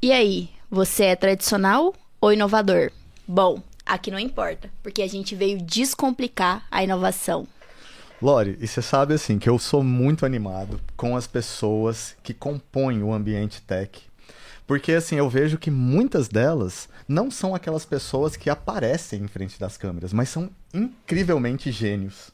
[0.00, 2.92] E aí, você é tradicional ou inovador?
[3.26, 7.48] Bom, aqui não importa, porque a gente veio descomplicar a inovação.
[8.22, 13.02] Lore, e você sabe assim que eu sou muito animado com as pessoas que compõem
[13.02, 14.00] o ambiente tech.
[14.68, 19.58] Porque assim, eu vejo que muitas delas não são aquelas pessoas que aparecem em frente
[19.58, 22.30] das câmeras, mas são incrivelmente gênios.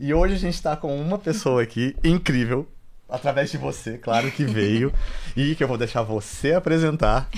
[0.00, 2.66] E hoje a gente está com uma pessoa aqui incrível,
[3.08, 4.92] através de você, claro que veio,
[5.36, 7.28] e que eu vou deixar você apresentar.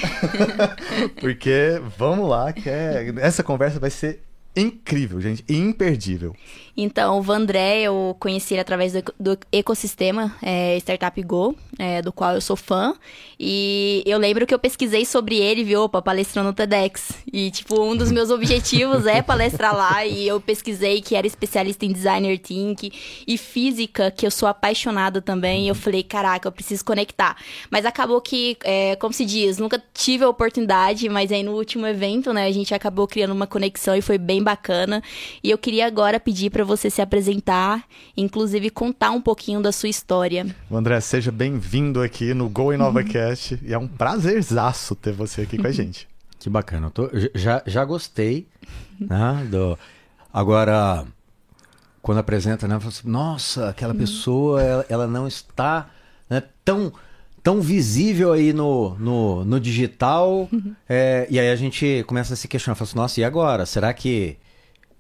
[1.21, 3.13] Porque vamos lá, que é...
[3.19, 4.23] essa conversa vai ser
[4.57, 6.35] incrível, gente, imperdível.
[6.77, 12.35] Então, o Vandré eu conheci através do, do ecossistema é, Startup Go, é, do qual
[12.35, 12.95] eu sou fã.
[13.41, 17.13] E eu lembro que eu pesquisei sobre ele, viu, opa, palestrando no TEDx.
[17.33, 20.05] E, tipo, um dos meus objetivos é palestrar lá.
[20.05, 22.93] E eu pesquisei que era especialista em designer think
[23.27, 25.65] e física, que eu sou apaixonada também.
[25.65, 27.37] E eu falei, caraca, eu preciso conectar.
[27.71, 31.87] Mas acabou que, é, como se diz, nunca tive a oportunidade, mas aí no último
[31.87, 35.03] evento, né, a gente acabou criando uma conexão e foi bem bacana.
[35.43, 37.85] E eu queria agora pedir para você se apresentar,
[38.17, 40.55] inclusive contar um pouquinho da sua história.
[40.71, 43.61] André, seja bem-vindo aqui no Go InovaCast uhum.
[43.63, 46.07] e é um prazerzaço ter você aqui com a gente.
[46.39, 48.47] Que bacana, tô, já, já gostei,
[49.01, 49.79] né, do...
[50.33, 51.07] Agora,
[52.03, 53.99] quando apresenta, né, assim, nossa, aquela uhum.
[53.99, 55.89] pessoa, ela, ela não está
[56.29, 56.93] né, tão
[57.47, 60.49] tão visível aí no, no, no digital.
[60.53, 60.75] Uhum.
[60.89, 63.65] É, e aí a gente começa a se questionar, fala assim, nossa, e agora?
[63.65, 64.37] Será que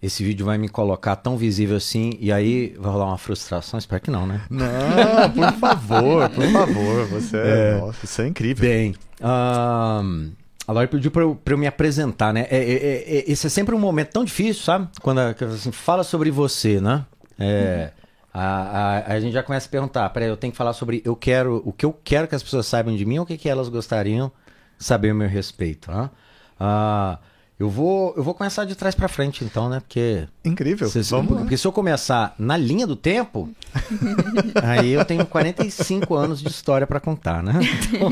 [0.02, 3.78] esse vídeo vai me colocar tão visível assim e aí vai rolar uma frustração?
[3.78, 4.42] Espero que não, né?
[4.50, 7.06] Não, por favor, por favor.
[7.08, 8.68] Você é, nossa, isso é incrível.
[8.68, 10.32] Bem, um,
[10.66, 12.46] a Laura pediu para eu, eu, me apresentar, né?
[12.50, 14.88] É, é, é, esse é sempre um momento tão difícil, sabe?
[15.00, 17.04] Quando assim, fala sobre você, né?
[17.38, 17.92] É,
[18.32, 21.16] a, a, a, gente já começa a perguntar, peraí, eu tenho que falar sobre eu
[21.16, 23.48] quero, o que eu quero que as pessoas saibam de mim ou o que, que
[23.48, 24.30] elas gostariam
[24.78, 26.10] saber o meu respeito, né?
[26.60, 27.18] Uh,
[27.58, 29.80] eu vou, eu vou começar de trás para frente, então, né?
[29.80, 30.28] Porque.
[30.44, 30.90] Incrível.
[30.90, 33.48] Se, Vamos porque, se eu começar na linha do tempo,
[34.62, 37.54] aí eu tenho 45 anos de história para contar, né?
[37.94, 38.10] Então,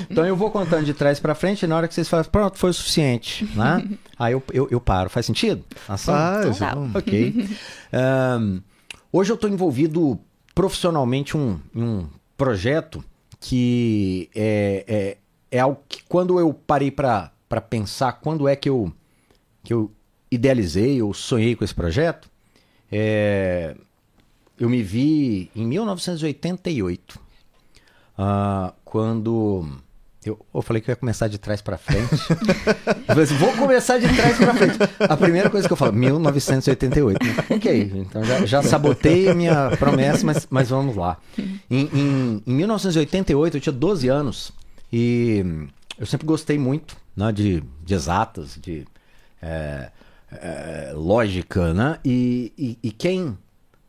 [0.10, 2.58] então, eu vou contando de trás para frente, e na hora que vocês falam, pronto,
[2.58, 3.86] foi o suficiente, né?
[4.18, 5.10] Aí eu, eu, eu paro.
[5.10, 5.62] Faz sentido?
[5.86, 6.06] Assim?
[6.06, 6.56] Faz.
[6.56, 6.98] Então, tá.
[6.98, 7.48] ok.
[8.40, 8.62] Um,
[9.12, 10.18] hoje eu estou envolvido
[10.54, 13.04] profissionalmente um, em um projeto
[13.38, 15.16] que é, é,
[15.50, 18.92] é algo que quando eu parei para para pensar quando é que eu,
[19.62, 19.88] que eu
[20.28, 22.28] idealizei ou sonhei com esse projeto,
[22.90, 23.76] é,
[24.58, 27.20] eu me vi em 1988, uh,
[28.18, 29.68] ah, quando
[30.24, 32.12] eu, eu, falei que eu ia começar de trás para frente.
[33.06, 34.78] assim, vou começar de trás para frente.
[34.98, 37.20] A primeira coisa que eu falo, 1988.
[37.50, 41.18] Ok, então já, já sabotei a minha promessa, mas, mas vamos lá.
[41.70, 44.50] Em, em, em 1988, eu tinha 12 anos
[44.92, 48.86] e eu sempre gostei muito né, de, de exatas, de
[49.40, 49.90] é,
[50.32, 51.98] é, lógica, né?
[52.04, 53.36] E, e, e, quem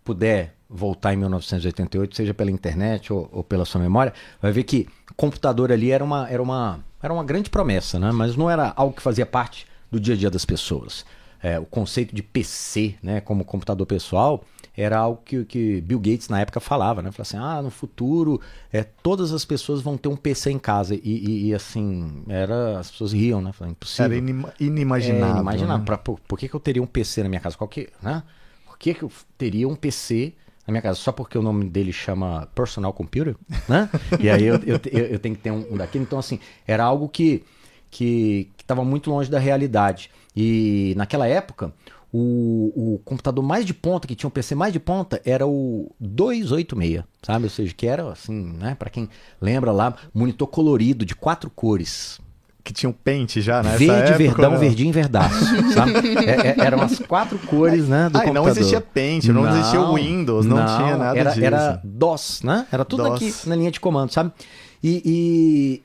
[0.03, 4.87] puder voltar em 1988, seja pela internet ou, ou, pela sua memória, vai ver que
[5.15, 8.11] computador ali era uma, era uma, era uma grande promessa, né?
[8.11, 11.05] Mas não era algo que fazia parte do dia a dia das pessoas.
[11.41, 14.43] É, o conceito de PC, né, como computador pessoal,
[14.77, 17.11] era algo que, que Bill Gates na época falava, né?
[17.11, 18.41] Falava assim, ah, no futuro
[18.71, 20.95] é, todas as pessoas vão ter um PC em casa.
[20.95, 23.51] E, e, e assim, era, as pessoas riam, né?
[23.51, 24.05] Falando, impossível.
[24.05, 25.27] Era inim inimaginável.
[25.27, 25.77] É, inimaginável.
[25.79, 25.85] Né?
[25.85, 27.57] Pra, por, por, que, que eu teria um PC na minha casa?
[27.57, 28.23] Qual que, né?
[28.65, 30.33] Por que, que eu teria um PC
[30.67, 30.99] na minha casa?
[30.99, 33.35] Só porque o nome dele chama Personal Computer,
[33.69, 33.89] né?
[34.19, 36.03] e aí eu, eu, eu, eu tenho que ter um, um daquele.
[36.03, 37.43] Então, assim, era algo que
[37.95, 40.11] que estava muito longe da realidade.
[40.35, 41.73] E naquela época,
[42.17, 45.93] o, o computador mais de ponta, que tinha um PC mais de ponta, era o
[45.99, 47.43] 286, sabe?
[47.43, 48.73] Ou seja, que era assim, né?
[48.73, 49.09] Para quem
[49.41, 52.21] lembra lá, monitor colorido de quatro cores.
[52.63, 53.75] Que tinha um pente já, né?
[53.77, 54.57] Verde, época, verdão, né?
[54.57, 55.91] verdinho e verdaço, sabe?
[56.25, 58.33] É, é, eram as quatro cores, né, do ah, computador.
[58.33, 61.45] não existia pente, não, não existia Windows, não, não, tinha nada era, disso.
[61.45, 62.65] Era DOS, né?
[62.71, 63.15] Era tudo DOS.
[63.15, 64.31] aqui na linha de comando, sabe?
[64.81, 65.01] E,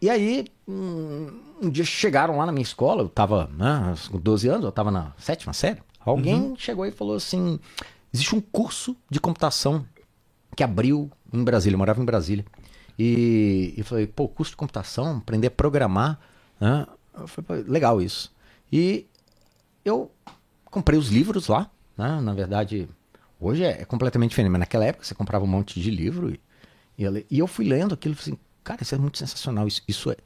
[0.01, 1.27] e, e aí, um,
[1.61, 4.93] um, dia chegaram lá na minha escola, eu tava, né, com 12 anos, eu tava
[4.93, 5.81] na sétima série.
[6.01, 6.57] Alguém uhum.
[6.57, 7.59] chegou e falou assim:
[8.13, 9.85] existe um curso de computação
[10.57, 12.45] que abriu em Brasília, eu morava em Brasília.
[12.99, 16.21] E, e falei, pô, curso de computação, aprender a programar,
[16.61, 16.87] né?
[17.19, 18.31] Eu falei, legal isso.
[18.71, 19.07] E
[19.85, 20.11] eu
[20.67, 22.21] comprei os livros lá, né?
[22.21, 22.89] Na verdade,
[23.41, 26.41] hoje é, completamente diferente, mas naquela época você comprava um monte de livro e,
[26.99, 29.83] e, e eu fui lendo aquilo e falei assim, cara, isso é muito sensacional, isso,
[29.89, 30.17] isso, é,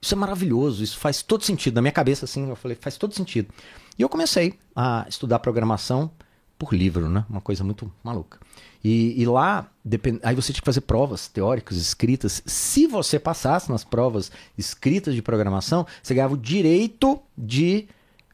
[0.00, 1.74] isso é maravilhoso, isso faz todo sentido.
[1.74, 3.52] Na minha cabeça, assim, eu falei, faz todo sentido.
[3.98, 6.10] E eu comecei a estudar programação
[6.58, 7.24] por livro, né?
[7.28, 8.38] Uma coisa muito maluca.
[8.82, 10.20] E, e lá, depend...
[10.22, 12.42] aí você tinha que fazer provas teóricas, escritas.
[12.46, 17.88] Se você passasse nas provas escritas de programação, você ganhava o direito de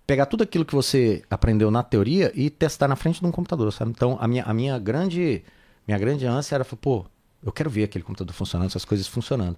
[0.06, 3.72] pegar tudo aquilo que você aprendeu na teoria e testar na frente de um computador,
[3.72, 3.90] sabe?
[3.90, 5.44] Então, a minha, a minha grande
[5.88, 7.06] minha grande ânsia era, pô,
[7.42, 9.56] eu quero ver aquele computador funcionando, essas coisas funcionando.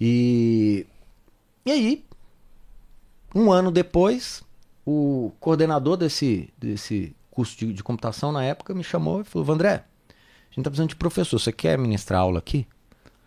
[0.00, 0.84] E,
[1.64, 2.04] e aí,
[3.32, 4.42] um ano depois,
[4.86, 9.84] o coordenador desse, desse curso de, de computação na época me chamou e falou: Vandré,
[10.08, 12.66] a gente tá precisando de professor, você quer ministrar aula aqui?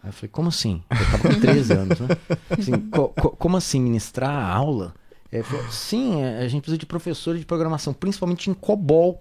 [0.03, 0.83] Aí eu falei: como assim?
[0.89, 2.07] Eu tava com 13 anos, né?
[2.49, 4.93] Assim, co co como assim ministrar aula?
[5.31, 9.19] É, falou, Sim, é, a gente precisa de professores de programação, principalmente em COBOL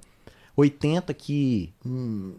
[0.57, 2.33] 80, que, hum,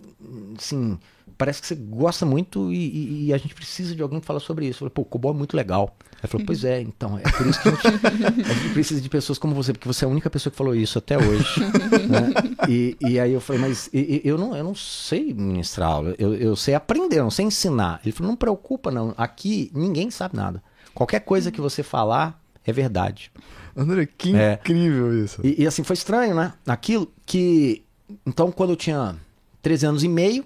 [0.57, 0.97] assim,
[1.37, 4.39] parece que você gosta muito e, e, e, a gente precisa de alguém que fala
[4.39, 4.77] sobre isso.
[4.77, 5.95] Eu falei, pô, o COBOL é muito legal.
[6.19, 9.07] Ele falou, pois é, então, é por isso que a gente, a gente, precisa de
[9.07, 11.59] pessoas como você, porque você é a única pessoa que falou isso até hoje.
[12.09, 12.67] né?
[12.67, 16.55] e, e aí eu falei, mas eu, não, eu não sei ministrar aula, eu, eu
[16.55, 18.01] sei aprender, eu não sei ensinar.
[18.03, 20.63] Ele falou, não preocupa não, aqui ninguém sabe nada.
[20.95, 23.31] Qualquer coisa que você falar é verdade.
[23.75, 24.53] André, que é.
[24.53, 25.39] incrível isso.
[25.43, 26.53] E, e, assim, foi estranho, né?
[26.65, 27.85] Aquilo que.
[28.25, 29.15] Então, quando eu tinha
[29.61, 30.45] 13 anos e meio,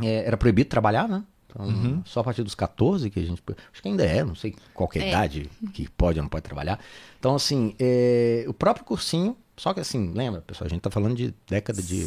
[0.00, 1.24] é, era proibido trabalhar, né?
[1.50, 2.02] Então, uhum.
[2.04, 3.42] Só a partir dos 14 que a gente.
[3.72, 6.44] Acho que ainda é, não sei qual é a idade que pode ou não pode
[6.44, 6.78] trabalhar.
[7.18, 9.36] Então, assim, é, o próprio cursinho.
[9.56, 12.06] Só que assim, lembra, pessoal, a gente tá falando de década de,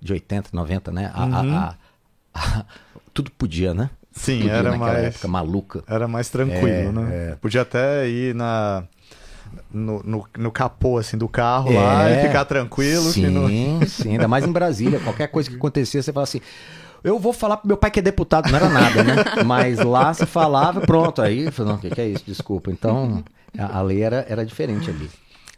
[0.00, 1.10] de 80, 90, né?
[1.12, 1.54] A, uhum.
[1.54, 1.76] a,
[2.32, 2.64] a,
[3.12, 3.90] tudo podia, né?
[4.10, 5.04] Sim, podia era mais.
[5.04, 5.84] época maluca.
[5.86, 7.30] Era mais tranquilo, é, né?
[7.32, 7.34] É.
[7.34, 8.86] Podia até ir na
[9.72, 13.10] no, no, no, capô assim, do carro é, lá e ficar tranquilo.
[13.10, 13.48] Sim, não...
[13.86, 15.00] sim, ainda mais em Brasília.
[15.00, 16.40] Qualquer coisa que acontecia, você fala assim.
[17.02, 19.14] Eu vou falar pro meu pai que é deputado, não era nada, né?
[19.44, 21.20] Mas lá se falava, pronto.
[21.20, 22.24] Aí, não, o que, que é isso?
[22.26, 22.70] Desculpa.
[22.70, 23.22] Então,
[23.58, 25.10] a, a lei era, era diferente ali.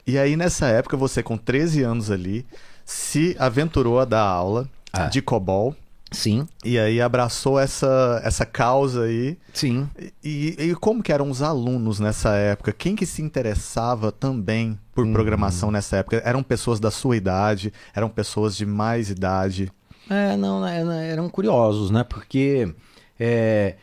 [0.05, 2.45] E aí, nessa época, você com 13 anos ali,
[2.85, 5.07] se aventurou a dar aula ah.
[5.07, 5.75] de COBOL
[6.11, 6.47] Sim.
[6.65, 9.37] E aí abraçou essa, essa causa aí.
[9.53, 9.89] Sim.
[10.23, 12.73] E, e como que eram os alunos nessa época?
[12.73, 15.13] Quem que se interessava também por uhum.
[15.13, 16.23] programação nessa época?
[16.25, 17.73] Eram pessoas da sua idade?
[17.95, 19.71] Eram pessoas de mais idade?
[20.09, 22.05] É, não, né, eram curiosos, né?
[22.05, 22.73] Porque
[23.19, 23.75] é,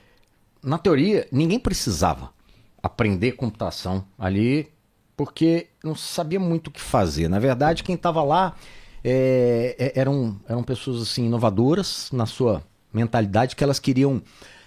[0.64, 2.32] na teoria ninguém precisava
[2.82, 4.72] aprender computação ali
[5.16, 7.28] porque não sabia muito o que fazer.
[7.28, 8.56] Na verdade, quem estava lá
[9.04, 12.64] é, é, eram, eram pessoas assim inovadoras na sua
[12.94, 14.22] mentalidade que elas queriam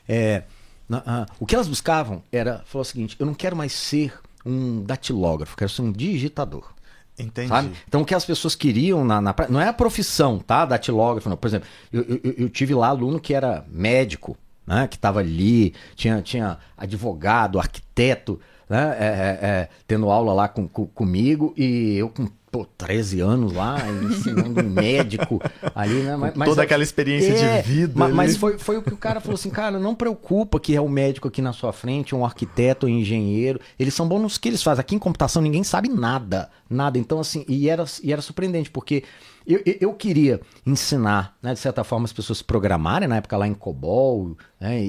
[0.08, 0.42] é,
[0.88, 4.12] na, ah, o que elas buscavam era falar o seguinte eu não quero mais ser
[4.44, 6.76] um datilógrafo quero ser um digitador
[7.18, 7.48] Entendi.
[7.48, 7.72] Sabe?
[7.88, 10.66] Então o que as pessoas queriam na, na não é a profissão, tá?
[10.66, 11.36] Datilógrafo, não.
[11.36, 14.36] Por exemplo, eu, eu, eu tive lá aluno que era médico,
[14.66, 14.86] né?
[14.86, 18.96] Que estava ali, tinha, tinha advogado, arquiteto, né?
[18.98, 23.52] É, é, é, tendo aula lá com, com, comigo e eu com pô, 13 anos
[23.52, 25.40] lá, ensinando um médico
[25.74, 26.16] ali, né?
[26.16, 27.92] Mas, Toda aquela experiência é, de vida.
[27.96, 30.80] Mas, mas, foi, foi o que o cara falou assim, cara, não preocupa que é
[30.80, 33.60] o médico aqui na sua frente, um arquiteto, um engenheiro.
[33.78, 34.80] Eles são bons nos que eles fazem.
[34.80, 36.48] Aqui em computação ninguém sabe nada.
[36.68, 36.98] Nada.
[36.98, 39.04] Então, assim, e era, e era surpreendente, porque
[39.46, 43.54] eu, eu queria ensinar, né, de certa forma, as pessoas programarem, na época lá em
[43.54, 44.88] COBOL, né, e,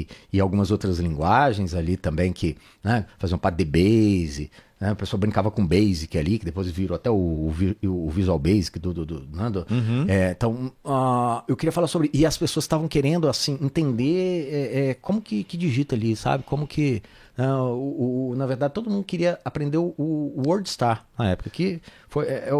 [0.00, 4.96] e, e, algumas outras linguagens ali também que né, faziam parte de Base, né, o
[4.96, 8.92] pessoal brincava com Basic ali, que depois virou até o, o, o Visual Basic do...
[8.92, 10.04] do, do, né, do uhum.
[10.06, 12.10] é, então, uh, eu queria falar sobre...
[12.12, 16.44] E as pessoas estavam querendo, assim, entender é, é, como que, que digita ali, sabe?
[16.44, 17.02] Como que...
[17.38, 21.80] Uh, o, o, na verdade, todo mundo queria aprender o, o WordStar na época, que
[22.08, 22.26] foi...
[22.26, 22.50] É,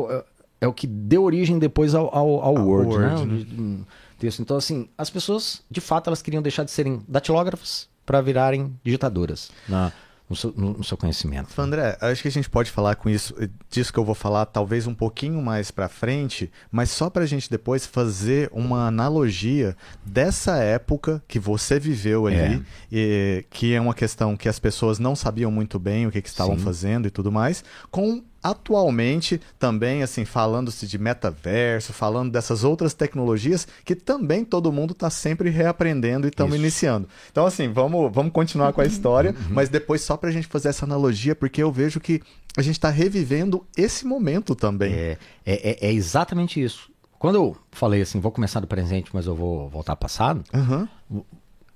[0.67, 3.47] é, o que deu origem depois ao, ao, ao Word, Word, né?
[3.53, 3.79] né?
[4.19, 4.41] Texto.
[4.41, 9.51] Então, assim, as pessoas, de fato, elas queriam deixar de serem datilógrafas para virarem digitadoras
[9.69, 9.93] na,
[10.29, 11.49] no, seu, no, no seu conhecimento.
[11.61, 13.35] André, acho que a gente pode falar com isso,
[13.69, 17.27] disso que eu vou falar, talvez um pouquinho mais para frente, mas só para a
[17.27, 22.63] gente depois fazer uma analogia dessa época que você viveu ali, é.
[22.91, 26.29] E, que é uma questão que as pessoas não sabiam muito bem o que, que
[26.29, 26.65] estavam Sim.
[26.65, 33.67] fazendo e tudo mais, com atualmente também assim falando-se de metaverso, falando dessas outras tecnologias
[33.85, 37.09] que também todo mundo está sempre reaprendendo e estamos iniciando.
[37.31, 39.55] Então assim, vamos, vamos continuar com a história, uhum.
[39.55, 42.23] mas depois só para a gente fazer essa analogia, porque eu vejo que
[42.57, 44.93] a gente está revivendo esse momento também.
[44.93, 46.91] É, é, é, é, exatamente isso.
[47.19, 51.25] Quando eu falei assim, vou começar do presente, mas eu vou voltar ao passado, uhum.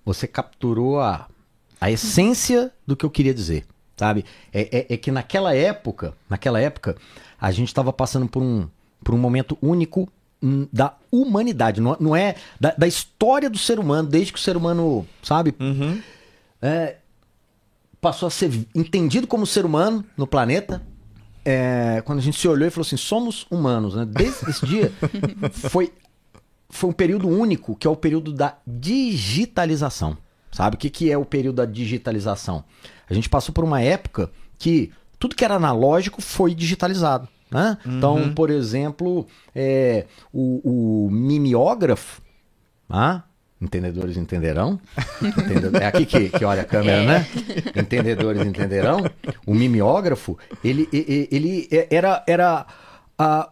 [0.04, 1.28] você capturou a,
[1.80, 3.66] a essência do que eu queria dizer
[4.00, 4.24] sabe?
[4.50, 6.96] É, é, é que naquela época, naquela época,
[7.38, 8.66] a gente estava passando por um,
[9.04, 10.10] por um momento único
[10.72, 14.56] da humanidade, não, não é da, da, história do ser humano, desde que o ser
[14.56, 16.00] humano, sabe, uhum.
[16.62, 16.96] é,
[18.00, 20.80] passou a ser entendido como ser humano no planeta,
[21.44, 24.06] é, quando a gente se olhou e falou assim, somos humanos, né?
[24.06, 24.90] Desde esse dia
[25.52, 25.92] foi,
[26.70, 30.16] foi um período único, que é o período da digitalização.
[30.50, 32.64] Sabe o que, que é o período da digitalização?
[33.10, 37.28] A gente passou por uma época que tudo que era analógico foi digitalizado.
[37.50, 37.76] Né?
[37.84, 37.98] Uhum.
[37.98, 42.22] Então, por exemplo, é, o, o mimeógrafo,
[42.88, 43.24] ah,
[43.60, 44.80] Entendedores entenderão.
[45.78, 47.06] É aqui que, que olha a câmera, é.
[47.06, 47.26] né?
[47.76, 49.04] Entendedores entenderão.
[49.46, 52.66] O mimeógrafo, ele, ele, ele era, era
[53.18, 53.50] a,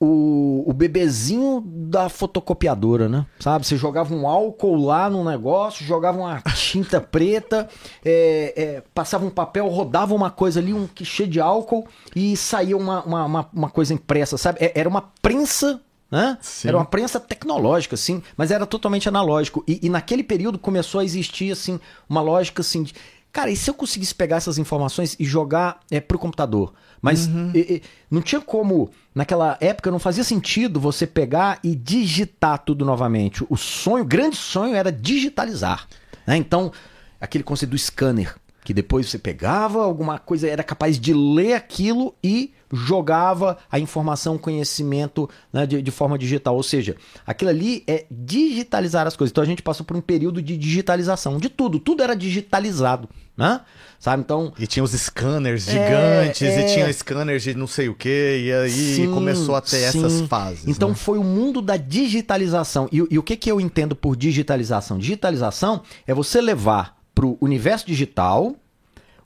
[0.00, 3.26] o, o bebezinho da fotocopiadora, né?
[3.38, 3.66] Sabe?
[3.66, 7.68] Você jogava um álcool lá no negócio, jogava uma tinta preta,
[8.02, 12.76] é, é, passava um papel, rodava uma coisa ali, um quichê de álcool e saía
[12.76, 14.58] uma, uma, uma, uma coisa impressa, sabe?
[14.62, 15.80] É, era uma prensa
[16.10, 16.36] né?
[16.64, 19.62] Era uma prensa tecnológica, assim, mas era totalmente analógico.
[19.66, 21.78] E, e, naquele período começou a existir, assim,
[22.08, 22.94] uma lógica assim de.
[23.32, 26.72] Cara, e se eu conseguisse pegar essas informações e jogar é, pro computador?
[27.00, 27.52] Mas uhum.
[27.54, 28.90] e, e, não tinha como.
[29.14, 33.44] Naquela época não fazia sentido você pegar e digitar tudo novamente.
[33.48, 35.88] O sonho, o grande sonho era digitalizar.
[36.26, 36.36] Né?
[36.36, 36.72] Então,
[37.20, 38.36] aquele conceito do scanner,
[38.70, 44.38] que depois você pegava alguma coisa, era capaz de ler aquilo e jogava a informação,
[44.38, 46.54] conhecimento né, de, de, forma digital.
[46.54, 46.94] Ou seja,
[47.26, 49.32] aquilo ali é digitalizar as coisas.
[49.32, 51.80] Então a gente passou por um período de digitalização de tudo.
[51.80, 53.08] Tudo era digitalizado.
[53.36, 53.60] Né?
[53.98, 54.22] Sabe?
[54.22, 54.52] Então.
[54.56, 58.44] E tinha os scanners é, gigantes, é, e tinha scanners de não sei o que,
[58.44, 59.98] e aí sim, começou a ter sim.
[59.98, 60.68] essas fases.
[60.68, 60.94] Então né?
[60.94, 62.88] foi o mundo da digitalização.
[62.92, 64.96] E, e o que, que eu entendo por digitalização?
[64.96, 68.56] Digitalização é você levar para o universo digital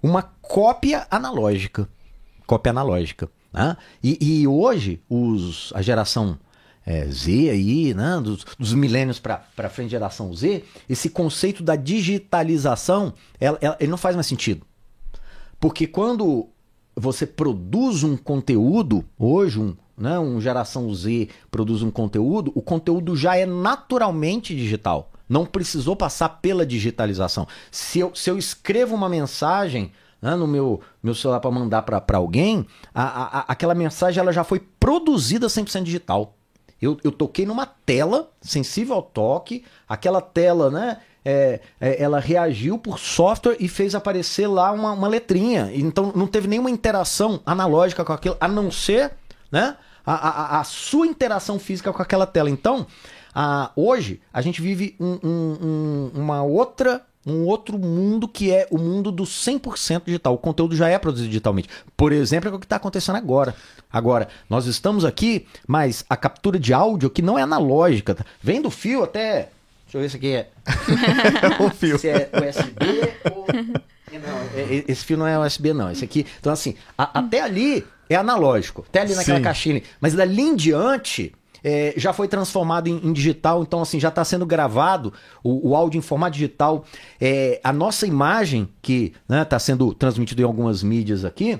[0.02, 1.88] uma cópia analógica
[2.44, 3.30] cópia analógica.
[3.52, 3.76] Né?
[4.02, 6.36] E, e hoje, os, a geração
[6.84, 8.20] é, Z aí, né?
[8.22, 13.96] dos, dos milênios para frente, geração Z, esse conceito da digitalização, ela, ela, ele não
[13.96, 14.66] faz mais sentido.
[15.58, 16.48] Porque quando
[16.94, 23.16] você produz um conteúdo, hoje um, né, um geração Z produz um conteúdo, o conteúdo
[23.16, 25.10] já é naturalmente digital.
[25.28, 27.46] Não precisou passar pela digitalização.
[27.70, 32.16] Se eu, se eu escrevo uma mensagem né, no meu, meu celular para mandar para
[32.16, 36.34] alguém, a, a, aquela mensagem ela já foi produzida 100% digital.
[36.80, 40.98] Eu, eu toquei numa tela sensível ao toque, aquela tela, né?
[41.26, 45.70] É, é, ela reagiu por software e fez aparecer lá uma, uma letrinha.
[45.72, 49.12] Então não teve nenhuma interação analógica com aquilo, a não ser
[49.50, 52.50] né, a, a, a sua interação física com aquela tela.
[52.50, 52.86] Então,
[53.34, 58.66] a, hoje a gente vive um, um, um, uma outra um outro mundo que é
[58.70, 60.34] o mundo do 100% digital.
[60.34, 61.68] O conteúdo já é produzido digitalmente.
[61.96, 63.54] Por exemplo, é o que está acontecendo agora.
[63.90, 68.24] Agora, nós estamos aqui, mas a captura de áudio que não é analógica, tá?
[68.42, 69.48] vem do fio até.
[69.84, 70.50] Deixa eu ver se aqui é.
[71.64, 71.98] o fio.
[71.98, 73.46] Se é USB ou.
[74.14, 75.90] Não, é, é, esse fio não é USB, não.
[75.90, 76.24] Esse aqui.
[76.38, 78.84] Então, assim, a, até ali é analógico.
[78.88, 79.42] Até ali naquela Sim.
[79.42, 79.82] caixinha.
[80.00, 84.22] Mas dali em diante é, já foi transformado em, em, digital, então assim, já está
[84.22, 86.84] sendo gravado o, o, áudio em formato digital.
[87.18, 91.58] É, a nossa imagem, que está né, tá sendo transmitida em algumas mídias aqui,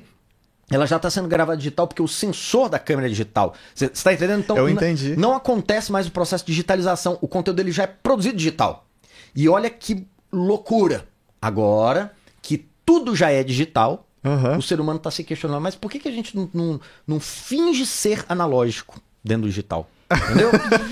[0.71, 3.55] ela já está sendo gravada digital porque o sensor da câmera é digital.
[3.75, 4.41] Você está entendendo?
[4.41, 5.17] Então, Eu entendi.
[5.17, 7.19] Não acontece mais o processo de digitalização.
[7.21, 8.87] O conteúdo dele já é produzido digital.
[9.35, 11.07] E olha que loucura.
[11.41, 14.59] Agora que tudo já é digital, uhum.
[14.59, 17.21] o ser humano está se questionando, mas por que, que a gente não, não, não
[17.21, 19.89] finge ser analógico dentro do digital?
[20.13, 20.51] Entendeu?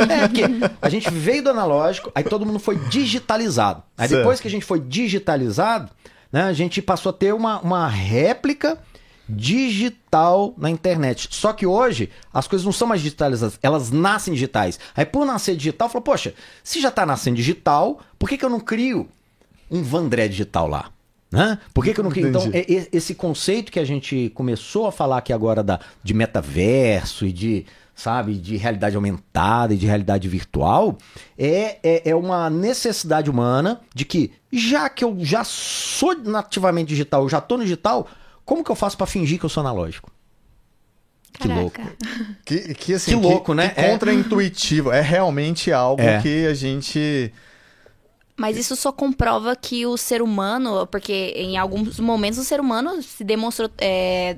[0.08, 0.42] é, porque
[0.80, 3.82] a gente veio do analógico, aí todo mundo foi digitalizado.
[3.96, 4.20] Aí certo.
[4.20, 5.90] depois que a gente foi digitalizado,
[6.32, 8.78] né, a gente passou a ter uma, uma réplica
[9.28, 11.28] digital na internet.
[11.30, 14.78] Só que hoje as coisas não são mais digitalizadas, elas nascem digitais.
[14.96, 18.50] Aí por nascer digital, falou, poxa, se já está nascendo digital, por que, que eu
[18.50, 19.08] não crio
[19.70, 20.90] um Vandré digital lá?
[21.30, 21.58] Né?
[21.72, 22.28] Por que, que eu não crio?
[22.28, 27.32] Então, esse conceito que a gente começou a falar aqui agora da, de metaverso e
[27.32, 27.64] de
[28.02, 30.98] sabe, de realidade aumentada e de realidade virtual,
[31.38, 37.22] é, é, é, uma necessidade humana de que, já que eu já sou nativamente digital,
[37.22, 38.08] eu já tô no digital,
[38.44, 40.10] como que eu faço para fingir que eu sou analógico?
[41.32, 41.80] Que louco.
[42.44, 43.68] Que, que, assim, que louco, que, né?
[43.68, 44.90] Que é contra-intuitivo.
[44.90, 46.20] É realmente algo é.
[46.20, 47.32] que a gente.
[48.36, 53.00] Mas isso só comprova que o ser humano, porque em alguns momentos o ser humano
[53.00, 53.70] se demonstrou.
[53.78, 54.36] É,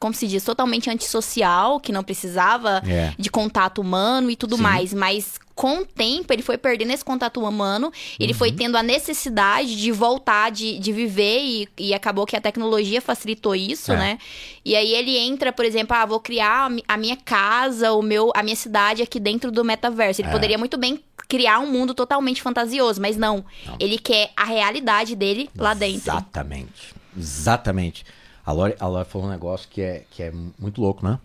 [0.00, 3.14] como se diz, totalmente antissocial, que não precisava é.
[3.18, 4.62] de contato humano e tudo Sim.
[4.62, 4.92] mais.
[4.92, 8.38] Mas com o tempo, ele foi perdendo esse contato humano, ele uhum.
[8.38, 13.00] foi tendo a necessidade de voltar, de, de viver, e, e acabou que a tecnologia
[13.00, 13.96] facilitou isso, é.
[13.96, 14.18] né?
[14.62, 18.42] E aí ele entra, por exemplo, ah, vou criar a minha casa, o meu, a
[18.42, 20.20] minha cidade aqui dentro do metaverso.
[20.20, 20.32] Ele é.
[20.32, 23.42] poderia muito bem criar um mundo totalmente fantasioso, mas não.
[23.64, 23.76] não.
[23.80, 26.12] Ele quer a realidade dele lá dentro.
[26.12, 26.94] Exatamente.
[27.16, 28.04] Exatamente.
[28.46, 31.18] A Lore, a Lore falou um negócio que é, que é muito louco, né?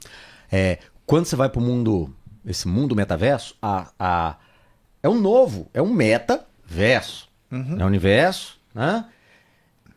[0.52, 2.12] É, quando você vai pro mundo,
[2.46, 4.36] esse mundo metaverso, a, a,
[5.04, 7.30] é um novo, é um metaverso.
[7.52, 7.80] Uhum.
[7.80, 9.06] É um universo, né?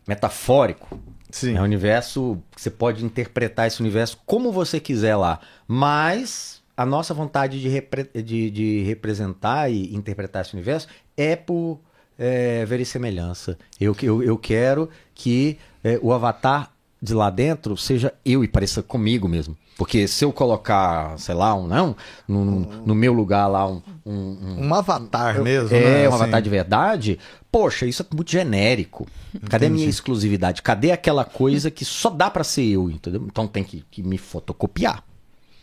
[0.06, 1.00] Metafórico.
[1.30, 1.56] Sim.
[1.56, 5.40] É um universo que você pode interpretar esse universo como você quiser lá.
[5.66, 11.80] Mas a nossa vontade de, repre- de, de representar e interpretar esse universo é por
[12.18, 13.56] é, ver semelhança.
[13.80, 16.73] Eu, eu, eu quero que é, o avatar
[17.04, 19.56] de lá dentro seja eu e pareça comigo mesmo.
[19.76, 21.96] Porque se eu colocar, sei lá, um, não,
[22.28, 22.44] no,
[22.86, 26.08] no meu lugar lá, um, um, Um avatar mesmo, é, né?
[26.08, 27.18] um Assim, avatar de verdade.
[27.50, 29.06] Poxa, isso é muito genérico.
[29.50, 30.62] Cadê a minha exclusividade?
[30.62, 33.24] Cadê aquela coisa que só dá pra ser eu, entendeu?
[33.26, 35.02] Então tem que, que me fotocopiar.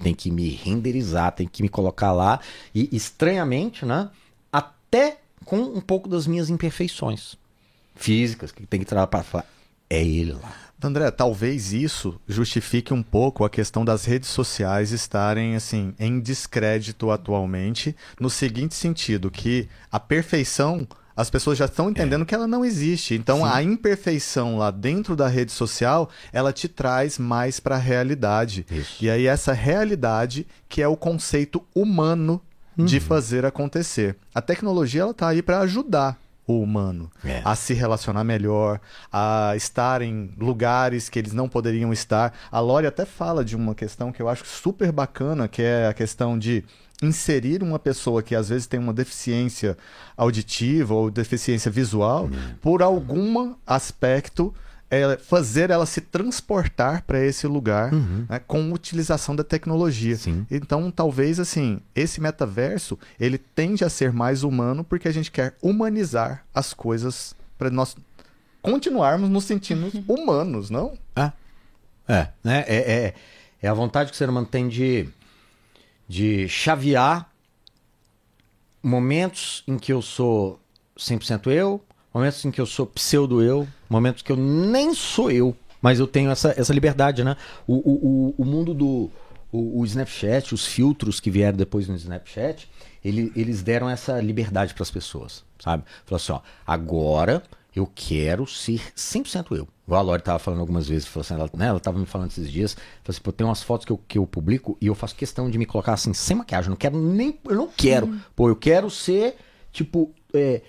[0.04, 2.40] Tem que me renderizar, tem que me colocar lá.
[2.76, 4.10] E estranhamente, né?
[4.52, 7.36] Até com um pouco das minhas imperfeições
[7.96, 9.46] físicas, que tem que trabalhar pra falar.
[9.90, 10.54] É ele lá.
[10.88, 17.12] André, talvez isso justifique um pouco a questão das redes sociais estarem assim em descrédito
[17.12, 22.64] atualmente, no seguinte sentido, que a perfeição as pessoas já estão entendendo que ela não
[22.64, 23.14] existe.
[23.14, 28.66] Então a imperfeição lá dentro da rede social, ela te traz mais para a realidade.
[28.72, 29.04] Isso.
[29.04, 32.42] E aí essa realidade que é o conceito humano
[32.78, 33.02] de Uhum.
[33.02, 34.16] fazer acontecer.
[34.34, 36.18] A tecnologia ela tá aí para ajudar
[36.48, 37.42] o humano É.
[37.46, 38.80] a se relacionar melhor,
[39.12, 42.34] a estar em lugares que eles não poderiam estar.
[42.52, 45.94] A Lore até fala de uma questão que eu acho super bacana, que é a
[45.94, 46.64] questão de
[47.02, 49.76] inserir uma pessoa que às vezes tem uma deficiência
[50.16, 52.30] auditiva ou deficiência visual
[52.62, 54.54] por algum aspecto
[54.92, 60.18] é, fazer ela se transportar para esse lugar né, com utilização da tecnologia.
[60.18, 60.46] Sim.
[60.52, 65.56] Então, talvez assim, esse metaverso, ele tende a ser mais humano porque a gente quer
[65.62, 67.96] humanizar as coisas para nós
[68.62, 70.98] continuarmos nos sentindo humanos, não?
[71.16, 71.32] É.
[72.06, 72.66] É, né?
[72.68, 73.14] É, é,
[73.62, 75.08] é a vontade que o ser humano tem de,
[76.06, 77.32] de chavear
[78.84, 80.60] momentos em que eu sou
[80.98, 81.82] 100% eu,
[82.14, 86.08] momentos em que eu sou pseudo eu, momentos que eu nem sou eu, mas eu
[86.08, 87.36] tenho essa, essa liberdade, né?
[87.66, 89.12] O, o, o, o mundo do
[89.52, 92.70] o, o Snapchat, os filtros que vieram depois no Snapchat,
[93.04, 95.84] ele, eles deram essa liberdade para as pessoas, sabe?
[96.06, 97.44] Falou assim, ó, agora
[97.76, 99.68] eu quero ser 100% eu.
[99.86, 102.30] Igual a Lori tava falando algumas vezes, falou assim, ela, né, ela tava me falando
[102.30, 104.96] esses dias, falou assim, pô, tem umas fotos que eu, que eu publico e eu
[104.96, 108.08] faço questão de me colocar assim, sem maquiagem, eu não quero nem, eu não quero,
[108.36, 109.36] pô, eu quero ser,
[109.72, 110.62] tipo, é,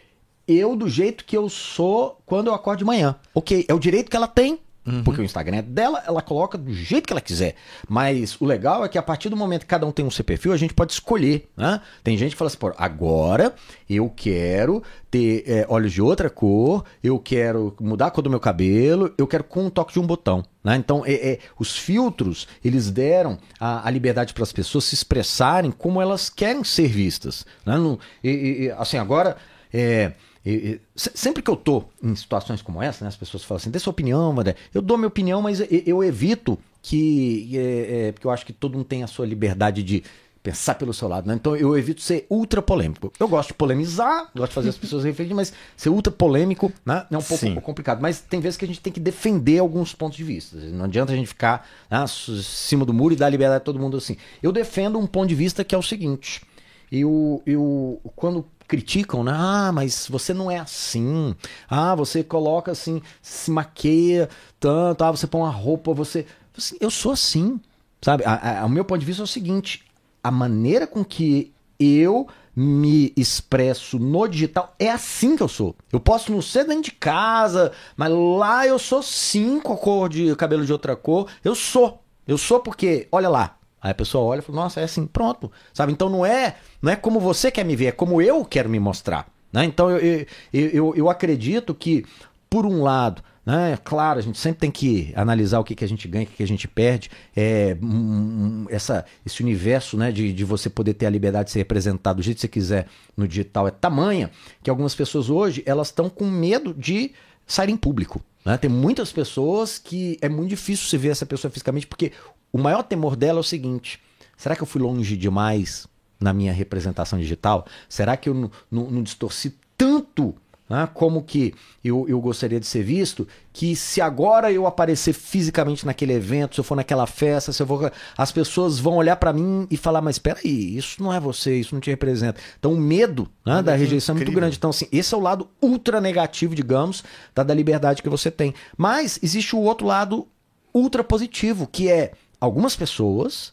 [0.58, 3.16] eu do jeito que eu sou quando eu acordo de manhã.
[3.34, 4.58] Ok, é o direito que ela tem.
[5.04, 7.54] Porque o Instagram é dela, ela coloca do jeito que ela quiser.
[7.88, 10.24] Mas o legal é que a partir do momento que cada um tem um seu
[10.24, 11.48] perfil, a gente pode escolher.
[11.56, 11.80] Né?
[12.02, 13.54] Tem gente que fala assim, pô, agora
[13.88, 18.40] eu quero ter é, olhos de outra cor, eu quero mudar a cor do meu
[18.40, 20.44] cabelo, eu quero com um toque de um botão.
[20.64, 20.74] Né?
[20.74, 25.70] Então, é, é, os filtros, eles deram a, a liberdade para as pessoas se expressarem
[25.70, 27.46] como elas querem ser vistas.
[27.64, 27.76] Né?
[28.24, 29.36] E- e- e, assim, agora.
[29.72, 30.10] é,
[30.44, 33.58] e- e, se- sempre que eu tô em situações como essa, né, as pessoas falam
[33.60, 34.56] assim, dê sua opinião, André.
[34.74, 37.50] Eu dou minha opinião, mas e- eu evito que.
[37.56, 40.02] É, é, porque eu acho que todo mundo tem a sua liberdade de
[40.42, 41.34] pensar pelo seu lado, né?
[41.34, 43.12] Então eu evito ser ultra polêmico.
[43.20, 47.06] Eu gosto de polemizar, gosto de fazer as pessoas refletirem, mas ser ultra polêmico né,
[47.08, 47.54] é um pouco Sim.
[47.60, 48.00] complicado.
[48.02, 50.56] Mas tem vezes que a gente tem que defender alguns pontos de vista.
[50.56, 53.78] Não adianta a gente ficar né, em cima do muro e dar liberdade a todo
[53.78, 54.16] mundo assim.
[54.42, 56.42] Eu defendo um ponto de vista que é o seguinte.
[56.90, 59.32] Eu, eu, quando criticam, né?
[59.34, 61.36] Ah, mas você não é assim.
[61.68, 66.24] Ah, você coloca assim, se maqueia tanto, ah, você põe uma roupa, você.
[66.56, 67.60] Assim, eu sou assim.
[68.00, 68.24] Sabe?
[68.24, 69.84] A- a- o meu ponto de vista é o seguinte:
[70.24, 75.76] a maneira com que eu me expresso no digital é assim que eu sou.
[75.92, 80.08] Eu posso não ser dentro de casa, mas lá eu sou sim com a cor
[80.08, 81.28] de cabelo de outra cor.
[81.44, 82.02] Eu sou.
[82.26, 83.56] Eu sou porque, olha lá.
[83.80, 85.50] Aí a pessoa olha e fala, nossa, é assim, pronto.
[85.74, 85.92] Sabe?
[85.92, 88.80] Então não é, não é como você quer me ver, é como eu quero me
[88.80, 89.26] mostrar.
[89.52, 89.64] Né?
[89.64, 92.04] Então eu, eu, eu, eu acredito que,
[92.50, 95.84] por um lado, né, é claro, a gente sempre tem que analisar o que, que
[95.84, 97.10] a gente ganha, o que, que a gente perde.
[97.36, 101.58] É, hum, essa, esse universo né, de, de você poder ter a liberdade de ser
[101.60, 104.30] representado do jeito que você quiser no digital é tamanha
[104.62, 107.12] que algumas pessoas hoje elas estão com medo de
[107.46, 108.22] sair em público.
[108.44, 108.56] né?
[108.56, 112.12] Tem muitas pessoas que é muito difícil se ver essa pessoa fisicamente, porque
[112.52, 114.00] o maior temor dela é o seguinte:
[114.36, 115.86] será que eu fui longe demais
[116.22, 117.66] na minha representação digital?
[117.88, 120.34] Será que eu não, não- não distorci tanto
[120.70, 121.52] né, como que
[121.84, 123.28] eu, eu gostaria de ser visto?
[123.52, 127.66] Que se agora eu aparecer fisicamente naquele evento, se eu for naquela festa, se eu
[127.66, 127.92] for.
[128.16, 131.56] As pessoas vão olhar pra mim e falar: Mas espera aí, isso não é você,
[131.56, 132.40] isso não te representa.
[132.58, 134.56] Então o medo né, da rejeição é muito grande.
[134.56, 137.04] Então, assim, esse é o lado ultra negativo, digamos,
[137.34, 138.54] da, da liberdade que você tem.
[138.74, 140.26] Mas existe o outro lado
[140.72, 143.52] ultra positivo, que é algumas pessoas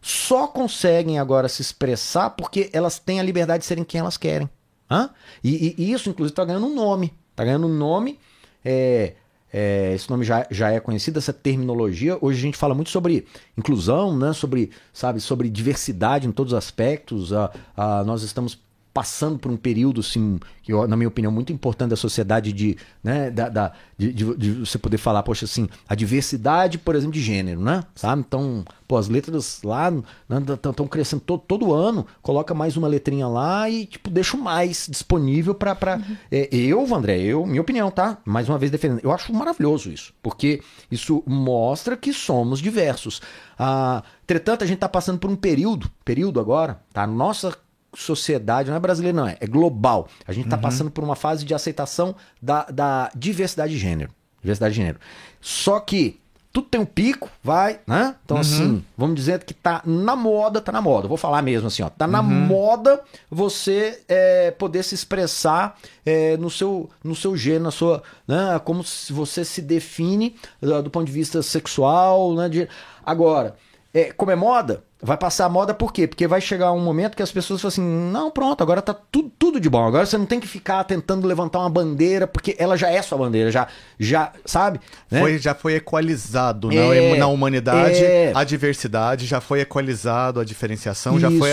[0.00, 4.48] só conseguem agora se expressar porque elas têm a liberdade de serem quem elas querem.
[4.90, 5.10] Hã?
[5.44, 7.14] E, e, isso, inclusive, está ganhando um nome.
[7.30, 8.18] Está ganhando um nome.
[8.64, 9.14] É,
[9.52, 12.18] é, esse nome já, já é conhecido, essa terminologia.
[12.20, 14.32] Hoje a gente fala muito sobre inclusão, né?
[14.32, 17.32] sobre, sabe, sobre diversidade em todos os aspectos.
[17.32, 18.58] Ah, ah, nós estamos
[19.00, 23.30] passando por um período, assim, que na minha opinião, muito importante da sociedade de, né,
[23.30, 27.22] da, da de, de, de, você poder falar, poxa, assim, a diversidade, por exemplo, de
[27.22, 27.82] gênero, né?
[27.94, 28.20] Sabe?
[28.20, 33.26] Então, pô, as letras lá estão né, crescendo todo, todo ano, coloca mais uma letrinha
[33.26, 36.16] lá e, tipo, deixa mais disponível para uhum.
[36.30, 38.18] é, eu, André, eu, minha opinião, tá?
[38.22, 39.00] Mais uma vez defendendo.
[39.02, 40.60] Eu acho maravilhoso isso, porque
[40.90, 43.22] isso mostra que somos diversos.
[43.58, 47.06] Ah, entretanto, a gente está passando por um período, período agora, tá?
[47.06, 47.56] Nossa
[47.94, 50.08] sociedade, não é brasileira, não, é, é global.
[50.26, 50.62] A gente está uhum.
[50.62, 54.12] passando por uma fase de aceitação da, da diversidade de gênero.
[54.40, 54.98] Diversidade de gênero.
[55.40, 56.20] Só que
[56.52, 58.16] tudo tem um pico, vai, né?
[58.24, 58.40] Então, uhum.
[58.40, 61.06] assim, vamos dizer que tá na moda, tá na moda.
[61.06, 61.88] Vou falar mesmo assim, ó.
[61.88, 62.26] Tá na uhum.
[62.26, 63.00] moda
[63.30, 68.02] você é, poder se expressar é, no, seu, no seu gênero, na sua.
[68.26, 68.60] Né?
[68.64, 72.48] Como se você se define do, do ponto de vista sexual, né?
[72.48, 72.68] De...
[73.06, 73.54] Agora,
[73.94, 76.06] é, como é moda, Vai passar a moda por quê?
[76.06, 79.32] Porque vai chegar um momento que as pessoas falam assim: não, pronto, agora tá tudo,
[79.38, 79.86] tudo de bom.
[79.86, 83.16] Agora você não tem que ficar tentando levantar uma bandeira, porque ela já é sua
[83.16, 83.66] bandeira, já,
[83.98, 84.80] já sabe?
[85.10, 85.20] Né?
[85.20, 88.32] Foi, já foi equalizado é, na humanidade é...
[88.34, 91.20] a diversidade, já foi equalizado a diferenciação, Isso.
[91.20, 91.50] já foi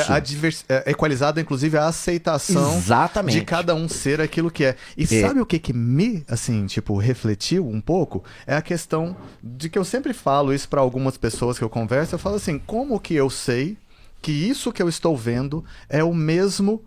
[0.67, 3.39] é, equalizado, inclusive, a aceitação Exatamente.
[3.39, 4.75] de cada um ser aquilo que é.
[4.97, 5.21] E é.
[5.21, 8.23] sabe o que, que me, assim, tipo, refletiu um pouco?
[8.45, 12.15] É a questão de que eu sempre falo isso para algumas pessoas que eu converso,
[12.15, 13.77] eu falo assim: como que eu sei
[14.21, 16.83] que isso que eu estou vendo é o mesmo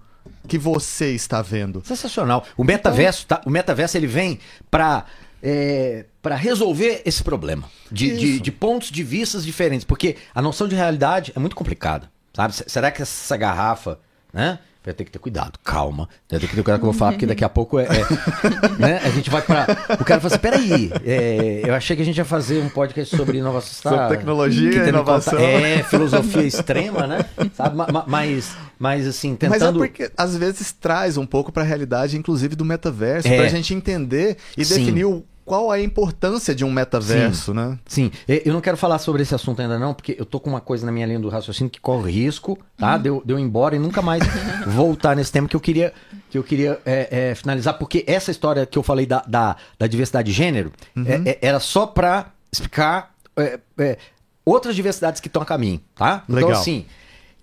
[0.47, 1.83] que você está vendo.
[1.85, 2.45] Sensacional.
[2.57, 4.39] O metaverso, tá, o metaverso ele vem
[4.71, 5.07] para
[5.43, 10.69] é, para resolver esse problema de, de, de, pontos de vistas diferentes, porque a noção
[10.69, 12.55] de realidade é muito complicada, sabe?
[12.67, 13.99] Será que essa garrafa,
[14.33, 14.59] né?
[14.85, 16.09] Vai ter que ter cuidado, calma.
[16.29, 17.85] Vai ter que ter cuidado que eu vou falar, porque daqui a pouco é.
[17.85, 19.01] é né?
[19.05, 19.67] A gente vai para
[20.01, 23.15] O cara fala assim: peraí, é, eu achei que a gente ia fazer um podcast
[23.15, 23.93] sobre inovação.
[23.93, 25.39] Sobre tecnologia inovação.
[25.39, 27.25] É, filosofia extrema, né?
[27.55, 27.77] Sabe?
[28.07, 29.51] Mas, mas assim, tentando.
[29.51, 33.37] Mas é porque às vezes traz um pouco para a realidade, inclusive do metaverso, é.
[33.37, 34.79] para a gente entender e Sim.
[34.79, 37.79] definir o qual a importância de um metaverso, sim, né?
[37.87, 40.61] Sim, eu não quero falar sobre esse assunto ainda não, porque eu tô com uma
[40.61, 42.95] coisa na minha linha do raciocínio que corre risco, tá?
[42.95, 43.03] Uhum.
[43.03, 44.23] Deu, deu embora e nunca mais
[44.67, 45.93] voltar nesse tema que eu queria,
[46.31, 49.87] que eu queria é, é, finalizar, porque essa história que eu falei da, da, da
[49.87, 51.05] diversidade de gênero uhum.
[51.07, 53.99] é, é era só para explicar é, é,
[54.45, 56.23] outras diversidades que estão a caminho, tá?
[56.25, 56.51] Então, Legal.
[56.51, 56.87] Então, assim,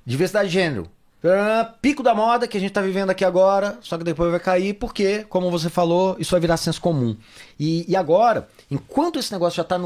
[0.05, 0.87] diversidade de gênero,
[1.81, 4.73] Pico da moda que a gente está vivendo aqui agora, só que depois vai cair,
[4.73, 7.15] porque, como você falou, isso vai virar senso comum.
[7.59, 9.77] E, e agora, enquanto esse negócio já está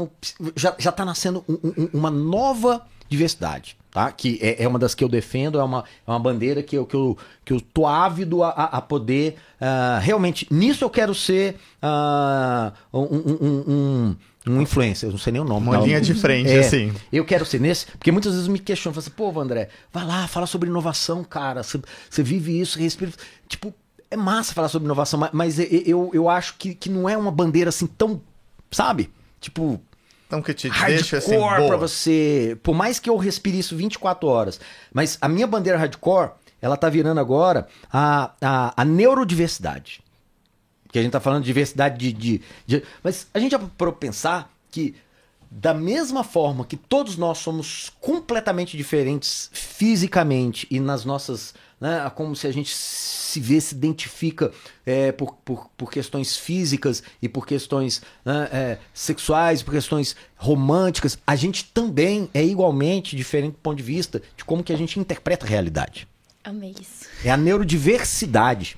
[0.54, 4.10] já, já tá nascendo um, um, uma nova diversidade, tá?
[4.10, 6.86] Que é, é, uma das que eu defendo, é uma, é uma bandeira que eu,
[6.86, 9.36] que eu, que eu tô ávido a, a poder.
[9.60, 15.40] Uh, realmente, nisso eu quero ser uh, um, um um influencer, eu não sei nem
[15.40, 15.68] o nome.
[15.68, 16.92] Uma linha de frente, é, assim.
[17.12, 20.46] Eu quero ser nesse, porque muitas vezes me questionam, assim, pô, André, vai lá, fala
[20.46, 21.62] sobre inovação, cara.
[21.62, 23.12] Você, você vive isso, respira.
[23.48, 23.72] Tipo,
[24.10, 27.68] é massa falar sobre inovação, mas, eu, eu acho que, que não é uma bandeira
[27.68, 28.20] assim tão,
[28.70, 29.10] sabe?
[29.40, 29.80] Tipo.
[30.26, 31.66] Então que te deixa assim, boa.
[31.66, 32.58] pra você.
[32.62, 34.58] Por mais que eu respire isso 24 horas.
[34.92, 40.02] Mas a minha bandeira hardcore, ela tá virando agora a, a, a neurodiversidade.
[40.92, 43.94] Que a gente está falando de diversidade de, de, de, Mas a gente já parou
[43.94, 44.94] pensar que,
[45.50, 51.54] da mesma forma que todos nós somos completamente diferentes fisicamente e nas nossas.
[51.80, 54.52] Né, como se a gente se vê, se identifica
[54.86, 61.18] é, por, por, por, questões físicas e por questões né, é, sexuais, por questões românticas,
[61.26, 65.00] a gente também é igualmente diferente do ponto de vista de como que a gente
[65.00, 66.06] interpreta a realidade.
[66.44, 67.08] Amei isso.
[67.24, 68.76] É a neurodiversidade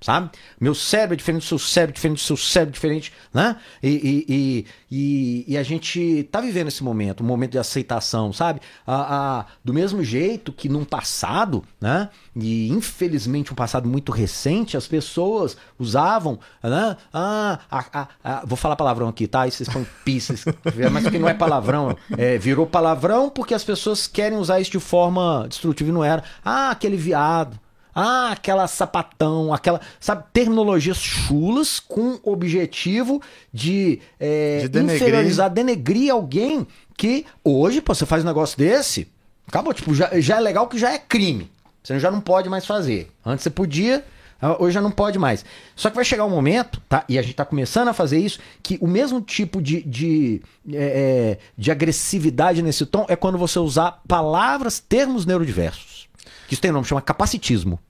[0.00, 0.30] sabe?
[0.60, 3.56] Meu cérebro é diferente do seu cérebro, diferente do seu cérebro, diferente, né?
[3.82, 8.60] E, e, e, e, a gente tá vivendo esse momento, um momento de aceitação, sabe?
[8.86, 12.10] A, a, do mesmo jeito que num passado, né?
[12.34, 16.96] E infelizmente um passado muito recente, as pessoas usavam, né?
[17.12, 19.48] Ah, a, a, vou falar palavrão aqui, tá?
[19.48, 20.44] Vocês põem pistas,
[20.92, 21.96] mas que não é palavrão.
[22.16, 26.22] É, virou palavrão porque as pessoas querem usar isso de forma destrutiva e não era.
[26.44, 27.58] Ah, aquele viado.
[27.98, 34.96] Ah, aquela sapatão, aquela, sabe, terminologias chulas com objetivo de, é, de denegrir.
[34.96, 39.08] inferiorizar, denegrir alguém que hoje, pô, você faz um negócio desse,
[39.48, 41.50] acabou, tipo, já, já é legal que já é crime.
[41.82, 43.10] Você já não pode mais fazer.
[43.24, 44.04] Antes você podia,
[44.42, 45.42] Ah, Hoje já não pode mais.
[45.74, 47.02] Só que vai chegar um momento, tá?
[47.08, 50.76] E a gente tá começando a fazer isso, que o mesmo tipo de, de, é,
[50.76, 56.06] é, de agressividade nesse tom é quando você usar palavras, termos neurodiversos.
[56.46, 57.80] Que isso tem nome, chama capacitismo.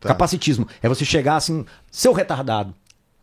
[0.00, 0.08] Tá.
[0.08, 0.68] Capacitismo.
[0.82, 2.74] É você chegar assim, seu retardado,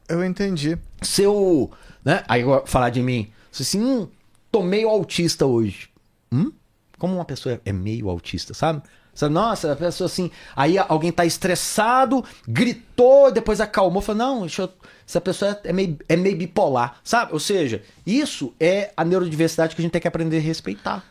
[0.10, 0.78] Eu entendi.
[1.02, 1.72] seu.
[2.04, 2.24] Né?
[2.28, 4.08] Aí falar de mim, assim, hum,
[4.52, 5.90] tô meio autista hoje.
[6.32, 6.52] Hum?
[6.98, 8.82] Como uma pessoa é meio autista, sabe?
[9.30, 10.32] Nossa, a pessoa assim.
[10.56, 14.74] Aí alguém tá estressado, gritou, depois acalmou, falou: não, deixa eu-
[15.08, 17.32] essa pessoa é meio, é meio bipolar, sabe?
[17.32, 21.04] Ou seja, isso é a neurodiversidade que a gente tem que aprender a respeitar.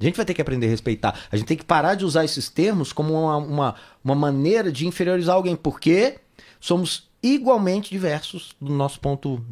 [0.00, 1.18] A gente vai ter que aprender a respeitar.
[1.30, 4.86] A gente tem que parar de usar esses termos como uma, uma, uma maneira de
[4.86, 6.18] inferiorizar alguém, porque
[6.60, 9.44] somos igualmente diversos do nosso ponto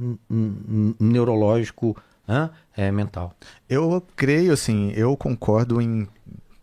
[1.00, 1.96] neurológico
[2.76, 3.34] é, mental.
[3.68, 6.06] Eu creio, assim, eu concordo em,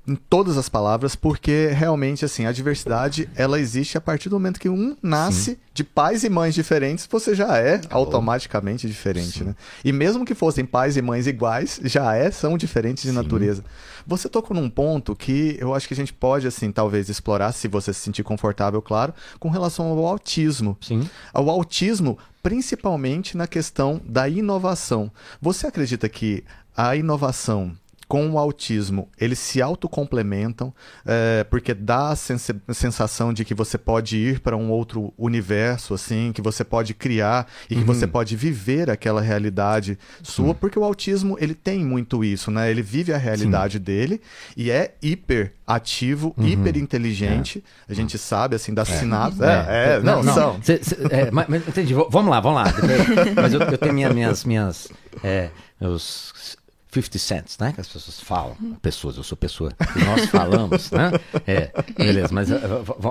[0.05, 4.59] em todas as palavras, porque realmente, assim, a diversidade, ela existe a partir do momento
[4.59, 9.55] que um nasce de pais e mães diferentes, você já é automaticamente diferente, né?
[9.83, 13.63] E mesmo que fossem pais e mães iguais, já é, são diferentes de natureza.
[14.05, 17.69] Você tocou num ponto que eu acho que a gente pode, assim, talvez explorar, se
[17.69, 20.77] você se sentir confortável, claro, com relação ao autismo.
[20.81, 21.09] Sim.
[21.33, 25.09] O autismo, principalmente na questão da inovação.
[25.41, 26.43] Você acredita que
[26.75, 27.71] a inovação
[28.13, 30.71] com o autismo, eles se autocomplementam,
[31.03, 35.95] é, porque dá a sensa- sensação de que você pode ir para um outro universo,
[35.95, 40.83] assim, que você pode criar e que você pode viver aquela realidade sua, porque o
[40.83, 42.69] autismo, ele tem muito isso, né?
[42.69, 44.21] Ele vive a realidade dele
[44.55, 47.63] e é hiper ativo, hiper inteligente.
[47.89, 49.41] A gente sabe, assim, das sinapses.
[49.41, 50.61] É, é, não, são.
[50.61, 51.95] Cê- cê- é, mas, mas entendi.
[51.95, 52.73] Vamos lá, vamos lá.
[53.41, 54.87] Mas eu, eu tenho minha- minhas, minhas,
[55.23, 55.49] é,
[55.81, 56.61] meus
[56.93, 57.71] 50 cents, né?
[57.73, 58.55] Que as pessoas falam.
[58.81, 59.71] Pessoas, eu sou pessoa.
[60.05, 61.11] Nós falamos, né?
[61.47, 62.57] É, beleza, mas v-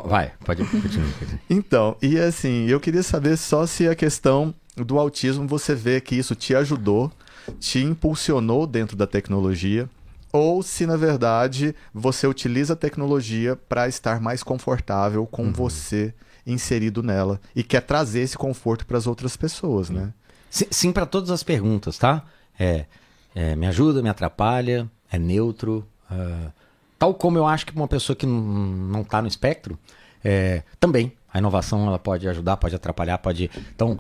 [0.07, 1.09] vai, pode continuar.
[1.51, 6.14] Então, e assim, eu queria saber só se a questão do autismo você vê que
[6.14, 7.11] isso te ajudou,
[7.59, 9.88] te impulsionou dentro da tecnologia,
[10.33, 16.14] ou se na verdade você utiliza a tecnologia para estar mais confortável com você
[16.47, 20.12] inserido nela e quer trazer esse conforto para as outras pessoas, né?
[20.51, 22.25] Sim, sim para todas as perguntas, tá?
[22.59, 22.87] É,
[23.35, 25.87] é, me ajuda, me atrapalha, é neutro.
[26.11, 26.51] ah,
[26.99, 29.79] tal como eu acho que uma pessoa que não, não tá no espectro,
[30.25, 31.12] é, também.
[31.33, 33.51] A inovação ela pode ajudar, pode atrapalhar, pode.
[33.75, 33.99] Então,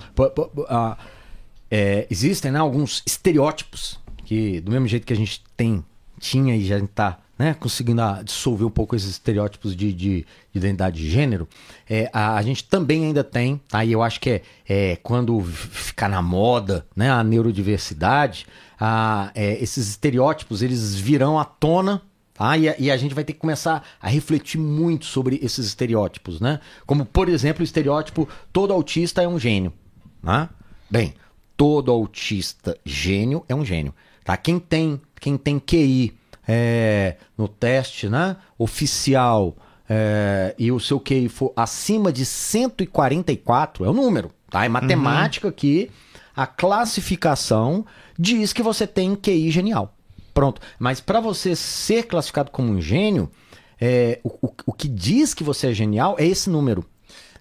[0.68, 0.98] ah,
[1.70, 5.82] é, existem né, alguns estereótipos que, do mesmo jeito que a gente tem,
[6.20, 11.02] tinha e já está né, conseguindo dissolver um pouco esses estereótipos de, de, de identidade
[11.02, 11.48] de gênero,
[11.90, 13.84] é, a, a gente também ainda tem, tá?
[13.84, 18.46] E eu acho que é, é quando ficar na moda né, a neurodiversidade,
[18.78, 22.00] a, é, esses estereótipos eles virão à tona
[22.32, 22.56] Tá?
[22.56, 26.40] E, a, e a gente vai ter que começar a refletir muito sobre esses estereótipos,
[26.40, 26.60] né?
[26.86, 29.70] Como, por exemplo, o estereótipo todo autista é um gênio.
[30.22, 30.48] Né?
[30.90, 31.12] Bem,
[31.58, 33.94] todo autista gênio é um gênio.
[34.24, 34.34] Tá?
[34.38, 36.14] Quem tem, quem tem QI
[36.46, 39.56] é, no teste né, oficial
[39.88, 44.30] é, e o seu QI for acima de 144, é o número.
[44.50, 44.64] Tá?
[44.64, 45.90] É matemática que
[46.34, 47.84] a classificação
[48.18, 49.94] diz que você tem QI genial.
[50.32, 50.60] Pronto.
[50.78, 53.30] Mas para você ser classificado como um gênio,
[53.80, 56.84] é, o, o, o que diz que você é genial é esse número.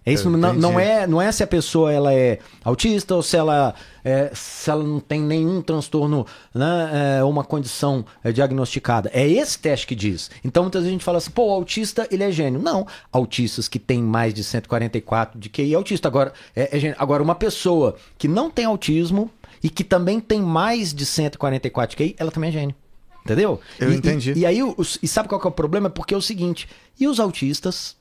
[0.03, 0.37] É número.
[0.37, 4.31] Não, não é, não é se a pessoa ela é autista ou se ela, é,
[4.33, 9.11] se ela não tem nenhum transtorno, né, é, uma condição é, diagnosticada.
[9.13, 10.31] É esse teste que diz.
[10.43, 12.59] Então muitas vezes a gente fala assim, pô, o autista ele é gênio.
[12.59, 16.07] Não, autistas que têm mais de 144 de QI é autista.
[16.07, 16.95] Agora, é, é.
[16.97, 19.29] Agora uma pessoa que não tem autismo
[19.63, 22.75] e que também tem mais de 144 de QI, ela também é gênio.
[23.23, 23.59] Entendeu?
[23.79, 24.33] Eu E- e- entendi.
[24.35, 25.91] E, aí, os- e sabe qual que é o problema?
[25.91, 26.67] Porque é o seguinte:
[26.99, 27.95] e os autistas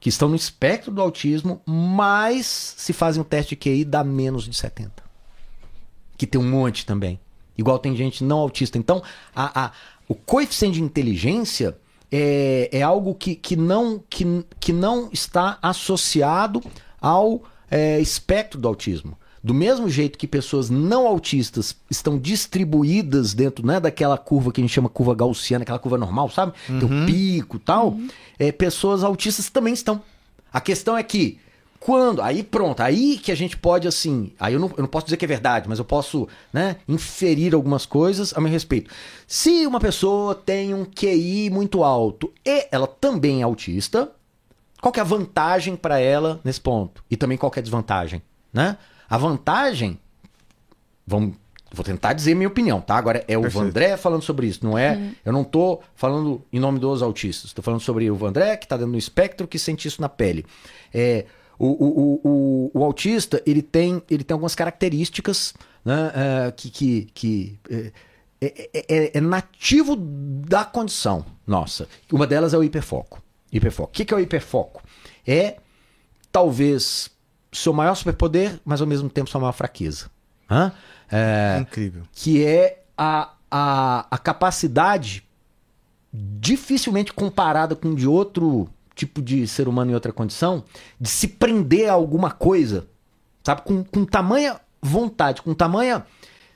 [0.00, 4.44] que estão no espectro do autismo, mas se fazem o teste de QI dá menos
[4.44, 4.90] de 70.
[6.16, 7.20] Que tem um monte também.
[7.56, 8.78] Igual tem gente não autista.
[8.78, 9.02] Então,
[9.34, 9.72] a, a-
[10.08, 11.76] o coeficiente de inteligência
[12.10, 14.24] é, é algo que, que, não, que,
[14.58, 16.60] que não está associado
[17.00, 19.16] ao é, espectro do autismo.
[19.42, 24.64] Do mesmo jeito que pessoas não autistas estão distribuídas dentro né, daquela curva que a
[24.64, 26.52] gente chama curva gaussiana, aquela curva normal, sabe?
[26.66, 27.96] Tem o pico e tal.
[28.38, 30.02] É, pessoas autistas também estão.
[30.52, 31.38] A questão é que
[31.80, 32.20] quando.
[32.20, 34.32] Aí pronto, aí que a gente pode, assim.
[34.38, 37.54] Aí eu não, eu não posso dizer que é verdade, mas eu posso né, inferir
[37.54, 38.90] algumas coisas a meu respeito.
[39.26, 44.12] Se uma pessoa tem um QI muito alto e ela também é autista,
[44.80, 47.02] qual que é a vantagem para ela nesse ponto?
[47.10, 48.20] E também qual que é a desvantagem,
[48.52, 48.76] né?
[49.10, 49.98] A vantagem,
[51.06, 51.34] vamos
[51.72, 52.96] Vou tentar dizer minha opinião, tá?
[52.96, 53.64] Agora é o Perfeito.
[53.64, 55.12] Vandré falando sobre isso, não é?
[55.24, 57.52] Eu não tô falando em nome dos autistas.
[57.52, 60.44] Tô falando sobre o Vandré, que tá dentro do espectro, que sente isso na pele.
[60.92, 66.50] É, o, o, o, o, o autista, ele tem, ele tem algumas características né, é,
[66.50, 67.92] que, que, que é,
[68.40, 71.88] é, é- é nativo da condição nossa.
[72.12, 73.22] Uma delas é o hiperfoco.
[73.52, 73.90] Hiperfoco.
[73.90, 74.82] O que, que é o hiperfoco?
[75.24, 75.58] É
[76.32, 77.10] talvez
[77.52, 80.10] seu maior superpoder, mas ao mesmo tempo sua maior fraqueza.
[80.48, 80.72] Hã?
[81.10, 82.02] É, Incrível.
[82.12, 85.24] que é a, a, a capacidade
[86.12, 90.64] dificilmente comparada com de outro tipo de ser humano em outra condição,
[91.00, 92.86] de se prender a alguma coisa,
[93.42, 93.62] sabe?
[93.62, 96.04] Com, com tamanha vontade, com tamanha.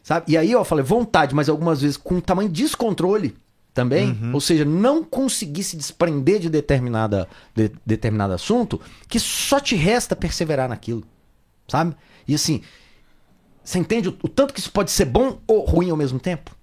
[0.03, 0.33] Sabe?
[0.33, 3.35] E aí eu falei vontade, mas algumas vezes com tamanho descontrole
[3.75, 9.75] também, ou seja, não conseguir se desprender de determinada de, determinado assunto, que só te
[9.75, 11.03] resta perseverar naquilo,
[11.67, 11.97] sabe?
[12.27, 12.63] E assim,
[13.65, 16.55] você entende o, o tanto que isso pode ser bom ou ruim ao mesmo tempo?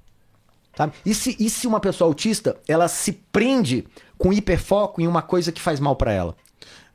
[0.75, 0.93] Sabe?
[1.05, 3.85] E, se, e se uma pessoa autista, ela se prende
[4.17, 6.35] com hiperfoco em uma coisa que faz mal pra ela?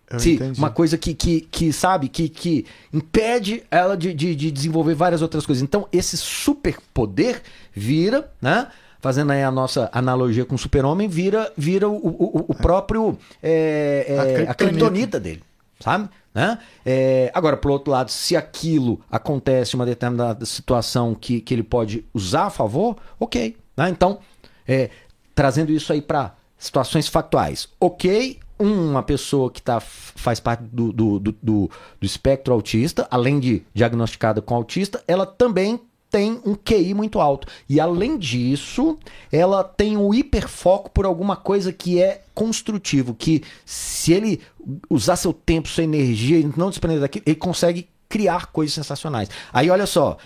[0.09, 0.59] Eu se entendi.
[0.59, 5.21] uma coisa que, que, que sabe, que, que impede ela de, de, de desenvolver várias
[5.21, 5.63] outras coisas.
[5.63, 7.43] Então, esse superpoder
[7.75, 8.69] vira, né?
[9.07, 13.17] Fazendo aí a nossa analogia com o super-homem, vira, vira o, o, o próprio.
[13.41, 15.21] é, é, A criptonita.
[15.21, 15.45] dele,
[15.79, 16.09] sabe?
[16.35, 16.59] Né?
[16.85, 21.63] É, agora, por outro lado, se aquilo acontece em uma determinada situação que, que ele
[21.63, 23.57] pode usar a favor, ok.
[23.77, 23.89] né?
[23.91, 24.19] Então,
[24.67, 24.91] é,
[25.37, 27.69] trazendo isso aí para situações factuais.
[27.79, 33.39] Ok, uma pessoa que tá, faz parte do, do, do, do, do espectro autista, além
[33.39, 35.81] de diagnosticada com autista, ela também
[36.17, 37.47] tem um QI muito alto.
[37.69, 38.99] E além disso,
[39.31, 44.41] ela tem o hiperfoco por alguma coisa que é construtivo, que se ele
[44.89, 49.29] usar seu tempo, sua energia não desprender daquilo, ele consegue criar coisas sensacionais.
[49.53, 50.17] Aí olha só,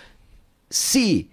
[0.71, 1.29] se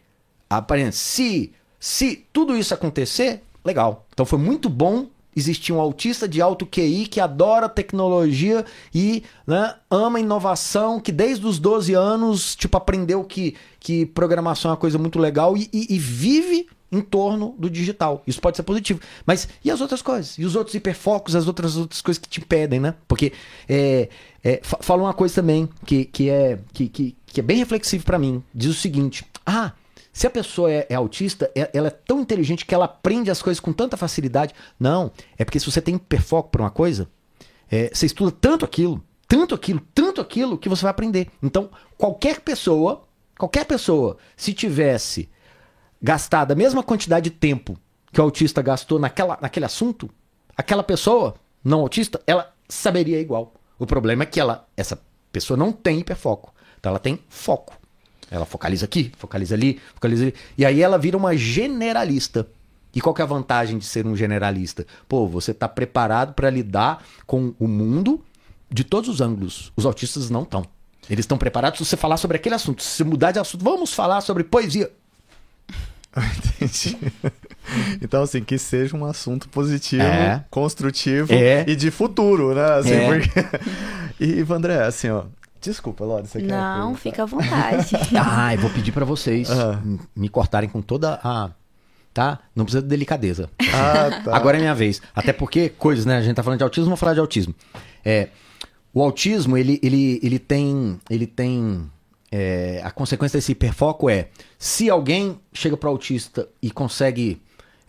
[0.50, 4.08] aparente, se se tudo isso acontecer, legal.
[4.12, 5.06] Então foi muito bom
[5.38, 11.46] existir um autista de alto QI que adora tecnologia e né, ama inovação, que desde
[11.46, 15.88] os 12 anos, tipo, aprendeu que, que programação é uma coisa muito legal e, e-
[15.96, 18.24] e vive em torno do digital.
[18.26, 19.00] Isso pode ser positivo.
[19.26, 20.38] Mas e as outras coisas?
[20.38, 22.96] E os outros hiperfocos, as outras, outras coisas que te impedem, né?
[23.08, 23.34] Porque
[23.68, 24.08] é,
[24.44, 28.06] é, fa- fala uma coisa também que, que, é, que, que, que é bem reflexivo
[28.06, 28.42] pra mim.
[28.56, 29.74] Diz o seguinte: ah,
[30.18, 33.40] se a pessoa é, é autista, é- ela é tão inteligente que ela aprende as
[33.40, 34.52] coisas com tanta facilidade.
[34.80, 37.08] Não, é porque se você tem hiperfoco por uma coisa,
[37.70, 41.30] é, você estuda tanto aquilo, tanto aquilo, tanto aquilo, que você vai aprender.
[41.44, 43.06] Então, qualquer pessoa,
[43.38, 45.30] qualquer pessoa, se tivesse
[46.02, 47.78] gastado a mesma quantidade de tempo
[48.12, 50.10] que o autista gastou naquela, naquele assunto,
[50.58, 53.54] aquela pessoa não autista, ela saberia igual.
[53.78, 55.00] O problema é que ela, essa
[55.32, 56.56] pessoa não tem hiperfoco.
[56.80, 57.78] Então ela tem foco.
[58.30, 60.34] Ela focaliza aqui, focaliza ali, focaliza ali.
[60.58, 62.48] E aí ela vira uma generalista.
[62.94, 64.86] E qual que é a vantagem de ser um generalista?
[65.08, 68.24] Pô, você está preparado para lidar com o mundo
[68.70, 69.72] de todos os ângulos.
[69.76, 70.66] Os autistas não estão.
[71.10, 72.84] Eles estão preparados se você falar sobre aquele assunto.
[72.84, 74.92] Se você mudar de assunto, vamos falar sobre poesia.
[76.60, 76.98] Entendi.
[78.02, 80.44] Então, assim, que seja um assunto positivo, É.
[80.50, 81.64] construtivo É.
[81.68, 82.66] e de futuro, né?
[82.80, 83.08] Assim, É.
[83.08, 83.30] porque...
[84.20, 85.26] E, Vandré, assim, ó...
[85.62, 87.96] Desculpa, Lore, você quer Não, fica à vontade.
[88.16, 89.50] Ah, eu vou pedir pra vocês
[90.16, 91.52] me cortarem com toda a.
[92.14, 92.40] Tá?
[92.56, 93.50] Não precisa de delicadeza.
[93.74, 94.36] Ah, tá.
[94.36, 95.02] Agora é minha vez.
[95.16, 96.18] Até porque, coisas, né?
[96.18, 97.54] A gente tá falando de autismo, vamos falar de autismo.
[98.04, 98.30] É,
[98.94, 101.00] o autismo, ele, ele, ele tem.
[101.10, 101.88] Ele tem.
[102.32, 107.40] é, a consequência desse hiperfoco é: se alguém chega pro autista e consegue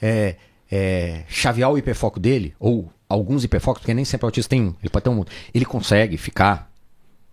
[0.00, 0.36] é,
[0.70, 4.74] é, chavear o hiperfoco dele, ou alguns hiperfocos, porque nem sempre o autista tem um,
[4.82, 5.24] ele pode ter um.
[5.54, 6.67] Ele consegue ficar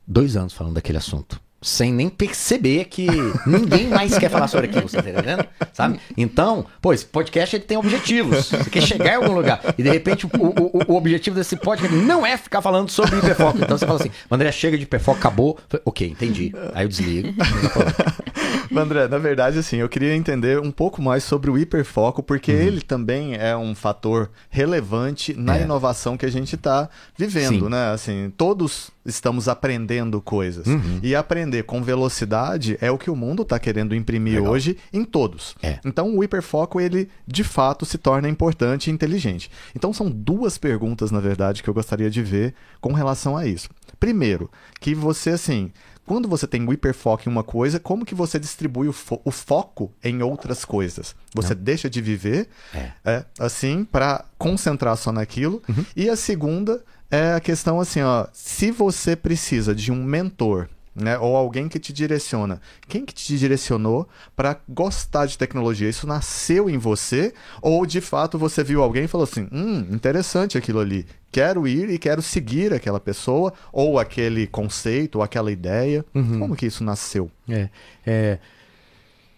[0.07, 1.39] dois anos falando daquele assunto.
[1.61, 3.07] Sem nem perceber que
[3.47, 5.47] ninguém mais quer falar sobre aquilo, você tá entendendo?
[5.73, 5.99] Sabe?
[6.15, 8.49] Então, pô, esse podcast ele tem objetivos.
[8.51, 9.73] Você quer chegar em algum lugar.
[9.75, 13.57] E de repente o, o- o objetivo desse podcast não é ficar falando sobre hiperfoco.
[13.57, 15.57] Então você fala assim, André, chega de hiperfoco, acabou.
[15.83, 16.53] Ok, entendi.
[16.75, 17.29] Aí eu desligo.
[18.75, 22.59] André, na verdade, assim, eu queria entender um pouco mais sobre o hiperfoco, porque Uhum.
[22.59, 25.63] ele também é um fator relevante na É.
[25.63, 27.69] inovação que a gente está vivendo, Sim.
[27.69, 27.91] né?
[27.91, 30.65] Assim, todos estamos aprendendo coisas.
[30.67, 30.99] Uhum.
[31.03, 34.51] E aprender com velocidade é o que o mundo está querendo imprimir Legal.
[34.53, 35.55] hoje em todos.
[35.61, 35.79] É.
[35.85, 39.49] Então, o hiperfoco, ele, de fato, se torna importante e inteligente.
[39.75, 43.69] Então, são duas perguntas, na verdade, que eu gostaria de ver com relação a isso.
[43.99, 44.49] Primeiro,
[44.79, 45.71] que você, assim,
[46.05, 49.31] quando você tem o hiperfoco em uma coisa, como que você distribui o, fo- o
[49.31, 51.15] foco em outras coisas?
[51.33, 52.91] Você deixa de viver, É.
[53.03, 55.61] é, assim, para concentrar só naquilo.
[55.67, 55.85] Uhum.
[55.95, 61.17] E a segunda é a questão assim, ó, se você precisa de um mentor né?
[61.19, 62.61] Ou alguém que te direciona.
[62.87, 65.89] Quem que te direcionou para gostar de tecnologia?
[65.89, 67.33] Isso nasceu em você?
[67.61, 71.05] Ou de fato você viu alguém e falou assim: hum, interessante aquilo ali.
[71.31, 76.05] Quero ir e quero seguir aquela pessoa, ou aquele conceito, ou aquela ideia.
[76.15, 76.39] Uhum.
[76.39, 77.29] Como que isso nasceu?
[77.49, 77.67] É,
[78.05, 78.39] é,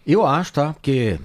[0.06, 0.72] eu acho, tá?
[0.72, 1.18] Porque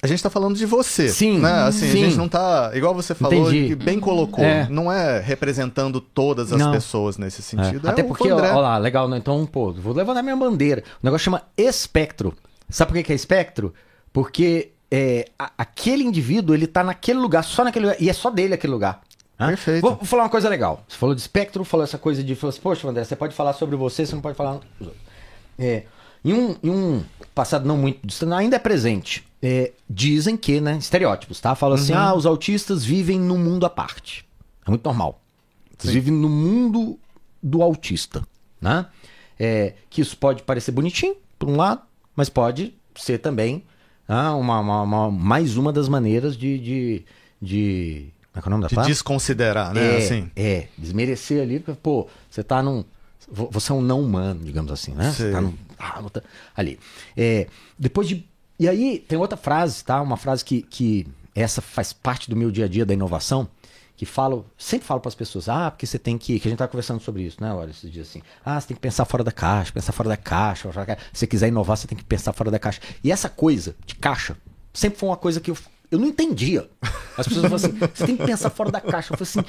[0.00, 1.08] A gente tá falando de você.
[1.08, 1.52] Sim, Né?
[1.64, 2.02] Assim, sim.
[2.02, 2.70] a gente não tá.
[2.74, 3.68] Igual você falou, Entendi.
[3.68, 4.44] que bem colocou.
[4.44, 4.68] É.
[4.68, 6.70] Não é representando todas as Não.
[6.70, 7.86] pessoas nesse sentido.
[7.88, 8.52] É, Até o porque, ó, André.
[8.52, 9.16] ó lá, legal, né?
[9.18, 10.84] Então, pô, vou levantar minha bandeira.
[11.02, 12.32] O negócio chama espectro.
[12.68, 13.74] Sabe por que é espectro?
[14.12, 18.30] Porque é, a- aquele indivíduo, ele tá naquele lugar, só naquele lugar, e é só
[18.30, 19.00] dele aquele lugar.
[19.38, 19.48] Hã?
[19.48, 19.80] Perfeito.
[19.82, 20.82] Vou, vou falar uma coisa legal.
[20.88, 23.52] Você falou de espectro, falou essa coisa de, falou assim, poxa, André, você pode falar
[23.52, 24.60] sobre você, você não pode falar.
[25.58, 25.82] É,
[26.24, 29.27] em, um, em um passado não muito distante, ainda é presente.
[29.42, 31.54] É, dizem que, né, estereótipos, tá?
[31.54, 34.24] Fala assim, ah, os autistas vivem num mundo à parte.
[34.66, 35.20] É muito normal.
[35.82, 36.98] Eles vivem no mundo
[37.42, 38.22] do autista,
[38.60, 38.86] né?
[39.38, 41.82] É, que isso pode parecer bonitinho, por um lado,
[42.16, 43.62] mas pode ser também
[44.08, 46.58] ah, uma, uma- uma- mais uma das maneiras de...
[46.58, 47.04] de,
[47.40, 48.92] de como é que é o nome da De palavra?
[48.92, 49.94] desconsiderar, né?
[49.94, 50.30] É, Assim.
[50.34, 52.84] é, desmerecer ali, porque, pô, você tá num.
[53.30, 55.12] vo- Você é um não humano, digamos assim, né?
[55.12, 55.54] Você tá num.
[55.78, 56.22] ah, tá-
[56.56, 56.78] ali.
[57.16, 57.46] É,
[57.78, 58.26] depois de.
[58.58, 60.00] E aí, tem outra frase, tá?
[60.02, 63.48] Uma frase que, que essa faz parte do meu dia a dia da inovação,
[63.96, 66.38] que falo, sempre falo para as pessoas, ah, porque você tem que.
[66.38, 68.22] Que a gente tá conversando sobre isso, né, olha, esses dias assim.
[68.44, 70.70] Ah, você tem que pensar fora da caixa, pensar fora da caixa.
[71.12, 72.80] Se você quiser inovar, você tem que pensar fora da caixa.
[73.02, 74.36] E essa coisa de caixa
[74.72, 75.58] sempre foi uma coisa que eu,
[75.90, 76.68] eu não entendia.
[77.16, 79.12] As pessoas falam assim, você tem que pensar fora da caixa.
[79.12, 79.44] Eu falei assim,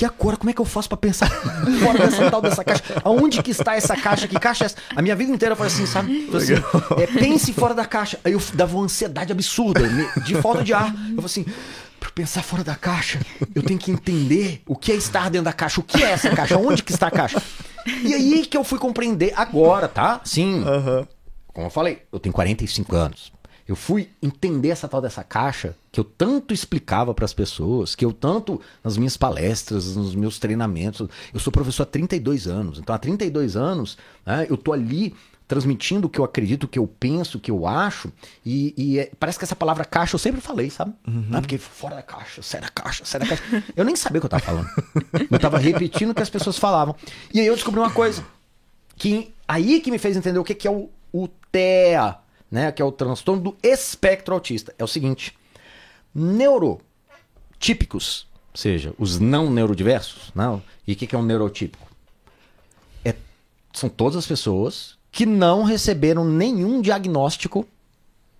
[0.00, 1.28] e agora, como é que eu faço pra pensar
[1.80, 2.82] fora dessa tal dessa caixa?
[3.04, 4.28] Aonde que está essa caixa?
[4.28, 4.76] Que caixa é essa?
[4.94, 6.28] A minha vida inteira foi assim, sabe?
[6.34, 6.54] Assim,
[7.00, 8.18] é, pense fora da caixa.
[8.24, 9.82] Aí eu dava uma ansiedade absurda,
[10.24, 10.88] de falta de ar.
[10.88, 11.46] Eu falei assim,
[11.98, 13.20] pra pensar fora da caixa,
[13.54, 15.80] eu tenho que entender o que é estar dentro da caixa.
[15.80, 16.56] O que é essa caixa?
[16.58, 17.42] Onde que está a caixa?
[18.02, 20.20] E aí que eu fui compreender agora, tá?
[20.24, 20.64] Sim.
[21.52, 23.32] Como eu falei, eu tenho 45 anos.
[23.68, 28.02] Eu fui entender essa tal dessa caixa que eu tanto explicava para as pessoas, que
[28.04, 31.06] eu tanto nas minhas palestras, nos meus treinamentos.
[31.34, 32.78] Eu sou professor há 32 anos.
[32.78, 35.14] Então, há 32 anos, né, eu tô ali
[35.46, 38.10] transmitindo o que eu acredito, o que eu penso, o que eu acho.
[38.44, 40.92] E, e é- parece que essa palavra caixa eu sempre falei, sabe?
[41.32, 43.64] Ah, porque fora da caixa, sai da caixa, sai da caixa.
[43.76, 44.68] Eu nem sabia o que eu tava falando.
[45.30, 46.94] Eu tava repetindo o que as pessoas falavam.
[47.32, 48.24] E aí eu descobri uma coisa
[48.96, 52.16] que aí que me fez entender o que, que é o, o TEA,
[52.50, 52.72] né?
[52.72, 54.74] Que é o transtorno do espectro autista.
[54.78, 55.36] É o seguinte:
[56.14, 60.62] neurotípicos, ou seja, os não neurodiversos, não.
[60.86, 61.86] E o que, que é um neurotípico?
[63.04, 63.14] É,
[63.72, 67.66] são todas as pessoas que não receberam nenhum diagnóstico,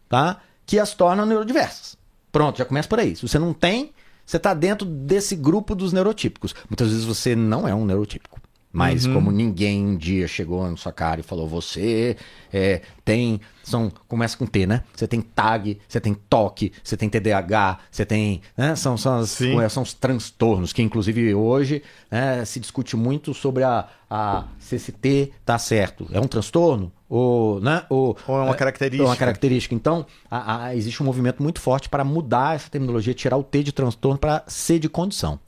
[0.09, 0.41] tá?
[0.67, 1.97] Que as tornam neurodiversas.
[2.31, 3.17] Pronto, já começa por aí.
[3.17, 3.93] Se você não tem,
[4.25, 6.55] você está dentro desse grupo dos neurotípicos.
[6.69, 8.39] Muitas vezes você não é um neurotípico.
[8.71, 12.17] Mas como ninguém um dia chegou na sua cara e falou, você
[12.53, 13.41] é, tem.
[13.65, 14.85] São, começa com T, né?
[14.95, 18.43] Você tem TAG, você tem TOC, você tem TDAH, você tem.
[18.57, 18.77] Né?
[18.77, 19.57] São, são, as- Sim.
[19.71, 24.93] são os transtornos, que inclusive hoje né, se discute muito sobre a, a se esse
[24.93, 26.07] T tá certo.
[26.13, 26.93] É um transtorno?
[27.09, 27.85] Ou, né?
[27.89, 29.09] ou, Ou é uma característica.
[29.09, 29.75] uma característica.
[29.75, 33.63] Então, a- a- existe um movimento muito forte para mudar essa terminologia, tirar o T
[33.63, 35.41] de transtorno para C de condição.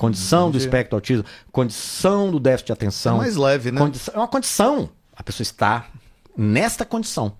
[0.00, 0.64] Condição do Entendi.
[0.64, 3.16] espectro autismo, condição do déficit de atenção.
[3.16, 3.78] É mais leve, né?
[3.78, 4.88] Condição- é uma condição.
[5.14, 5.88] A pessoa está
[6.34, 7.34] nesta condição.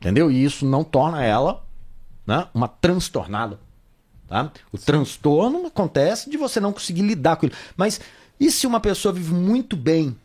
[0.00, 0.28] Entendeu?
[0.28, 1.64] E isso não torna ela
[2.26, 3.60] né, uma transtornada.
[4.26, 4.50] Tá?
[4.72, 7.54] O transtorno acontece de você não conseguir lidar com ele.
[7.76, 8.00] Mas
[8.40, 10.18] e se uma pessoa vive muito bem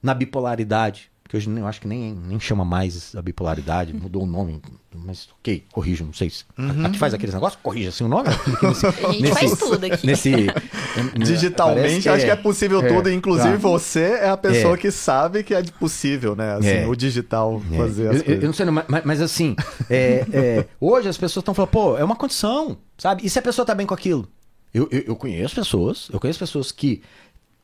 [0.00, 1.10] na bipolaridade?
[1.28, 4.60] Que hoje eu acho que nem, nem chama mais a bipolaridade, mudou o nome.
[4.94, 6.44] Mas ok, corrijo, não sei se.
[6.84, 8.28] Aqui faz aqueles negócios, corrige assim o nome.
[8.62, 10.06] Nesse- A gente faz tudo aqui.
[10.06, 10.30] Nesse,
[11.14, 13.10] Digitalmente, parece acho que é possível é, tudo.
[13.10, 13.56] Inclusive, tá.
[13.56, 14.76] você é a pessoa É.
[14.76, 16.54] que sabe que é possível, né?
[16.54, 16.86] Assim, É.
[16.86, 18.42] o digital É, fazer eu, as eu- coisas.
[18.42, 19.56] eu não sei, mas, mas assim,
[19.90, 23.24] é, é, hoje as pessoas estão falando, pô, é uma condição, sabe?
[23.26, 24.26] E se a pessoa tá bem com aquilo?
[24.74, 27.02] Eu, eu, eu conheço pessoas, eu conheço pessoas que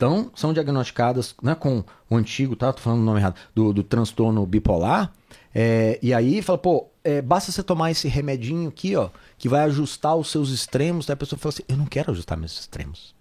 [0.02, 2.72] tão, são diagnosticadas né, com o antigo, tá?
[2.72, 5.12] Tô falando o nome errado, do, do transtorno bipolar.
[5.54, 9.60] é, e aí fala, pô, é, basta você tomar esse remedinho aqui, ó, que vai
[9.60, 11.06] ajustar os seus extremos.
[11.06, 13.14] Daí a pessoa fala assim, eu não quero ajustar meus extremos.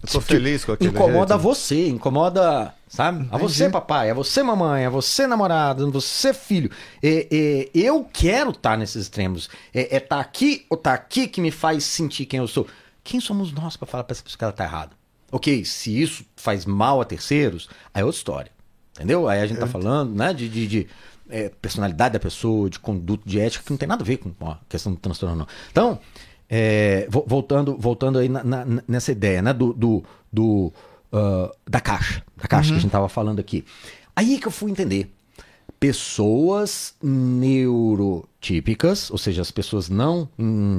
[0.00, 1.42] Eu tô feliz com aquele Incomoda jeito.
[1.42, 3.28] você, incomoda, sabe?
[3.28, 3.72] A você, Entendi.
[3.72, 6.70] papai, a você, mamãe, a você, namorada, a você, filho.
[7.02, 9.50] É, é, eu quero estar nesses extremos.
[9.74, 12.68] É, é tá aqui ou tá aqui que me faz sentir quem eu sou.
[13.02, 14.99] Quem somos nós para falar pra essa pessoa que ela tá errada?
[15.32, 18.52] Ok, se isso faz mal a terceiros, aí é outra história.
[18.96, 19.28] Entendeu?
[19.28, 20.86] Aí a gente tá falando, né, de, de, de,
[21.28, 24.30] é, personalidade da pessoa, de conduta, de ética, que não tem nada a ver com
[24.46, 25.46] a questão do transtorno, não.
[25.70, 25.98] Então,
[26.48, 30.72] é, vo- voltando, voltando aí na- na- nessa ideia, né, do, do, do
[31.12, 32.74] uh, da caixa, da caixa Uhum.
[32.74, 33.64] que a gente tava falando aqui.
[34.16, 35.10] Aí que eu fui entender.
[35.78, 36.94] Pessoas
[38.40, 40.28] neurotípicas, ou seja, as pessoas não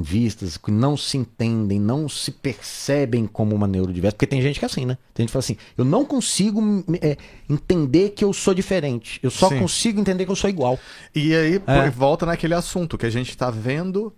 [0.02, 4.64] vistas, que não se entendem, não se percebem como uma neurodiversa, porque tem gente que
[4.64, 4.98] é assim, né?
[5.14, 6.60] Tem gente que fala assim, eu não consigo
[7.00, 7.16] é,
[7.48, 9.60] entender que eu sou diferente, eu só Sim.
[9.60, 10.78] consigo entender que eu sou igual.
[11.14, 11.90] E aí É.
[11.90, 14.12] volta naquele assunto que a gente tá vendo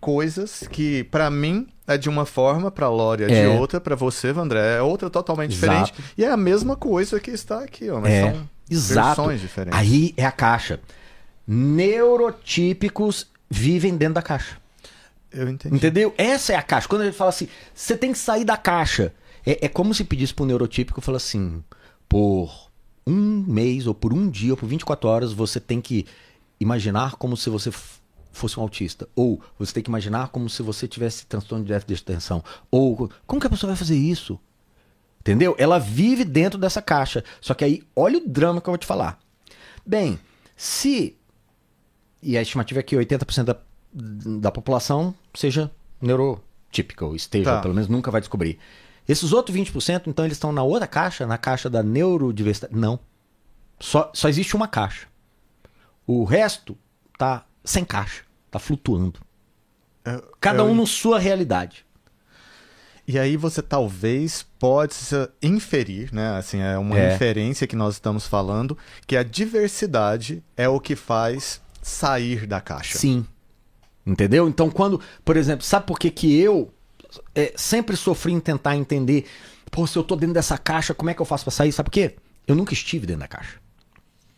[0.00, 3.48] coisas que pra mim é de uma forma, pra Lore é, de É.
[3.48, 5.86] outra, pra você, Vandré, é outra totalmente Exato.
[5.92, 6.12] diferente.
[6.16, 9.06] E é a mesma coisa que está aqui, ó, mas É, são Exato.
[9.22, 9.78] versões diferentes.
[9.78, 10.78] Aí é a caixa.
[11.48, 14.58] Neurotípicos vivem dentro da caixa.
[15.32, 15.74] Eu entendi.
[15.74, 16.14] Entendeu?
[16.18, 16.86] Essa é a caixa.
[16.86, 19.14] Quando a gente fala assim, você tem que sair da caixa.
[19.46, 21.64] É, é como se pedisse pro neurotípico e fala assim:
[22.08, 22.70] por
[23.06, 26.06] um mês, ou por um dia, ou por 24 horas, você tem que
[26.60, 27.70] imaginar como se você
[28.30, 29.08] fosse um autista.
[29.16, 32.44] Ou você tem que imaginar como se você tivesse transtorno de déficit de atenção.
[32.70, 34.38] Ou como que a pessoa vai fazer isso?
[35.20, 35.54] Entendeu?
[35.58, 37.24] Ela vive dentro dessa caixa.
[37.40, 39.18] Só que aí, olha o drama que eu vou te falar.
[39.84, 40.18] Bem,
[40.56, 41.17] se.
[42.22, 43.56] E a estimativa é que 80% da,
[44.40, 47.60] da população seja neurotípica, ou esteja, Tá.
[47.60, 48.58] pelo menos nunca vai descobrir.
[49.08, 52.74] Esses outros 20%, então, eles estão na outra caixa, na caixa da neurodiversidade.
[52.76, 52.98] Não.
[53.80, 55.06] Só, só existe uma caixa.
[56.06, 56.76] O resto
[57.16, 58.22] tá sem caixa.
[58.50, 59.20] Tá flutuando.
[60.04, 61.86] Eu- Cada eu- um na sua realidade.
[63.06, 64.94] E aí você talvez pode
[65.42, 66.36] inferir, né?
[66.36, 67.14] Assim, é uma É.
[67.14, 72.98] inferência que nós estamos falando, que a diversidade é o que faz sair da caixa.
[72.98, 73.26] Sim.
[74.06, 74.48] Entendeu?
[74.48, 76.72] Então, quando, por exemplo, sabe por que, que eu
[77.34, 79.26] é, sempre sofri em tentar entender,
[79.70, 81.72] pô, se eu tô dentro dessa caixa, como é que eu faço pra sair?
[81.72, 82.16] Sabe por quê?
[82.46, 83.58] Eu nunca estive dentro da caixa.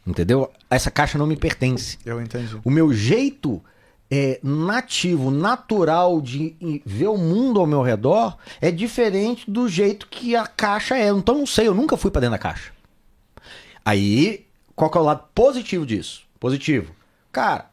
[0.06, 0.50] Entendeu?
[0.68, 1.98] Essa caixa não me pertence.
[2.04, 2.58] Eu entendi.
[2.64, 3.62] O meu jeito
[4.10, 10.34] é, nativo, natural de ver o mundo ao meu redor é diferente do jeito que
[10.34, 11.08] a caixa é.
[11.08, 12.72] Então não sei, eu nunca fui pra dentro da caixa.
[13.84, 16.22] Aí, qual que é o lado positivo disso?
[16.40, 16.92] Positivo.
[17.32, 17.70] Cara,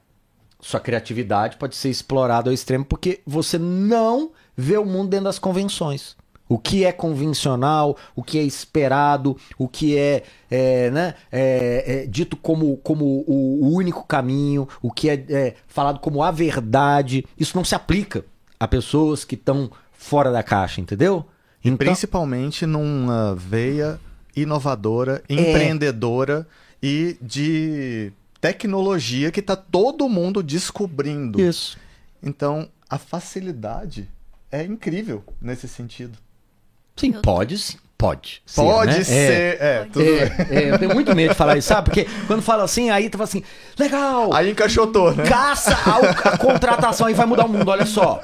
[0.60, 5.40] sua criatividade pode ser explorada ao extremo porque você não vê o mundo dentro das
[5.40, 6.16] convenções.
[6.50, 12.06] O que é convencional, o que é esperado, o que é, é, né, é, é
[12.06, 17.56] dito como, como o, único caminho, o que é, é falado como a verdade, isso
[17.56, 18.24] não se aplica
[18.58, 21.26] a pessoas que estão fora da caixa, entendeu?
[21.64, 24.00] Então, Principalmente numa veia
[24.34, 25.34] inovadora, É.
[25.34, 26.48] empreendedora
[26.82, 31.40] e de tecnologia que tá todo mundo descobrindo.
[31.42, 31.78] isso.
[32.22, 34.10] Então, a facilidade
[34.52, 36.18] é incrível nesse sentido.
[36.96, 37.78] Sim, pode sim.
[37.98, 38.44] Pode.
[38.46, 39.00] ser, Pode né?
[39.00, 39.04] É.
[39.04, 39.58] ser.
[39.60, 40.14] É, tudo bem.
[40.14, 41.86] É, é, eu tenho muito medo de falar isso, sabe?
[41.86, 43.42] Porque quando fala assim, aí tu fala assim,
[43.78, 45.24] legal, Aí encaixotou, né?
[45.24, 48.22] caça a, a contratação aí vai mudar o mundo, olha só.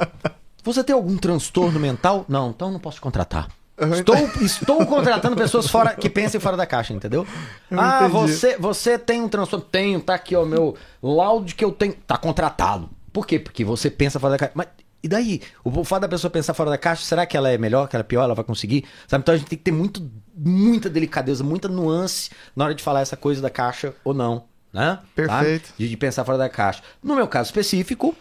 [0.64, 2.24] Você tem algum transtorno mental?
[2.30, 3.50] Não, então não posso te contratar.
[3.76, 7.26] Estou, estou contratando pessoas fora que pensem fora da caixa, entendeu?
[7.72, 8.12] Eu ah, entendi.
[8.12, 9.66] você, você tem um transtorno?
[9.66, 11.94] Tenho, tá aqui, ó, meu laudo que eu tenho.
[12.06, 12.90] Tá contratado.
[13.12, 13.40] Por quê?
[13.40, 14.52] Porque você pensa fora da caixa.
[14.56, 14.68] Mas
[15.04, 15.42] e daí?
[15.66, 18.04] O fato da pessoa pensar fora da caixa, será que ela é melhor, que ela
[18.04, 18.86] é pior, ela vai conseguir?
[19.06, 19.22] Sabe?
[19.22, 23.02] Então a gente tem que ter muito, muita delicadeza, muita nuance na hora de falar
[23.02, 25.00] essa coisa da caixa ou não, né?
[25.14, 25.68] Perfeito.
[25.68, 25.78] Sabe?
[25.78, 26.82] De, de pensar fora da caixa.
[27.04, 28.16] No meu caso específico,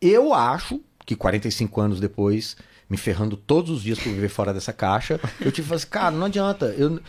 [0.00, 2.56] eu acho que 45 anos depois,
[2.92, 5.86] me ferrando todos os dias por viver fora dessa caixa, eu tive que falar assim,
[5.86, 6.66] cara, não adianta.
[6.76, 7.00] Eu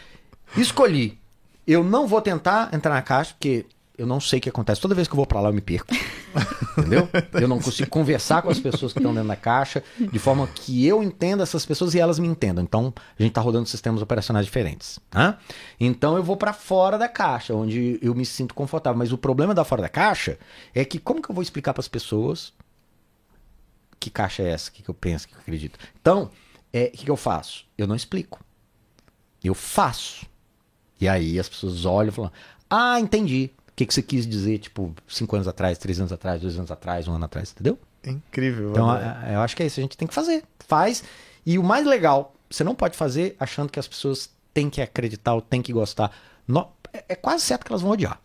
[0.55, 1.19] escolhi.
[1.67, 3.65] Eu não vou tentar entrar na caixa, porque
[3.97, 4.79] eu não sei o que acontece.
[4.79, 5.93] Toda vez que eu vou pra lá, eu me perco.
[6.77, 7.09] Entendeu?
[7.34, 10.88] Eu não consigo conversar com as pessoas que estão dentro da caixa de forma que
[10.88, 12.63] eu entenda essas pessoas e elas me entendam.
[12.63, 14.99] Então, a gente tá rodando sistemas operacionais diferentes.
[15.09, 15.38] Tá?
[15.77, 18.97] Então, eu vou pra fora da caixa, onde eu me sinto confortável.
[18.97, 20.39] Mas o problema da fora da caixa
[20.73, 22.53] é que como que eu vou explicar para as pessoas
[24.03, 25.79] que caixa é essa, o que, que eu penso, o que eu acredito?
[26.01, 26.29] Então,
[26.71, 27.65] é, o que, que eu faço?
[27.77, 28.39] Eu não explico.
[29.43, 30.25] Eu faço.
[30.99, 32.31] E aí as pessoas olham e falam:
[32.69, 33.51] Ah, entendi.
[33.69, 36.69] O que, que você quis dizer, tipo, cinco anos atrás, três anos atrás, dois anos
[36.71, 37.77] atrás, um ano atrás, entendeu?
[38.05, 38.69] Incrível.
[38.71, 39.79] Então, a- a- eu acho que é isso.
[39.79, 40.43] A gente tem que fazer.
[40.67, 41.03] Faz.
[41.45, 45.33] E o mais legal, você não pode fazer achando que as pessoas têm que acreditar
[45.33, 46.11] ou têm que gostar.
[46.47, 48.21] No- é, é quase certo que elas vão odiar.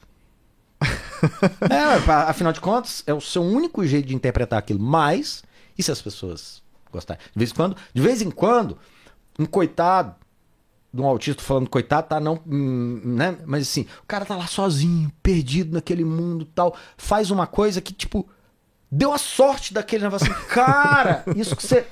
[1.71, 4.79] é, afinal de contas, é o seu único jeito de interpretar aquilo.
[4.81, 5.43] Mas,
[5.79, 6.63] e se as pessoas
[6.93, 7.23] gostarem?
[7.33, 8.77] De vez em quando, de vez em quando,
[9.39, 10.15] um coitado
[10.93, 12.19] de um autista falando coitado, tá?
[12.21, 13.39] Não, hum, né?
[13.47, 17.93] Mas assim, o cara tá lá sozinho, perdido naquele mundo tal, faz uma coisa que,
[17.93, 18.27] tipo,
[18.91, 21.87] deu a sorte daquele negócio assim, cara, isso que você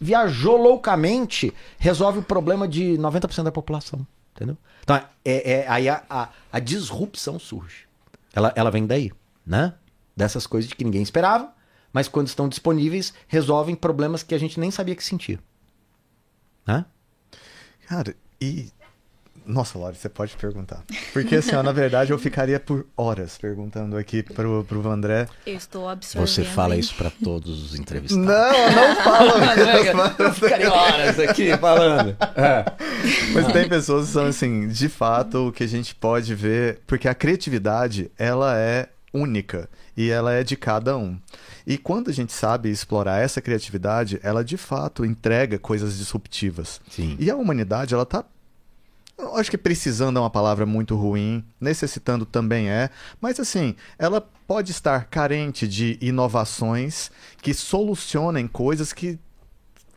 [0.00, 4.56] viajou loucamente resolve o problema de 90% da população, entendeu?
[4.82, 7.86] Então, é, é- aí a, a, a disrupção surge.
[8.34, 9.12] Ela, ela vem daí,
[9.46, 9.74] né?
[10.16, 11.52] Dessas coisas que ninguém esperava,
[11.94, 15.38] mas quando estão disponíveis, resolvem problemas que a gente nem sabia que sentia.
[16.66, 16.84] Né?
[17.88, 18.66] Cara, e.
[19.46, 20.82] Nossa, Laura, você pode perguntar.
[21.12, 25.28] Porque, assim, ó, na verdade, eu ficaria por horas perguntando aqui pro, pro André.
[25.46, 26.26] Eu estou absorvendo.
[26.26, 28.26] Você fala isso pra todos os entrevistados.
[28.26, 29.34] Não, não fala
[30.18, 32.16] Eu ficaria horas aqui falando.
[32.34, 32.64] É.
[33.34, 36.80] Mas tem pessoas que são, assim, de fato, o que a gente pode ver.
[36.86, 39.68] Porque a criatividade, ela é única.
[39.96, 41.18] E ela é de cada um.
[41.66, 46.80] E quando a gente sabe explorar essa criatividade, ela de fato entrega coisas disruptivas.
[46.90, 47.16] Sim.
[47.18, 48.24] E a humanidade, ela tá.
[49.16, 52.90] Eu acho que precisando é uma palavra muito ruim, necessitando também é,
[53.20, 57.10] mas assim, ela pode estar carente de inovações
[57.40, 59.18] que solucionem coisas que,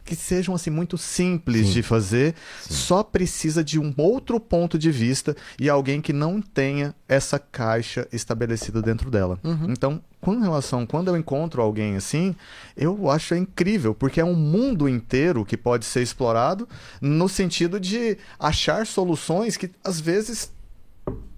[0.08, 1.74] que sejam assim muito simples Sim.
[1.74, 2.74] de fazer, Sim.
[2.74, 8.08] só precisa de um outro ponto de vista e alguém que não tenha essa caixa
[8.12, 9.38] estabelecida dentro dela.
[9.44, 9.70] Uhum.
[9.70, 12.34] Então, com relação, quando eu encontro alguém assim,
[12.76, 16.68] eu acho incrível, porque é um mundo inteiro que pode ser explorado
[17.02, 20.52] no sentido de achar soluções que às vezes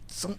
[0.07, 0.35] são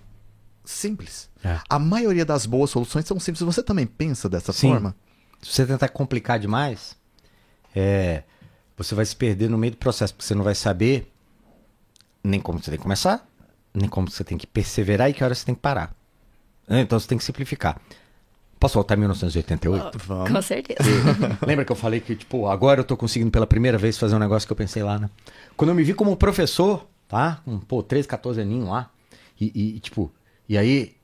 [0.65, 1.29] simples.
[1.43, 1.59] É.
[1.69, 3.43] A maioria das boas soluções são simples.
[3.43, 4.71] Você também pensa dessa Sim.
[4.71, 4.95] forma?
[5.43, 6.97] Se você tentar complicar demais,
[7.75, 8.23] é,
[8.77, 11.11] você vai se perder no meio do processo, porque você não vai saber
[12.23, 13.27] nem como você tem que começar,
[13.73, 15.95] nem como você tem que perseverar e que hora você tem que parar.
[16.69, 16.81] Né?
[16.81, 17.81] Então você tem que simplificar.
[18.59, 19.99] Posso voltar em 1988?
[20.07, 20.31] Vamos.
[20.31, 20.81] Com certeza.
[21.47, 24.19] Lembra que eu falei que, tipo, agora eu tô conseguindo pela primeira vez fazer um
[24.19, 25.09] negócio que eu pensei lá, né?
[25.57, 27.41] Quando eu me vi como professor, tá?
[27.45, 28.91] Com, pô, 13, 14 aninhos lá.
[29.41, 30.13] E, e, tipo,
[30.47, 30.95] e aí,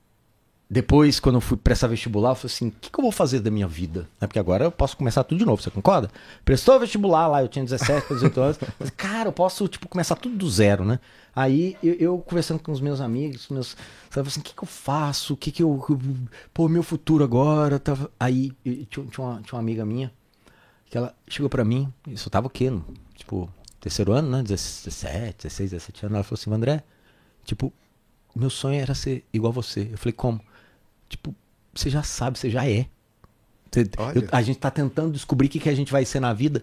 [0.68, 3.38] depois, quando eu fui prestar vestibular, eu falei assim, o que, que eu vou fazer
[3.38, 4.08] da minha vida?
[4.20, 6.10] É porque agora eu posso começar tudo de novo, você concorda?
[6.44, 8.56] Prestou vestibular lá, eu tinha 17, 18 anos.
[8.56, 10.98] Falei, cara, eu posso, tipo, começar tudo do zero, né?
[11.34, 13.76] Aí, eu, eu conversando com os meus amigos, meus...
[14.10, 15.34] Sabe assim, o que, que eu faço?
[15.34, 15.80] O que que eu...
[16.52, 17.78] Pô, meu futuro agora...
[17.78, 18.10] Tava...
[18.18, 20.12] Aí, e tinha, uma, tinha uma amiga minha,
[20.90, 22.70] que ela chegou pra mim, isso eu tava o quê?
[22.70, 23.48] No, tipo,
[23.80, 24.42] terceiro ano, né?
[24.42, 26.16] 17, 16, 17 anos.
[26.16, 26.82] Ela falou assim, André,
[27.44, 27.72] tipo,
[28.34, 29.90] meu sonho era ser igual você.
[29.92, 30.40] Eu falei, como?
[31.08, 31.34] Tipo,
[31.74, 32.86] você já sabe, você já é.
[33.70, 36.32] Você- eu- a gente tá tentando descobrir o que, que a gente vai ser na
[36.32, 36.62] vida.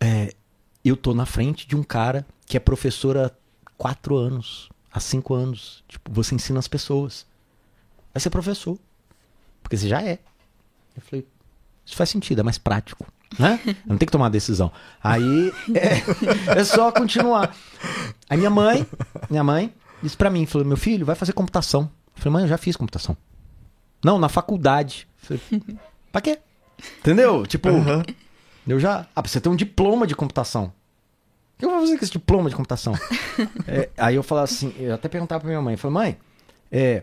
[0.00, 0.32] É,
[0.84, 3.30] eu tô na frente de um cara que é professor há
[3.78, 5.82] quatro anos, há cinco anos.
[5.88, 7.26] Tipo, você ensina as pessoas.
[8.12, 8.78] Vai ser professor.
[9.62, 10.18] Porque você já é.
[10.94, 11.26] Eu falei,
[11.84, 13.06] isso faz sentido, é mais prático.
[13.38, 13.58] Né?
[13.66, 14.70] Eu não tem que tomar decisão.
[15.02, 17.56] Aí é, é só continuar.
[18.28, 18.86] Aí minha mãe,
[19.30, 19.72] minha mãe,
[20.02, 21.90] disse pra mim, falou, meu filho, vai fazer computação.
[22.14, 23.16] Eu falei, mãe, eu já fiz computação.
[24.04, 25.08] Não, na faculdade.
[25.16, 25.40] Falei,
[26.12, 26.38] pra quê?
[27.00, 27.46] Entendeu?
[27.46, 28.02] Tipo, Aham.
[28.66, 29.06] eu já.
[29.16, 30.66] Ah, você tem um diploma de computação.
[31.56, 32.94] O que eu vou fazer com esse diploma de computação?
[33.66, 36.16] É, aí eu falava assim, eu até perguntava pra minha mãe, eu falei, mãe,
[36.70, 37.02] é,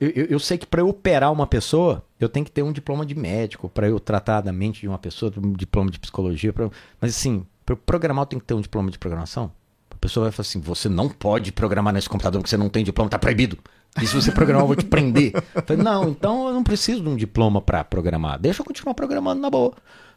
[0.00, 2.72] eu, eu- eu sei que pra eu operar uma pessoa, eu tenho que ter um
[2.72, 6.52] diploma de médico, pra eu tratar da mente de uma pessoa, um diploma de psicologia,
[6.52, 6.68] pra
[7.00, 9.50] mas assim, pra eu programar eu tenho que ter um diploma de programação.
[9.90, 12.82] A pessoa vai falar assim, você não pode programar nesse computador porque você não tem
[12.84, 13.58] diploma, tá proibido.
[14.00, 15.32] E se você programar, eu vou te prender.
[15.34, 18.38] Eu falei, não, então eu não preciso de um diploma pra programar.
[18.38, 19.72] Deixa eu continuar programando na boa.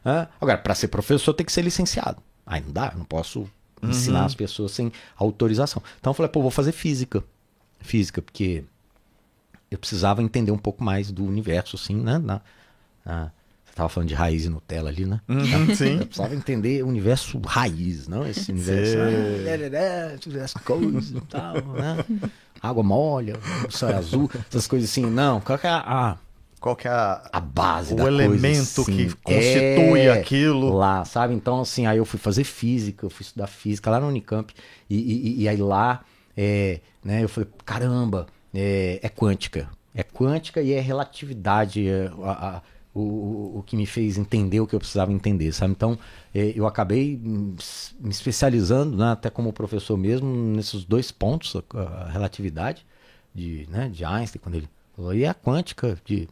[0.05, 0.28] né?
[0.39, 2.17] Agora, pra ser professor, tem que ser licenciado.
[2.45, 3.49] Aí não dá, eu não posso
[3.82, 5.82] ensinar as pessoas sem autorização.
[5.99, 7.24] Então eu falei, pô, vou fazer física.
[7.82, 8.63] Física, porque
[9.71, 12.17] eu precisava entender um pouco mais do universo, assim, né?
[12.19, 12.41] Na,
[13.05, 13.32] na-
[13.65, 15.19] você tava falando de raiz e Nutella ali, né?
[15.28, 15.97] Uhum, sim.
[15.99, 18.91] Eu precisava entender o universo raiz, não esse universo.
[18.93, 19.43] Sei.
[20.55, 22.05] ah, coisas e tal, né?
[22.64, 23.34] Água molha,
[23.89, 25.05] é azul, essas coisas assim.
[25.05, 25.78] Não, qual que é a,
[26.11, 26.18] a,
[26.59, 28.86] Qual que é a, a base o da coisa, elemento assim?
[29.09, 30.74] que constitui É, aquilo?
[30.74, 31.34] Lá, sabe?
[31.34, 34.53] Então, assim, aí eu fui fazer física, eu fui estudar física lá na Unicamp.
[34.89, 36.05] E, e- e aí lá,
[36.38, 39.68] é, né, eu falei, caramba, é, é quântica.
[39.93, 41.88] É quântica e é relatividade.
[41.88, 42.61] é a- a-
[42.93, 45.71] o, o, que me fez entender o que eu precisava entender, sabe?
[45.71, 45.97] Então,
[46.33, 47.55] é, eu acabei me
[48.09, 52.85] especializando, né, até como professor mesmo, nesses dois pontos, a, a relatividade
[53.33, 56.27] de, né, de Einstein, quando ele falou, e a quântica de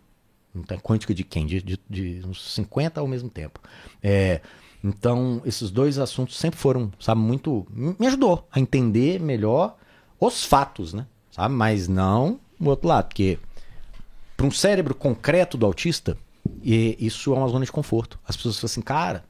[0.68, 1.46] tem quântica de quem?
[1.46, 3.60] De, de, de uns 50 ao mesmo tempo.
[4.04, 4.42] É,
[4.84, 7.66] então, esses dois assuntos sempre foram, sabe, muito.
[7.72, 9.78] Me ajudou a entender melhor
[10.20, 11.06] os fatos, né?
[11.32, 11.54] Sabe?
[11.54, 13.40] Mas não o outro lado, porque
[14.36, 16.18] para um cérebro concreto do autista,
[16.64, 18.20] e isso é uma zona de conforto.
[18.28, 19.24] As pessoas falam assim, cara,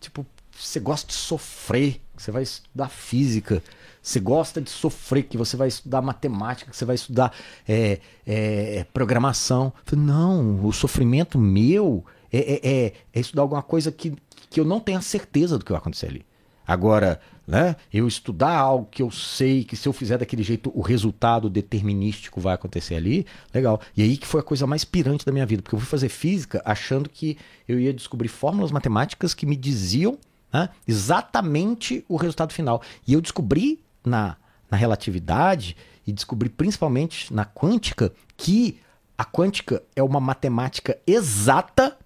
[0.00, 0.26] tipo,
[0.58, 3.62] você gosta de sofrer, você vai estudar física,
[4.02, 7.32] você gosta de sofrer, que você vai estudar matemática, que você vai estudar
[7.68, 9.72] é, é, programação.
[9.84, 14.14] Falei, não, o sofrimento meu é, é, é- é estudar alguma coisa que,
[14.48, 16.24] que eu não tenho a certeza do que vai acontecer ali.
[16.66, 20.80] Agora, né, eu estudar algo que eu sei que se eu fizer daquele jeito o
[20.80, 23.24] resultado determinístico vai acontecer ali,
[23.54, 23.80] legal.
[23.96, 26.08] E aí que foi a coisa mais pirante da minha vida, porque eu fui fazer
[26.08, 27.38] física achando que
[27.68, 30.18] eu ia descobrir fórmulas matemáticas que me diziam
[30.52, 32.82] né, exatamente o resultado final.
[33.06, 34.36] E eu descobri na,
[34.70, 35.76] na relatividade
[36.06, 38.80] e descobri principalmente na quântica que
[39.16, 41.96] a quântica é uma matemática exata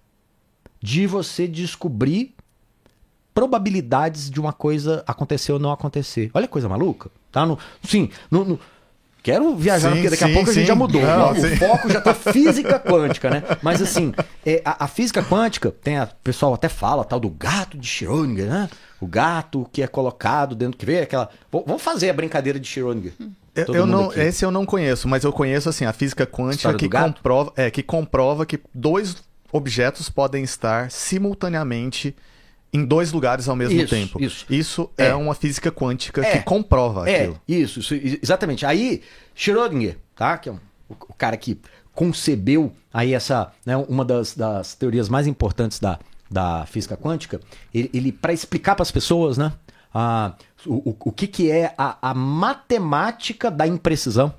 [0.81, 2.33] de você descobrir
[3.33, 6.29] probabilidades de uma coisa acontecer ou não acontecer.
[6.33, 7.09] Olha que coisa maluca.
[7.31, 8.59] Tá no, sim, no, no-
[9.23, 10.67] quero viajar Sim, porque daqui sim, a pouco a gente sim.
[10.67, 11.01] já mudou.
[11.01, 11.55] Não, o sim.
[11.55, 13.43] foco já tá física quântica, né?
[13.61, 14.13] Mas assim,
[14.45, 17.87] é, a, a física quântica tem a, o pessoal até fala tal do gato de
[17.87, 18.69] Schrödinger, né?
[18.99, 21.29] O gato que é colocado dentro que vê aquela.
[21.51, 23.13] Vamos fazer a brincadeira de Schrödinger.
[23.55, 24.19] Eu, eu não, aqui.
[24.19, 27.15] esse eu não conheço, mas eu conheço assim a física quântica que gato?
[27.15, 29.17] comprova, é, que comprova que dois
[29.51, 32.15] objetos podem estar simultaneamente
[32.73, 34.21] em dois lugares ao mesmo Isso, tempo.
[34.49, 34.89] isso.
[34.97, 35.07] é.
[35.07, 35.15] É.
[35.15, 36.37] uma física quântica É.
[36.37, 37.41] que comprova É, aquilo.
[37.47, 38.65] isso, isso, exatamente.
[38.65, 39.01] Aí,
[39.35, 40.37] Schrödinger, tá?
[40.37, 40.59] Que é um-
[40.89, 41.59] o, cara que
[41.93, 45.99] concebeu aí essa, né, uma das, das teorias mais importantes da,
[46.29, 47.39] da física quântica,
[47.73, 49.51] ele, ele para explicar para as pessoas, né,
[49.93, 50.33] a,
[50.65, 54.33] o, o, que, que é a, a matemática da imprecisão.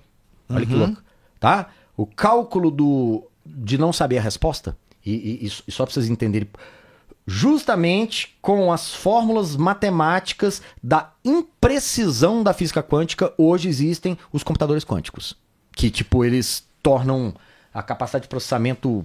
[0.48, 1.02] Olha que louco,
[1.38, 1.68] tá?
[1.96, 6.48] O cálculo do, de não saber a resposta, e, e- e só para vocês entenderem
[7.26, 15.36] justamente com as fórmulas matemáticas da imprecisão da física quântica, hoje existem os computadores quânticos.
[15.72, 17.34] Que, tipo, eles tornam
[17.72, 19.04] a capacidade de processamento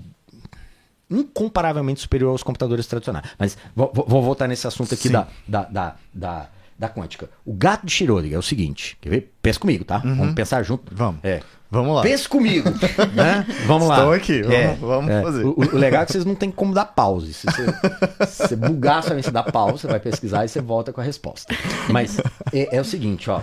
[1.10, 3.26] incomparavelmente superior aos computadores tradicionais.
[3.38, 7.30] Mas vou, voltar nesse assunto aqui da, da, da, da, da quântica.
[7.46, 9.34] O gato de Schrödinger é o seguinte, quer ver?
[9.42, 10.00] Pensa comigo, tá?
[10.00, 10.94] Vamos pensar junto.
[10.94, 11.24] Vamos.
[11.24, 11.42] É.
[11.70, 12.02] Vamos lá.
[12.02, 12.70] Pensa comigo,
[13.14, 13.46] né?
[13.66, 13.98] Vamos lá.
[13.98, 15.44] Estou aqui, vamos- vamos fazer.
[15.46, 17.34] O, o legal é que vocês não tem como dar pause.
[17.34, 17.66] Se você,
[18.28, 21.02] se você bugar sua mente, você dá pause, você vai pesquisar e você volta com
[21.02, 21.54] a resposta.
[21.92, 22.18] Mas
[22.54, 23.42] é, é o seguinte, ó.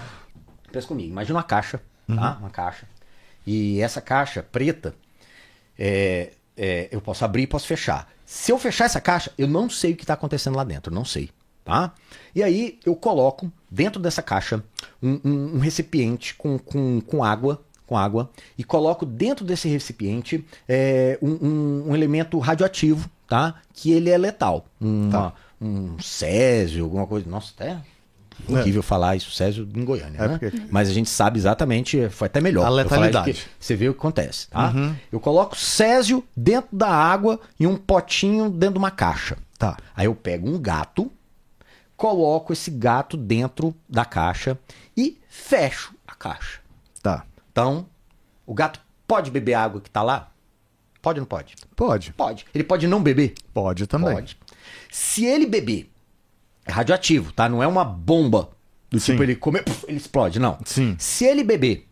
[0.72, 1.11] Pensa comigo.
[1.11, 2.39] Imagina uma caixa, tá?
[2.41, 2.87] Uma caixa.
[3.47, 4.95] E essa caixa preta,
[5.79, 8.09] é, é, eu posso abrir e posso fechar.
[8.25, 11.05] Se eu fechar essa caixa, eu não sei o que está acontecendo lá dentro, não
[11.05, 11.29] sei,
[11.64, 11.93] tá?
[12.35, 14.62] E aí eu coloco dentro dessa caixa
[15.03, 20.45] um, um- um recipiente com, com, com água, com água, e coloco dentro desse recipiente
[20.68, 23.55] é, um, um- um elemento radioativo, tá?
[23.72, 27.28] Que ele é letal, Uma- um césio, alguma coisa.
[27.28, 27.78] Nossa, até
[28.49, 30.39] horrível falar isso, césio em Goiânia, É né?
[30.39, 32.66] porque- Mas a gente sabe exatamente, foi até melhor.
[32.66, 33.47] A letalidade.
[33.61, 34.72] Você vê o que acontece, tá?
[35.12, 39.37] Eu coloco césio dentro da água e um potinho dentro de uma caixa.
[39.59, 39.76] Tá.
[39.97, 41.11] Aí eu pego um gato,
[41.97, 44.59] coloco esse gato dentro da caixa
[44.97, 46.61] e fecho a caixa.
[47.55, 47.87] Então,
[48.45, 50.33] o gato pode beber a água que tá lá?
[51.01, 51.55] Pode ou não pode?
[51.77, 52.13] Pode.
[52.15, 52.47] Pode.
[52.53, 53.35] Ele pode não beber?
[53.53, 54.13] Pode também.
[54.13, 54.37] Pode.
[54.91, 55.89] Se ele beber,
[56.67, 57.49] é radioativo, tá?
[57.49, 58.51] Não é uma bomba
[58.91, 59.13] do Sim.
[59.13, 60.59] tipo ele comer, ele explode, não.
[60.65, 60.97] Sim.
[60.99, 61.87] Se ele beber,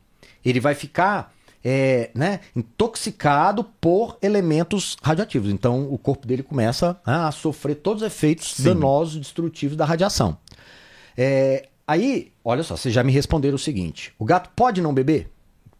[0.44, 1.32] ele vai ficar
[1.62, 5.48] é, né, intoxicado por elementos radioativos.
[5.48, 8.64] Então o corpo dele começa né, a sofrer todos os efeitos Sim.
[8.64, 10.36] danosos, destrutivos da radiação.
[11.16, 15.30] É, aí, olha só, vocês já me responderam o seguinte: o gato pode não beber?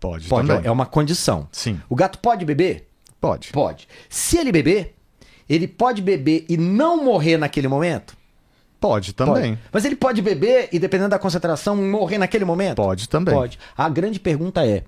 [0.03, 0.66] Pode, Pode, também.
[0.66, 1.48] é uma condição.
[1.53, 1.80] Sim.
[1.88, 2.88] O gato pode beber?
[3.20, 3.53] Pode.
[3.53, 3.86] Pode.
[4.09, 4.96] Se ele beber,
[5.48, 8.16] ele pode beber e não morrer naquele momento?
[8.80, 9.55] Pode também.
[9.55, 9.68] Pode.
[9.70, 12.78] Mas ele pode beber e, dependendo da concentração, morrer naquele momento?
[12.78, 13.32] Pode também.
[13.32, 13.61] Pode.
[13.78, 14.82] A grande pergunta é: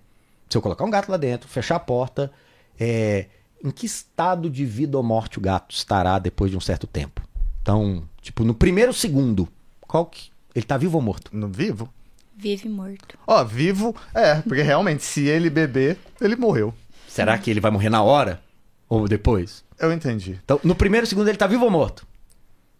[0.50, 2.32] se eu colocar um gato lá dentro, fechar a porta,
[2.76, 3.26] é,
[3.62, 7.22] em que estado de vida ou morte o gato estará depois de um certo tempo?
[7.62, 9.46] Então, tipo, no primeiro segundo,
[9.80, 10.34] qual que.
[10.56, 11.30] Ele tá vivo ou morto?
[11.32, 11.88] No vivo?
[12.36, 13.16] Vive morto.
[13.26, 16.74] Ó, vivo, é, porque realmente, se ele beber, ele morreu.
[17.08, 18.42] Será que ele vai morrer na hora?
[18.88, 19.64] Ou depois?
[19.78, 20.38] Eu entendi.
[20.44, 22.06] Então, no primeiro segundo ele tá vivo ou morto?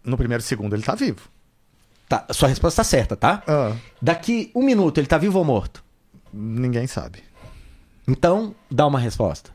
[0.04, 1.28] No primeiro segundo ele tá vivo.
[2.08, 3.42] Tá, sua resposta tá certa, tá?
[3.46, 5.82] Ah, Daqui um minuto ele tá vivo ou morto?
[6.32, 7.22] ninguém sabe.
[8.08, 9.50] Então, dá uma resposta.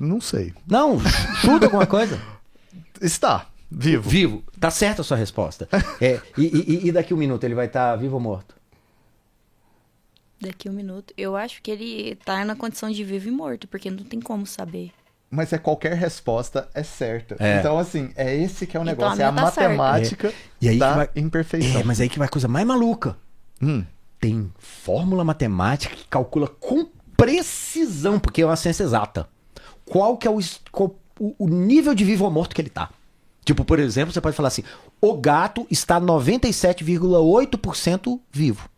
[0.00, 0.54] Não sei.
[0.66, 0.98] Não,
[1.42, 2.20] chuta alguma coisa.
[3.00, 4.08] Está vivo.
[4.08, 4.44] Vivo.
[4.60, 5.68] Tá certa a sua resposta.
[6.00, 8.54] É, e, e- e daqui um minuto ele vai estar vivo ou morto?
[10.40, 11.14] Daqui um minuto.
[11.16, 14.46] Eu acho que ele tá na condição de vivo e morto, porque não tem como
[14.46, 14.90] saber.
[15.30, 17.36] Mas é qualquer resposta é certa.
[17.40, 17.58] É.
[17.58, 19.22] Então, assim, é esse que é o Então, negócio.
[19.22, 21.80] a é a tá matemática E aí da que vai- imperfeição.
[21.80, 23.16] É, mas aí que vai a coisa mais maluca.
[23.62, 23.84] Hum,
[24.20, 29.28] Tem fórmula matemática que calcula com precisão, porque é uma ciência exata.
[29.84, 30.38] Qual que é o,
[30.70, 32.90] qual- o- o nível de vivo ou morto que ele tá.
[33.44, 34.64] Tipo, por exemplo, você pode falar assim:
[35.00, 38.68] o gato está 97,8% vivo.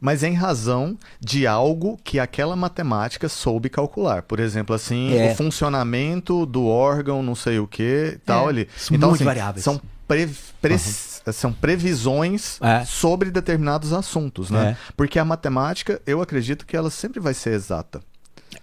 [0.00, 4.22] Mas em razão de algo que aquela matemática soube calcular.
[4.22, 5.32] Por exemplo, assim, É.
[5.32, 8.50] o funcionamento do órgão, não sei o que, tal É.
[8.50, 8.68] ali.
[8.76, 9.64] São Então, muito assim, variáveis.
[9.64, 10.28] são, pre-
[10.60, 12.84] pre- são previsões É.
[12.84, 14.72] sobre determinados assuntos, né?
[14.72, 14.76] É.
[14.94, 18.02] Porque a matemática, eu acredito que ela sempre vai ser exata.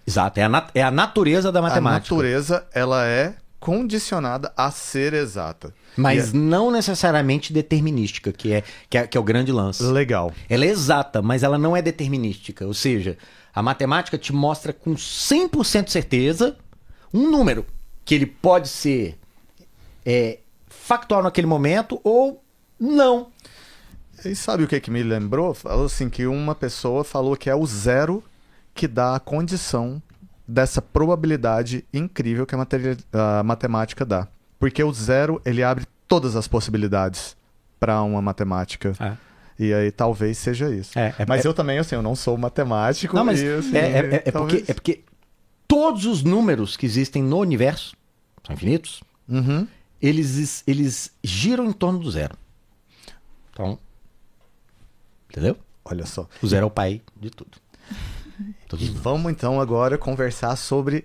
[0.06, 2.14] Exato, é a, é a natureza da matemática.
[2.14, 5.72] A natureza, ela é condicionada a ser exata.
[5.96, 9.80] Mas E não necessariamente determinística, que é, que é, que é o grande lance.
[9.84, 10.32] é legal.
[10.48, 12.66] Ela é exata, mas ela não é determinística.
[12.66, 13.16] Ou seja,
[13.54, 16.56] a matemática te mostra com 100% de certeza
[17.14, 17.64] um número
[18.04, 19.16] que ele pode ser
[20.04, 22.42] é, factual naquele momento ou
[22.80, 23.28] não.
[24.24, 25.54] E sabe o que, que me lembrou?
[25.54, 28.24] Falou assim que uma pessoa falou que é o zero
[28.74, 30.02] que dá a condição
[30.52, 34.28] dessa probabilidade incrível que a, a matemática dá.
[34.58, 37.34] Porque o zero, ele abre todas as possibilidades
[37.80, 38.92] para uma matemática.
[39.58, 40.98] E aí talvez seja isso.
[40.98, 43.16] É, é- Mas é- eu também, assim, eu não sou matemático.
[43.16, 45.04] Não, mas e, assim, é, é- é- é porque, é porque
[45.66, 47.96] todos os números que existem no universo
[48.46, 49.02] são infinitos.
[49.28, 49.66] Uhum.
[50.00, 52.36] Eles, eles giram em torno do zero.
[53.52, 53.78] Então,
[55.30, 55.56] entendeu?
[55.84, 56.28] Olha só.
[56.42, 57.56] O zero é o pai de tudo.
[58.68, 59.02] Todos E os números.
[59.02, 61.04] vamos então agora conversar sobre.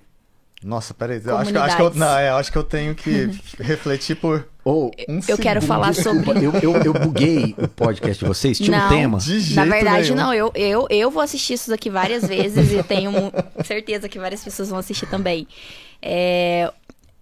[0.63, 1.21] Nossa, peraí.
[1.23, 3.29] Eu acho, que, acho, que eu, não, é, eu acho que eu tenho que
[3.61, 5.67] refletir por Ou, um Eu quero segundo.
[5.67, 6.43] falar sobre.
[6.43, 8.57] eu, eu, eu buguei o podcast de vocês.
[8.57, 8.89] Tinha um Não.
[8.89, 9.19] tema.
[9.19, 10.15] De jeito Na verdade, nenhum.
[10.15, 10.33] não.
[10.33, 13.11] Eu, eu, eu vou assistir isso daqui várias vezes e tenho
[13.63, 15.47] certeza que várias pessoas vão assistir também.
[16.01, 16.71] É,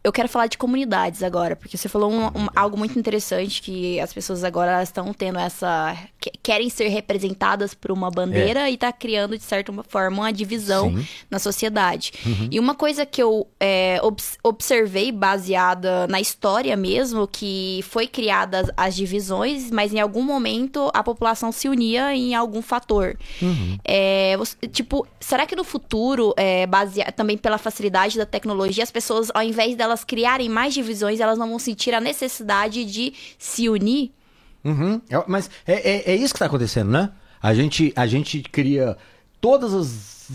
[0.05, 3.99] eu quero falar de comunidades agora, porque você falou um- um- algo muito interessante que
[3.99, 5.97] as pessoas agora estão tendo essa.
[6.19, 10.89] que- querem ser representadas por uma bandeira e tá criando, de certa forma, uma divisão
[10.89, 11.07] Sim.
[11.29, 12.13] na sociedade.
[12.49, 18.69] E uma coisa que eu é, obs- observei baseada na história mesmo, que foi criadas
[18.75, 23.17] as divisões, mas em algum momento a população se unia em algum fator.
[23.83, 28.91] É, você- tipo, será que no futuro, é, basea- também pela facilidade da tecnologia, as
[28.91, 33.69] pessoas, ao invés delas criarem mais divisões, elas não vão sentir a necessidade de se
[33.69, 34.11] unir?
[34.63, 34.99] Uhum.
[35.09, 37.11] É, Mas é, é, é isso que está acontecendo, né?
[37.41, 38.97] A gente, a gente cria
[39.39, 40.27] todas as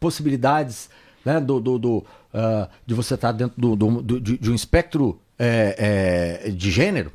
[0.00, 0.90] possibilidades
[1.24, 4.54] né, do, do, do, ah, de você estar dentro do, do- do- de, de um
[4.54, 7.12] espectro é, é, de gênero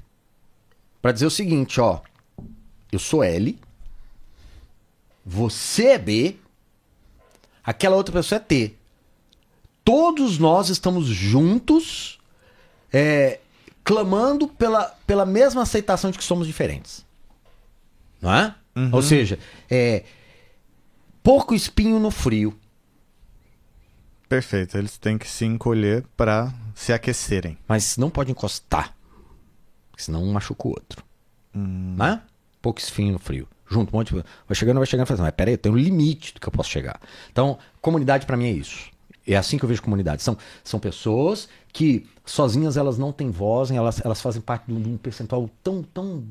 [1.01, 1.99] para dizer o seguinte, ó.
[2.91, 3.57] Eu sou L,
[5.25, 6.35] você é B,
[7.63, 8.75] aquela outra pessoa é T.
[9.83, 12.19] Todos nós estamos juntos
[12.91, 13.39] é,
[13.83, 17.05] clamando pela, pela mesma aceitação de que somos diferentes.
[18.21, 18.55] Não é?
[18.91, 19.37] Ou seja,
[19.69, 20.03] é,
[21.23, 22.57] pouco espinho no frio.
[24.29, 27.57] Perfeito, eles têm que se encolher para se aquecerem.
[27.67, 28.95] Mas não pode encostar.
[29.97, 31.03] Senão um machuca o outro.
[31.53, 32.21] Né?
[32.61, 33.47] Pouco espinho no frio.
[33.67, 34.23] Junto, um monte de...
[34.47, 36.69] Vai chegando, vai chegando, faz, mas peraí, eu tenho um limite do que eu posso
[36.69, 36.99] chegar.
[37.31, 38.90] Então, comunidade pra mim é isso.
[39.25, 40.23] É assim que eu vejo comunidade.
[40.23, 44.97] São, são pessoas que sozinhas elas não têm voz, elas, elas fazem parte de um,
[44.97, 46.23] percentual tão, tão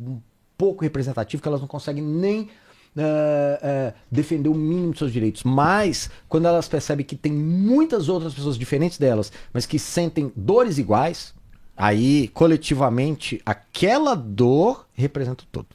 [0.59, 2.49] pouco representativo que elas não conseguem nem
[2.97, 5.45] eh, eh, defender o mínimo de seus direitos.
[5.45, 10.77] Mas, quando elas percebem que tem muitas outras pessoas diferentes delas, mas que sentem dores
[10.77, 11.33] iguais,
[11.77, 15.69] aí, coletivamente, aquela dor representa o todo.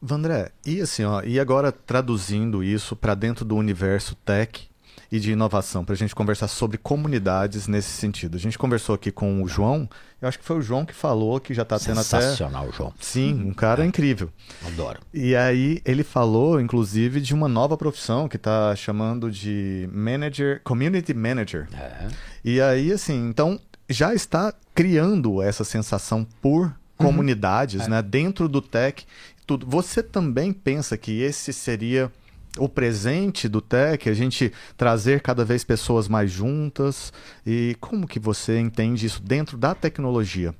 [0.00, 4.67] Vandré, e assim, ó, e agora traduzindo isso para dentro do universo tech
[5.10, 8.36] e de inovação, para a gente conversar sobre comunidades nesse sentido.
[8.36, 9.88] A gente conversou aqui com o João,
[10.20, 12.20] eu acho que foi o João que falou que já está tendo até.
[12.20, 12.92] Sensacional, João.
[13.00, 14.30] Sim, um cara incrível.
[14.66, 15.00] Adoro.
[15.12, 21.14] E aí ele falou, inclusive, de uma nova profissão que está chamando de manager, community
[21.14, 21.68] manager.
[21.72, 22.08] É.
[22.44, 29.06] E aí, assim, então já está criando essa sensação por comunidades, né, dentro do tech.
[29.46, 29.66] Tudo.
[29.66, 32.12] Você também pensa que esse seria
[32.56, 37.12] o presente do tech, a gente trazer cada vez pessoas mais juntas?
[37.46, 40.54] E como que você entende isso dentro da tecnologia?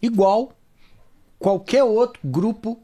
[0.00, 0.52] igual
[1.38, 2.80] qualquer outro grupo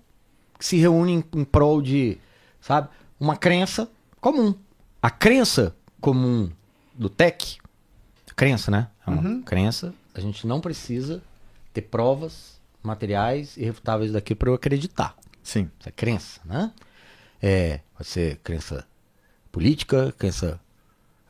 [0.59, 2.19] que se reúne em, em prol de,
[2.61, 4.55] sabe, uma crença comum.
[5.01, 6.51] A crença comum
[6.95, 7.59] do tech,
[8.37, 8.89] crença, né?
[9.07, 9.95] É uma crença.
[10.15, 11.23] A gente não precisa
[11.73, 15.17] ter provas materiais e refutáveis daquilo para eu acreditar.
[15.43, 15.71] Sim.
[15.79, 16.73] Isso é crença, né?
[17.47, 18.87] É, pode ser crença
[19.53, 20.59] política, crença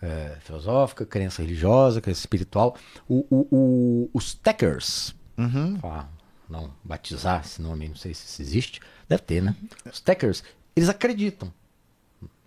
[0.01, 2.77] é, filosófica, crença religiosa, crença espiritual.
[3.09, 5.77] O- o- o- os techers, Uhum.
[5.81, 6.09] falar,
[6.49, 9.57] não batizar esse nome, não sei se isso existe, deve ter, né?
[9.91, 10.45] Os techers,
[10.77, 11.53] eles acreditam.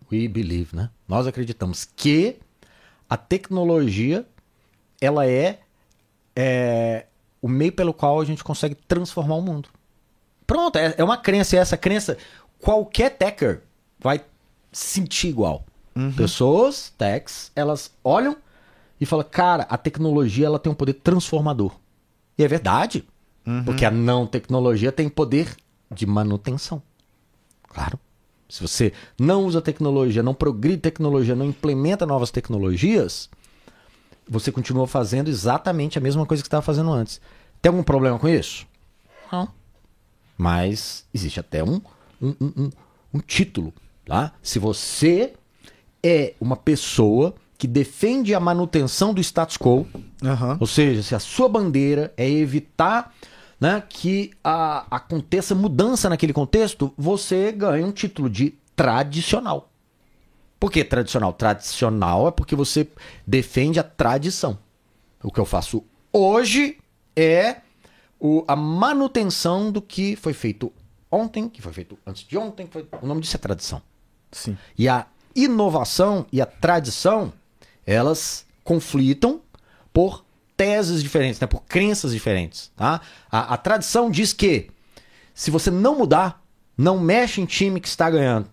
[0.09, 0.89] We believe, né?
[1.07, 2.37] Nós acreditamos que
[3.09, 4.25] a tecnologia
[5.01, 5.59] ela é,
[6.35, 7.05] é
[7.41, 9.67] o meio pelo qual a gente consegue transformar o mundo.
[10.45, 12.17] Pronto, é, é uma crença, e essa crença
[12.59, 13.61] qualquer techer
[13.99, 14.21] vai
[14.71, 15.65] sentir igual.
[16.15, 18.37] Pessoas, techs, elas olham
[19.01, 21.75] e falam, cara, a tecnologia ela tem um poder transformador.
[22.37, 23.03] E é verdade.
[23.65, 25.55] Porque a não tecnologia tem poder
[25.89, 26.81] de manutenção.
[27.69, 27.99] Claro.
[28.49, 33.29] Se você não usa tecnologia, não progride tecnologia, não implementa novas tecnologias,
[34.27, 37.19] você continua fazendo exatamente a mesma coisa que estava fazendo antes.
[37.61, 38.67] Tem algum problema com isso?
[39.31, 39.49] Não.
[40.37, 41.81] Mas existe até um,
[42.21, 42.69] um, um,
[43.13, 43.73] um, título.
[44.05, 44.33] Tá?
[44.41, 45.33] Se você
[46.03, 49.85] é uma pessoa que defende a manutenção do status quo,
[50.23, 50.57] Aham.
[50.59, 53.13] ou seja, se a sua bandeira é evitar
[53.59, 59.71] né, que a- aconteça mudança naquele contexto, você ganha um título de tradicional.
[60.59, 61.33] Por que tradicional?
[61.33, 62.87] Tradicional é porque você
[63.25, 64.59] defende a tradição.
[65.23, 66.77] O que eu faço hoje
[67.15, 67.57] é
[68.19, 70.71] o- a manutenção do que foi feito
[71.11, 72.67] ontem, que foi feito antes de ontem.
[72.69, 73.81] foi- O nome disso é tradição.
[74.31, 74.57] Sim.
[74.77, 75.05] E a
[75.35, 77.31] inovação e a tradição,
[77.85, 79.41] elas conflitam
[79.93, 81.47] por teses diferentes, né?
[81.47, 82.71] por crenças diferentes.
[82.75, 82.99] Tá?
[83.31, 84.69] A, a tradição diz que
[85.33, 86.43] se você não mudar,
[86.77, 88.49] não mexe em time que está ganhando,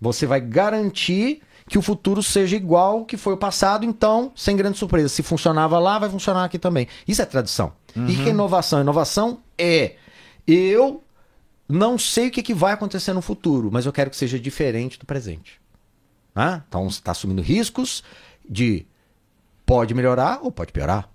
[0.00, 4.76] você vai garantir que o futuro seja igual que foi o passado, então, sem grande
[4.78, 5.08] surpresa.
[5.08, 6.88] Se funcionava lá, vai funcionar aqui também.
[7.06, 7.72] Isso é tradição.
[7.94, 8.80] E que é inovação?
[8.80, 9.94] Inovação é
[10.46, 11.02] eu
[11.72, 14.98] não sei o que, que vai acontecer no futuro, mas eu quero que seja diferente
[14.98, 15.60] do presente.
[16.34, 16.62] Né?
[16.68, 18.02] Então você está assumindo riscos
[18.48, 18.86] de
[19.64, 21.08] pode melhorar ou pode piorar.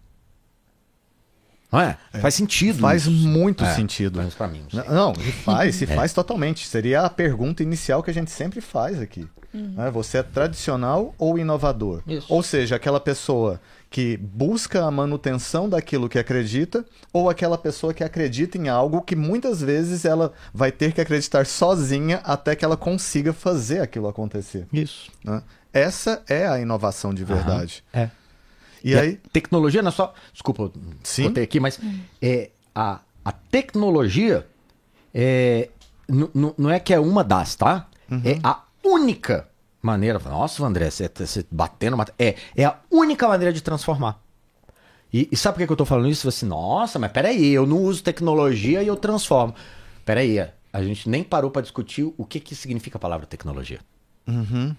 [1.72, 1.98] Não é?
[2.22, 2.80] Faz sentido.
[2.80, 3.12] Faz isso.
[3.28, 4.22] muito É, sentido.
[4.24, 4.90] Mas pra mim, não sei.
[4.94, 6.66] Não, faz, se faz totalmente.
[6.66, 9.28] Seria a pergunta inicial que a gente sempre faz aqui.
[9.54, 9.92] né?
[9.92, 12.02] Você é tradicional ou inovador?
[12.08, 12.26] Isso.
[12.30, 13.60] Ou seja, aquela pessoa
[13.90, 19.16] que busca a manutenção daquilo que acredita, ou aquela pessoa que acredita em algo que
[19.16, 24.68] muitas vezes ela vai ter que acreditar sozinha até que ela consiga fazer aquilo acontecer.
[24.74, 25.10] Isso.
[25.24, 25.42] né?
[25.72, 27.84] Essa é a inovação de verdade.
[27.94, 28.10] É.
[28.84, 30.14] E, a aí, tecnologia não é só.
[30.34, 30.72] Desculpa,
[31.04, 31.24] Sim.
[31.24, 31.80] botei aqui, mas
[32.22, 34.46] é, a, a tecnologia
[35.14, 35.70] é,
[36.08, 37.88] não é que é uma das, tá?
[38.24, 39.48] É a única
[39.88, 40.20] maneira.
[40.20, 41.98] Nossa, André, você tá você batendo.
[41.98, 44.22] mate- É, é a única maneira de transformar.
[45.12, 46.22] E, e sabe por que que eu tô falando isso?
[46.30, 49.56] Você assim, nossa, mas peraí, eu não uso tecnologia e eu transformo.
[50.06, 50.38] Peraí,
[50.74, 53.80] a gente nem parou para discutir o que, que significa a palavra tecnologia.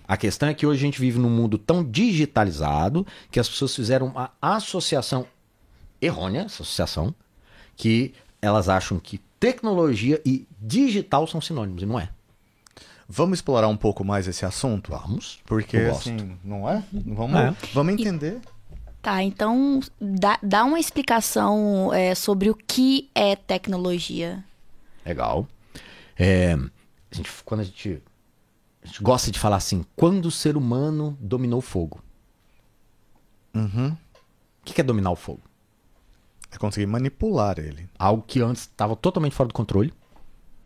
[0.07, 3.75] A questão é que hoje a gente vive num mundo tão digitalizado que as pessoas
[3.75, 5.27] fizeram uma associação
[6.03, 7.15] errônea, essa associação,
[7.75, 12.11] que elas acham que tecnologia e digital são sinônimos, e não é.
[13.09, 14.91] Vamos explorar um pouco mais esse assunto?
[14.91, 15.41] Vamos.
[15.47, 16.83] Porque, assim, não é?
[16.93, 17.55] Vamos, É.
[17.73, 18.41] vamos entender.
[19.01, 24.45] Tá, então dá, dá uma explicação é, sobre o que é tecnologia.
[25.07, 25.47] Legal.
[26.19, 28.03] É, a gente, quando a gente,
[28.83, 32.03] a gente gosta de falar assim, quando o ser humano dominou o fogo.
[33.55, 33.89] Uhum.
[33.91, 35.41] O que que é dominar o fogo?
[36.51, 37.89] É conseguir manipular ele.
[37.99, 39.93] Algo que antes estava totalmente fora do controle.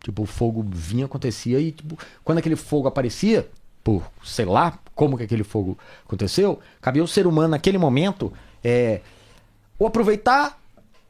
[0.03, 3.49] Tipo, o fogo vinha, acontecia e, tipo, quando aquele fogo aparecia,
[3.81, 8.31] por sei lá como que aquele fogo aconteceu, cabia ao ser humano naquele momento
[8.63, 8.99] é,
[9.79, 10.59] ou aproveitar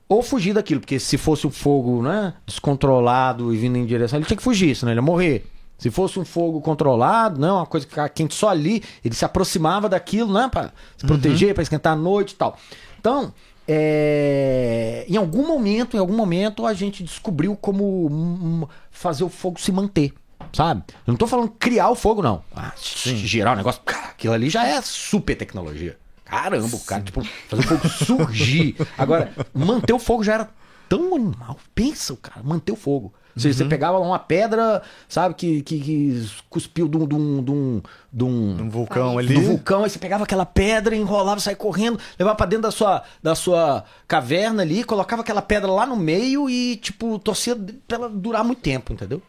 [0.08, 0.80] ou fugir daquilo.
[0.80, 4.76] Porque se fosse um fogo né, descontrolado e vindo em direção, ele tinha que fugir,
[4.76, 5.46] senão ele ia morrer.
[5.78, 9.26] Se fosse um fogo controlado, não, uma coisa que ficava quente só ali, ele se
[9.26, 12.58] aproximava daquilo, né, para se proteger, para esquentar a noite e tal.
[13.00, 13.34] Então,
[13.68, 19.60] é, em algum momento, em algum momento, a gente descobriu como hum, fazer o fogo
[19.60, 20.14] se manter,
[20.52, 20.84] sabe?
[21.08, 22.44] Eu não tô falando criar o fogo, não.
[22.56, 25.98] Ah, girar o negócio, cara, aquilo ali já é super tecnologia.
[26.26, 28.76] Caramba, o cara, tipo, fazer o fogo surgir.
[28.98, 30.50] Agora, manter o fogo já era
[30.90, 31.58] tão animal.
[31.76, 33.14] Pensa, o cara, manter o fogo.
[33.36, 37.44] Ou seja, você pegava uma pedra, sabe, que, que, que cuspiu de um, de um,
[37.44, 37.82] de um,
[38.12, 39.34] de um, Um vulcão ali.
[39.34, 43.04] do vulcão, aí você pegava aquela pedra, enrolava, saia correndo, levava pra dentro da sua,
[43.22, 47.56] da sua caverna ali, colocava aquela pedra lá no meio e, tipo, torcia
[47.88, 49.22] pra ela durar muito tempo, entendeu?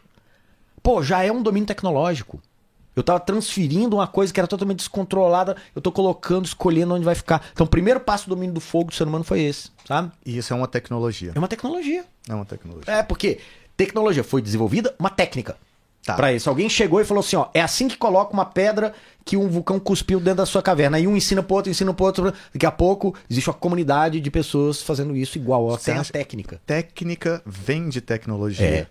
[0.82, 2.40] Pô, já é um domínio tecnológico.
[2.94, 7.14] Eu tava transferindo uma coisa que era totalmente descontrolada, eu tô colocando, escolhendo onde vai
[7.14, 7.44] ficar.
[7.52, 10.12] Então, o primeiro passo do domínio do fogo do ser humano foi esse, sabe?
[10.24, 11.32] E isso é uma tecnologia.
[11.34, 12.04] É uma tecnologia.
[12.28, 12.94] É uma tecnologia.
[12.94, 13.40] É, porque
[13.76, 15.56] tecnologia foi desenvolvida, uma técnica.
[16.04, 16.14] Tá.
[16.14, 16.50] Pra isso.
[16.50, 18.92] Alguém chegou e falou assim: ó, é assim que coloca uma pedra
[19.24, 20.98] que um vulcão cuspiu dentro da sua caverna.
[20.98, 22.32] Aí um ensina pro outro, ensina pro outro.
[22.52, 25.64] Daqui a pouco existe uma comunidade de pessoas fazendo isso igual.
[25.64, 26.60] Ó, tem a técnica.
[26.66, 28.66] Técnica vem de tecnologia.
[28.66, 28.86] É.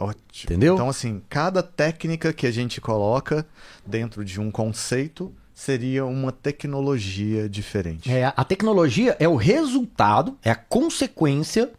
[0.00, 0.44] Ótimo.
[0.44, 0.74] Entendeu?
[0.74, 3.46] Então, assim, cada técnica que a gente coloca
[3.86, 8.10] dentro de um conceito seria uma tecnologia diferente.
[8.10, 11.70] É, a tecnologia é o resultado, é a consequência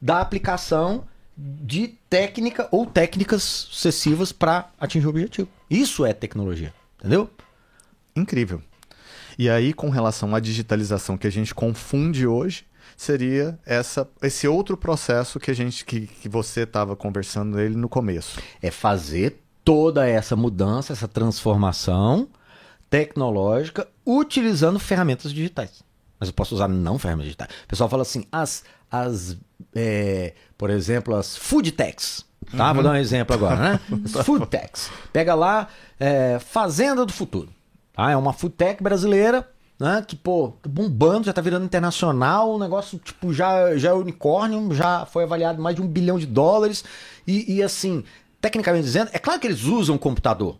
[0.00, 1.04] da aplicação
[1.36, 5.48] de técnica ou técnicas sucessivas para atingir o objetivo.
[5.68, 7.30] Isso é tecnologia, entendeu?
[8.14, 8.62] Incrível.
[9.38, 12.64] E aí, com relação à digitalização que a gente confunde hoje,
[12.96, 17.88] seria essa, esse outro processo que a gente que, que você estava conversando nele no
[17.88, 18.40] começo.
[18.62, 22.28] É fazer toda essa mudança, essa transformação
[22.88, 25.82] tecnológica utilizando ferramentas digitais.
[26.18, 27.50] mas eu posso usar não ferramentas digitais.
[27.64, 29.36] O pessoal fala assim, as, as
[29.76, 32.24] é, por exemplo, as food techs.
[32.56, 32.68] Tá?
[32.68, 32.74] Uhum.
[32.74, 33.80] Vou dar um exemplo agora, né?
[34.14, 34.90] As food techs.
[35.12, 35.68] Pega lá,
[35.98, 37.48] é, Fazenda do Futuro.
[37.92, 38.10] Tá?
[38.10, 39.48] É uma food tech brasileira,
[39.78, 40.04] né?
[40.06, 45.06] Que, pô, bombando, já tá virando internacional, o negócio, tipo, já, já é unicórnio, já
[45.06, 46.84] foi avaliado mais de um bilhão de dólares.
[47.26, 48.04] E, e assim,
[48.40, 50.56] tecnicamente dizendo, é claro que eles usam computador.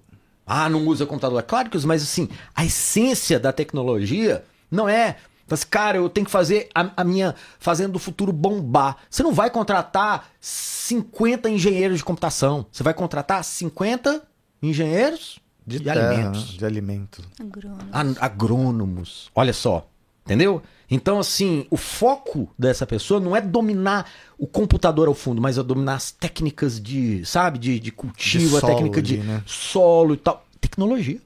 [0.47, 1.39] Ah, não usa computador.
[1.39, 5.17] É claro que usa, mas assim, a essência da tecnologia não é
[5.49, 8.97] mas, cara, eu tenho que fazer a, a, minha Fazenda do Futuro bombar.
[9.09, 12.67] Você não vai contratar 50 engenheiros de computação.
[12.71, 14.23] Você vai contratar 50
[14.61, 16.49] engenheiros de, de terra, alimentos.
[16.49, 17.25] De alimentos.
[17.41, 18.17] Agrônomos.
[18.21, 19.31] agrônomos.
[19.35, 19.89] Olha só.
[20.25, 20.61] Entendeu?
[20.91, 25.63] Então, assim, o foco dessa pessoa não é dominar o computador ao fundo, mas é
[25.63, 29.43] dominar as técnicas de, sabe, de, de cultivo, de a técnica de né?
[29.47, 30.45] solo e tal.
[30.61, 31.21] Tecnologia.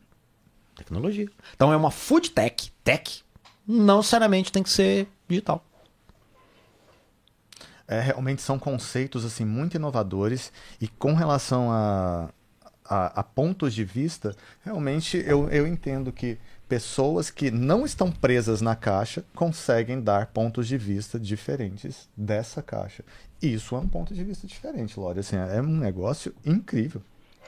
[0.76, 1.28] Tecnologia.
[1.54, 3.22] Então é uma food tech, tech,
[3.70, 5.64] não necessariamente tem que ser digital.
[7.86, 12.30] É, realmente são conceitos assim muito inovadores e com relação a,
[12.84, 18.60] a, a, pontos de vista, realmente eu, eu entendo que pessoas que não estão presas
[18.60, 23.04] na caixa conseguem dar pontos de vista diferentes dessa caixa.
[23.42, 25.18] Isso é um ponto de vista diferente, Lore.
[25.18, 27.02] Assim, é um negócio incrível.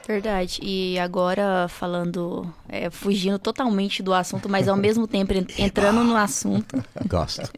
[0.07, 0.59] Verdade.
[0.61, 6.83] E agora falando, é, fugindo totalmente do assunto, mas ao mesmo tempo entrando no assunto.
[7.07, 7.41] Gosto.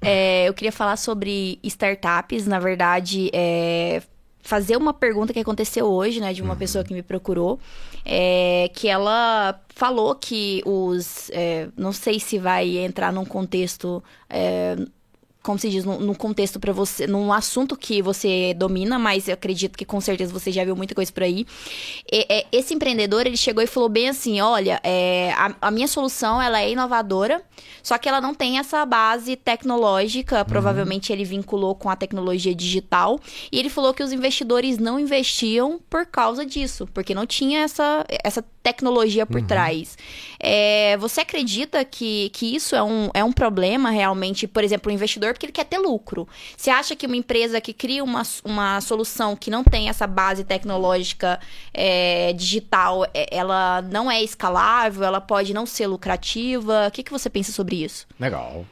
[0.00, 2.46] é, eu queria falar sobre startups.
[2.46, 4.00] Na verdade, é,
[4.46, 6.58] fazer uma pergunta que aconteceu hoje, né, de uma uhum.
[6.58, 7.58] pessoa que me procurou,
[8.04, 14.76] é, que ela falou que os, é, não sei se vai entrar num contexto é,
[15.46, 19.78] como se diz, num, contexto para você, num assunto que você domina, mas eu acredito
[19.78, 21.46] que com certeza você já viu muita coisa por aí.
[22.10, 25.86] E, é, esse empreendedor, ele chegou e falou bem assim, olha, é, a, a, minha
[25.86, 27.40] solução, ela é inovadora,
[27.80, 30.44] só que ela não tem essa base tecnológica, uhum.
[30.46, 33.20] provavelmente ele vinculou com a tecnologia digital,
[33.52, 38.04] e ele falou que os investidores não investiam por causa disso, porque não tinha essa,
[38.24, 39.46] essa tecnologia por uhum.
[39.46, 39.96] trás.
[40.40, 44.94] É, você acredita que, que isso é um, é um problema realmente, por exemplo, o
[44.94, 46.26] investidor, porque ele quer ter lucro.
[46.56, 50.42] Você acha que uma empresa que cria uma, uma solução que não tem essa base
[50.42, 51.38] tecnológica
[51.72, 56.88] é, digital, é, ela não é escalável, ela pode não ser lucrativa?
[56.88, 58.04] O que, que você pensa sobre isso?
[58.18, 58.66] Legal.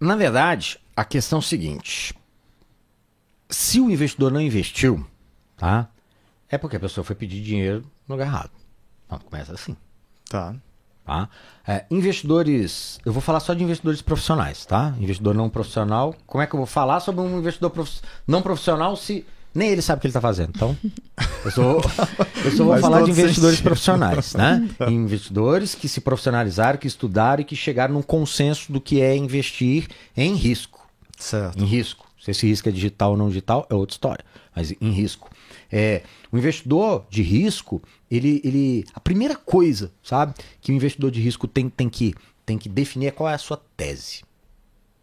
[0.00, 2.12] Na verdade, a questão é o seguinte:
[3.48, 5.06] se o investidor não investiu,
[5.56, 5.88] tá?
[6.50, 8.50] É porque a pessoa foi pedir dinheiro no lugar errado.
[9.06, 9.76] Então, começa assim.
[10.28, 10.54] Tá.
[11.04, 11.28] Tá?
[11.66, 14.94] É, investidores, eu vou falar só de investidores profissionais, tá?
[15.00, 16.14] Investidor não profissional.
[16.26, 17.90] Como é que eu vou falar sobre um investidor prof...
[18.26, 19.24] não profissional se
[19.54, 20.52] nem ele sabe o que ele está fazendo?
[20.54, 20.76] Então,
[21.44, 21.80] eu só,
[22.44, 23.64] eu só vou falar de investidores sentido.
[23.64, 24.68] profissionais, né?
[24.76, 24.90] Tá.
[24.90, 29.88] Investidores que se profissionalizaram, que estudaram e que chegaram num consenso do que é investir
[30.16, 30.86] em risco.
[31.18, 31.62] Certo.
[31.62, 32.06] Em risco.
[32.20, 34.24] Se esse risco é digital ou não digital é outra história,
[34.54, 35.30] mas em risco.
[35.72, 38.84] É, o investidor de risco, ele, ele.
[38.94, 42.14] A primeira coisa, sabe, que o investidor de risco tem, tem, que,
[42.44, 44.22] tem que definir é qual é a sua tese.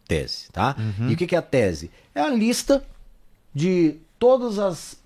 [0.06, 0.76] Tese, tá?
[0.78, 1.10] Uhum.
[1.10, 1.90] E o que, é a tese?
[2.14, 2.84] É a lista
[3.52, 5.02] de todas as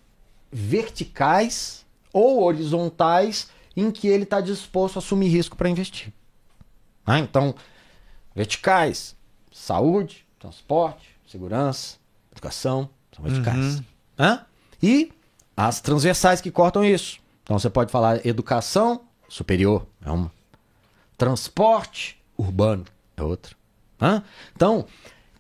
[0.53, 6.13] verticais ou horizontais em que ele está disposto a assumir risco para investir.
[7.07, 7.55] Ah, então,
[8.35, 9.17] verticais,
[9.51, 11.97] saúde, transporte, segurança,
[12.31, 13.77] educação, são verticais.
[13.77, 13.85] Uhum.
[14.19, 14.45] Ah?
[14.83, 15.13] E
[15.69, 17.19] as transversais que cortam isso.
[17.43, 20.33] Então você pode falar educação superior, é uma.
[21.19, 22.87] Transporte urbano
[23.17, 23.55] é outra.
[24.01, 24.23] Hã?
[24.57, 24.87] Então,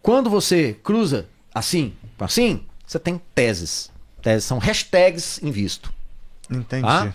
[0.03, 3.91] quando você cruza assim, assim, você tem teses.
[4.21, 5.91] Teses são hashtags invisto.
[6.51, 6.83] Entendi.
[6.83, 7.15] Tá?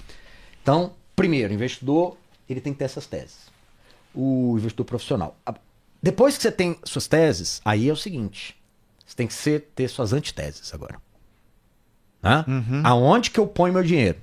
[0.64, 2.18] Então, primeiro, investidor,
[2.50, 3.52] ele tem que ter essas teses.
[4.16, 5.38] O investidor profissional.
[6.02, 8.56] Depois que você tem suas teses, aí é o seguinte:
[9.06, 11.00] você tem que ser, ter suas antiteses agora.
[12.26, 12.44] Né?
[12.48, 12.82] Uhum.
[12.84, 14.18] Aonde que eu ponho meu dinheiro?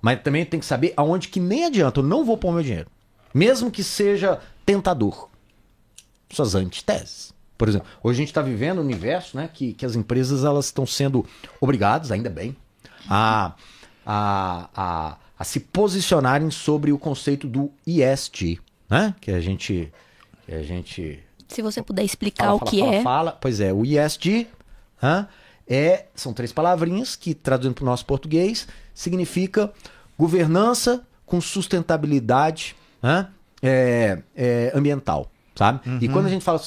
[0.00, 2.86] Mas também tem que saber aonde que nem adianta, eu não vou pôr meu dinheiro.
[3.34, 5.28] Mesmo que seja tentador.
[6.30, 7.34] Suas antiteses.
[7.58, 10.66] Por exemplo, hoje a gente está vivendo um universo né, que, que as empresas elas
[10.66, 11.26] estão sendo
[11.60, 12.56] obrigadas, ainda bem,
[13.08, 13.52] a,
[14.06, 19.14] a, a, a se posicionarem sobre o conceito do ESG, né?
[19.20, 19.92] Que a gente.
[20.46, 23.02] Que a gente se você puder explicar fala, o fala, que fala, é.
[23.02, 24.46] Fala, pois é, o ESG
[25.02, 25.26] hein,
[25.68, 29.72] é, são três palavrinhas que, traduzindo para o nosso português, significa
[30.18, 33.26] governança com sustentabilidade hein,
[33.62, 35.30] é, é, ambiental.
[35.54, 35.88] Sabe?
[35.88, 35.98] Uhum.
[36.00, 36.58] E quando a gente fala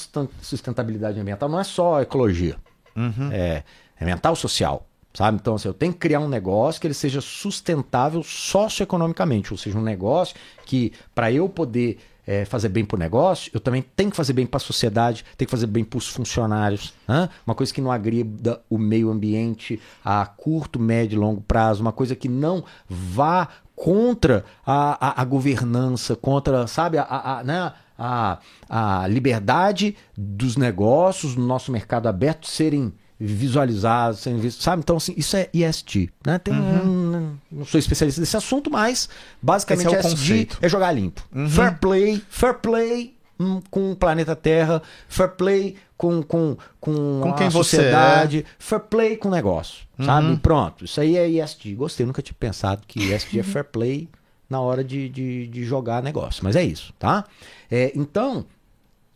[0.42, 2.56] sustentabilidade ambiental, não é só ecologia.
[2.96, 3.32] Uhum.
[3.32, 3.64] É,
[4.00, 4.88] é ambiental social.
[5.14, 5.38] Sabe?
[5.40, 9.78] Então, assim, eu tenho que criar um negócio que ele seja sustentável socioeconomicamente, ou seja,
[9.78, 14.10] um negócio que, para eu poder é, fazer bem para o negócio, eu também tenho
[14.10, 16.94] que fazer bem para a sociedade, tenho que fazer bem para os funcionários.
[17.08, 17.30] Né?
[17.46, 21.92] Uma coisa que não agrida o meio ambiente a curto, médio e longo prazo, uma
[21.92, 27.74] coisa que não vá contra a, a, a governança, contra, sabe, a, a, né?
[27.98, 28.40] a,
[28.70, 34.82] a liberdade dos negócios no nosso mercado aberto serem visualizados, serem vistos, sabe?
[34.82, 36.40] Então, assim, isso é ESG, né?
[36.40, 37.16] Tem uhum.
[37.16, 39.08] um, não sou especialista nesse assunto, mas
[39.42, 40.58] basicamente é ESG conceito.
[40.62, 41.24] é jogar limpo.
[41.34, 41.50] Uhum.
[41.50, 47.34] Fair play, fair play hum, com o planeta Terra, fair play com, com, com, com
[47.34, 48.46] quem a sociedade, é.
[48.60, 50.06] fair play com o negócio, uhum.
[50.06, 50.38] sabe?
[50.38, 51.76] Pronto, isso aí é ESG.
[51.76, 54.10] Gostei, nunca tinha pensado que ESG é fair play
[54.50, 57.24] na hora de, de, de jogar negócio, mas é isso, tá?
[57.72, 58.46] É, então,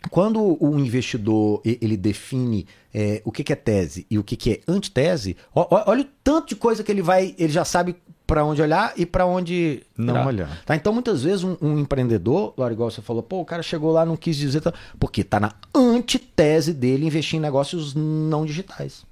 [0.10, 4.52] quando o investidor ele define é, o que, que, é tese e o que, que
[4.52, 7.96] é antitese, olha o tanto de coisa que ele vai, ele já sabe
[8.28, 10.28] para onde olhar e para onde não virar.
[10.28, 10.64] olhar.
[10.66, 10.76] Tá?
[10.76, 14.06] Então, muitas vezes, um, um empreendedor, Laura, igual você falou, pô, o cara chegou lá,
[14.06, 19.06] não quis dizer, tá, porque tá na antitese dele investir em negócios não digitais.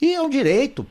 [0.00, 0.86] E é um direito.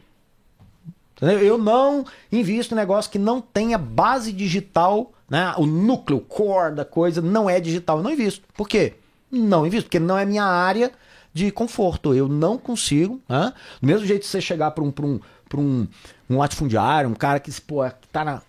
[1.22, 5.52] Eu não invisto em negócio que não tenha base digital né?
[5.58, 7.98] O núcleo, o core da coisa não é digital.
[7.98, 8.46] Eu não invisto.
[8.54, 8.94] Por quê?
[9.32, 10.92] Não invisto, porque não é minha área
[11.34, 12.14] de conforto.
[12.14, 13.20] Eu não consigo.
[13.28, 13.52] Né?
[13.82, 15.20] Do mesmo jeito que você chegar para um, um,
[15.58, 15.88] um,
[16.30, 17.80] um latifundiário, um cara que pô,
[18.12, 18.44] tá na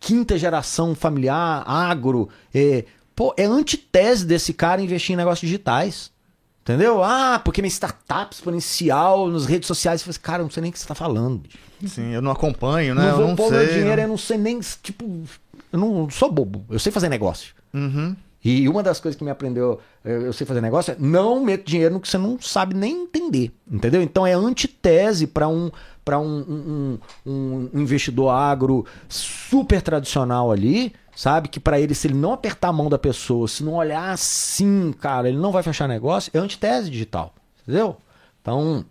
[0.00, 2.84] quinta geração familiar, agro, é,
[3.14, 6.10] pô, é antitese desse cara investir em negócios digitais.
[6.62, 7.00] Entendeu?
[7.04, 10.02] Ah, porque minha startup exponencial nas redes sociais.
[10.02, 11.42] Você cara, eu não sei nem o que você está falando.
[11.86, 13.02] Sim, eu não acompanho, né?
[13.02, 13.58] Não eu vou não pôr sei.
[13.58, 15.24] meu dinheiro, eu não sei nem, tipo,
[15.74, 17.52] eu não sou bobo, eu sei fazer negócio.
[17.74, 18.14] Uhum.
[18.44, 21.94] E uma das coisas que me aprendeu, eu sei fazer negócio, é não meter dinheiro
[21.94, 23.50] no que você não sabe nem entender.
[23.68, 24.00] Entendeu?
[24.00, 25.72] Então é antitese para um,
[26.04, 31.48] pra um, um, um, investidor agro super tradicional ali, sabe?
[31.48, 34.94] Que para ele, se ele não apertar a mão da pessoa, se não olhar assim,
[35.00, 37.34] cara, ele não vai fechar negócio, é antitese digital.
[37.62, 37.96] Entendeu?
[38.40, 38.84] Então,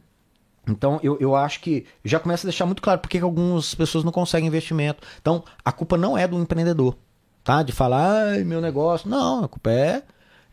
[0.67, 4.11] então, eu, eu acho que já começa a deixar muito claro porque algumas pessoas não
[4.11, 5.05] conseguem investimento.
[5.21, 6.95] Então, a culpa não é do empreendedor,
[7.43, 7.61] tá?
[7.63, 9.09] De falar, meu negócio.
[9.09, 10.03] Não, a culpa é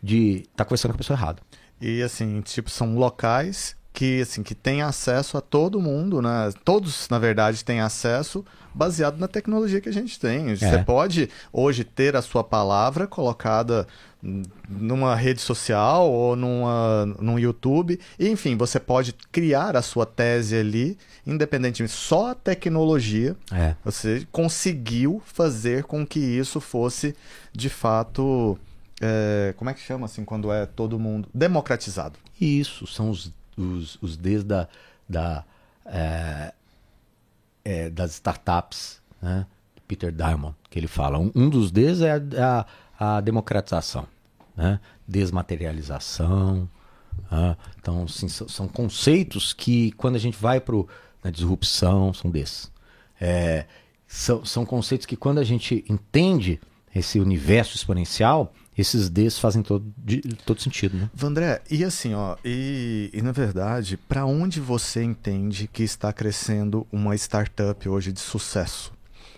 [0.02, 1.42] de estar tá conversando com a pessoa errada.
[1.80, 6.50] E, assim, tipo, são locais que, assim, que têm acesso a todo mundo, né?
[6.64, 10.54] Todos, na verdade, têm acesso baseado na tecnologia que a gente tem.
[10.54, 10.82] Você é.
[10.82, 13.86] pode, hoje, ter a sua palavra colocada
[14.68, 17.98] numa rede social ou numa, num YouTube.
[18.18, 20.96] Enfim, você pode criar a sua tese ali,
[21.26, 21.92] independentemente.
[21.92, 23.74] Só a tecnologia é.
[23.84, 27.14] você conseguiu fazer com que isso fosse
[27.52, 28.58] de fato.
[29.02, 32.18] É, como é que chama assim quando é todo mundo democratizado?
[32.38, 34.68] Isso, são os, os, os desde da,
[35.08, 35.44] da
[35.86, 36.52] é,
[37.64, 39.46] é, das startups, né?
[39.86, 41.18] Peter Diamond, que ele fala.
[41.18, 42.66] Um, um dos Ds é a, a
[43.00, 44.06] a democratização,
[44.54, 44.78] né?
[45.08, 46.68] desmaterialização.
[47.30, 47.56] Né?
[47.80, 50.76] Então, assim, são conceitos que, quando a gente vai para
[51.24, 52.70] a disrupção, são desses.
[53.18, 53.64] É,
[54.06, 56.60] são, são conceitos que, quando a gente entende
[56.94, 61.10] esse universo exponencial, esses Ds fazem todo, de, todo sentido, né?
[61.14, 66.86] Vandré, e assim, ó, e, e na verdade, para onde você entende que está crescendo
[66.90, 68.92] uma startup hoje de sucesso?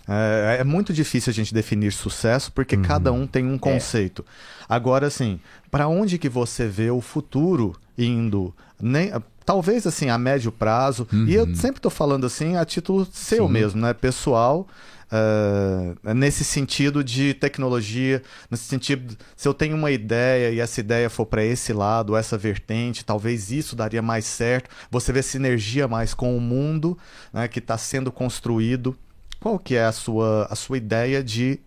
[0.09, 2.83] É, é, muito difícil a gente definir sucesso porque uhum.
[2.83, 3.59] cada um tem um é.
[3.59, 4.25] conceito.
[4.29, 4.65] É.
[4.69, 5.41] Agora, assim,
[5.71, 8.55] para onde que você vê o futuro indo?
[8.81, 9.13] Nem,
[9.45, 11.07] talvez assim a médio prazo.
[11.13, 11.27] Uhum.
[11.27, 11.55] E eu uhum.
[11.55, 13.53] sempre estou falando assim a título seu Sim.
[13.53, 14.67] mesmo, né, pessoal.
[15.13, 21.11] Uh, nesse sentido de tecnologia, nesse sentido, se eu tenho uma ideia e essa ideia
[21.11, 24.71] for para esse lado, essa vertente, talvez isso daria mais certo.
[24.91, 26.97] Você vê sinergia mais com o mundo
[27.31, 28.97] né, que está sendo construído
[29.39, 31.61] qual que é a sua, a sua ideia de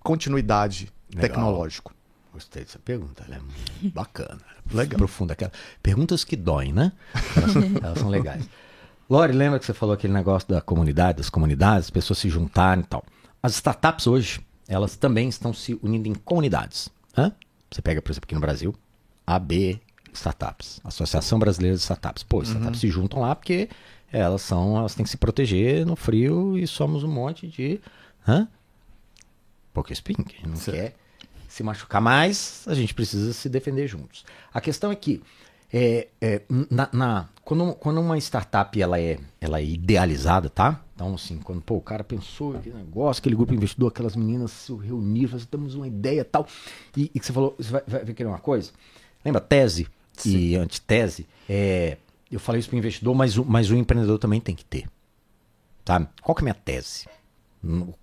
[0.00, 1.30] continuidade Legal.
[1.30, 1.94] tecnológico?
[2.30, 4.40] Gostei dessa pergunta, ela é bacana,
[4.70, 5.32] legal, profunda.
[5.32, 5.52] Aquela...
[5.82, 6.92] Perguntas que doem, né?
[7.36, 8.46] Elas, elas são legais.
[9.12, 12.82] Lore, lembra que você falou aquele negócio da comunidade, das comunidades, as pessoas se juntarem
[12.82, 13.04] e tal.
[13.42, 16.88] As startups hoje, elas também estão se unindo em comunidades.
[17.14, 17.30] Hã?
[17.70, 18.74] Você pega, por exemplo, aqui no Brasil,
[19.26, 19.78] AB
[20.14, 22.22] Startups, Associação Brasileira de Startups.
[22.22, 22.80] Pô, startups uhum.
[22.80, 23.68] se juntam lá porque
[24.10, 27.82] elas são, elas têm que se proteger no frio e somos um monte de.
[28.26, 28.48] Hã?
[29.74, 30.74] Porque spin, que não certo.
[30.74, 30.96] quer
[31.48, 34.24] se machucar mais, a gente precisa se defender juntos.
[34.54, 35.22] A questão é que
[35.72, 40.80] é, é, na, na, quando, quando uma startup ela é, ela é idealizada, tá?
[40.94, 44.72] Então, assim, quando pô, o cara pensou aquele negócio, aquele grupo investidor, aquelas meninas se
[44.74, 46.46] reuniram, nós temos uma ideia tal,
[46.96, 48.70] e, e que você falou, você vai, vai querer uma coisa?
[49.24, 50.36] Lembra tese Sim.
[50.38, 51.26] e antitese?
[51.48, 51.96] É,
[52.30, 54.86] eu falei isso para o investidor, mas, o- mas o empreendedor também tem que ter.
[55.84, 56.06] Sabe?
[56.22, 57.06] Qual que é a minha tese?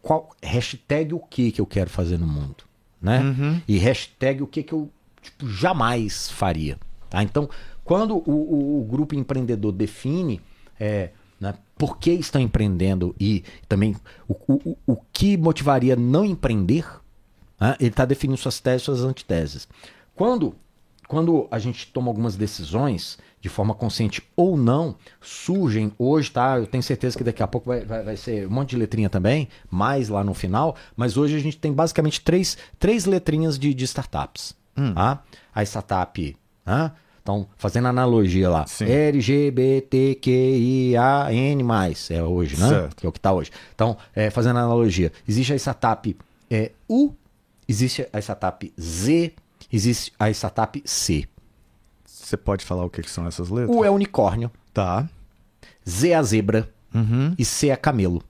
[0.01, 2.63] Qual, hashtag o que que eu quero fazer no mundo?
[3.01, 3.61] Né?
[3.67, 4.89] E hashtag o que que eu
[5.21, 6.77] tipo, jamais faria.
[7.09, 7.23] Tá?
[7.23, 7.49] Então,
[7.83, 10.39] quando o, o- o grupo empreendedor define
[10.79, 11.09] é,
[11.39, 13.95] né, por que estão empreendendo e também
[14.27, 16.85] o, o, o- que motivaria não empreender,
[17.59, 19.67] né, ele está definindo suas teses suas antiteses.
[20.15, 20.55] Quando,
[21.07, 26.57] quando a gente toma algumas decisões, de forma consciente ou não, surgem hoje, tá?
[26.59, 29.09] Eu tenho certeza que daqui a pouco vai, vai, vai ser um monte de letrinha
[29.09, 33.73] também, mais lá no final, mas hoje a gente tem basicamente três, três letrinhas de,
[33.73, 34.53] de startups.
[34.93, 35.23] Tá?
[35.55, 36.37] A startup.
[36.65, 36.93] Tá?
[37.21, 38.85] Então, fazendo analogia lá, Sim.
[40.19, 42.69] LGBTQIAN+, é hoje, né?
[42.69, 42.95] Certo.
[42.95, 43.51] Que é o que está hoje.
[43.75, 46.15] Então, é, fazendo analogia, existe a startup
[46.49, 47.11] é, U,
[47.67, 49.33] existe a startup Z,
[49.71, 51.27] existe a startup C.
[52.05, 53.75] Você pode falar o que, que são essas letras?
[53.75, 55.07] U é unicórnio, Tá.
[55.87, 57.35] Z é a zebra Uhum.
[57.37, 58.23] e C é camelo.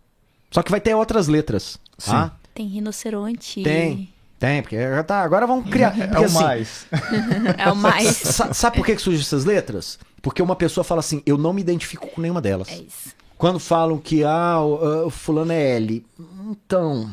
[0.52, 1.78] Só que vai ter outras letras.
[2.04, 2.36] Tá?
[2.54, 3.64] Tem rinoceronte.
[3.64, 4.10] Tem.
[4.40, 5.94] Tem, porque já tá, agora vamos criar.
[6.00, 6.86] É porque, o assim, mais.
[7.58, 8.16] É o mais.
[8.18, 10.00] sa- sabe por que, que surgem essas letras?
[10.22, 12.70] Porque uma pessoa fala assim, eu não me identifico com nenhuma delas.
[12.70, 13.14] É isso.
[13.38, 16.06] Quando falam que ah, o, o fulano é L,
[16.50, 17.10] então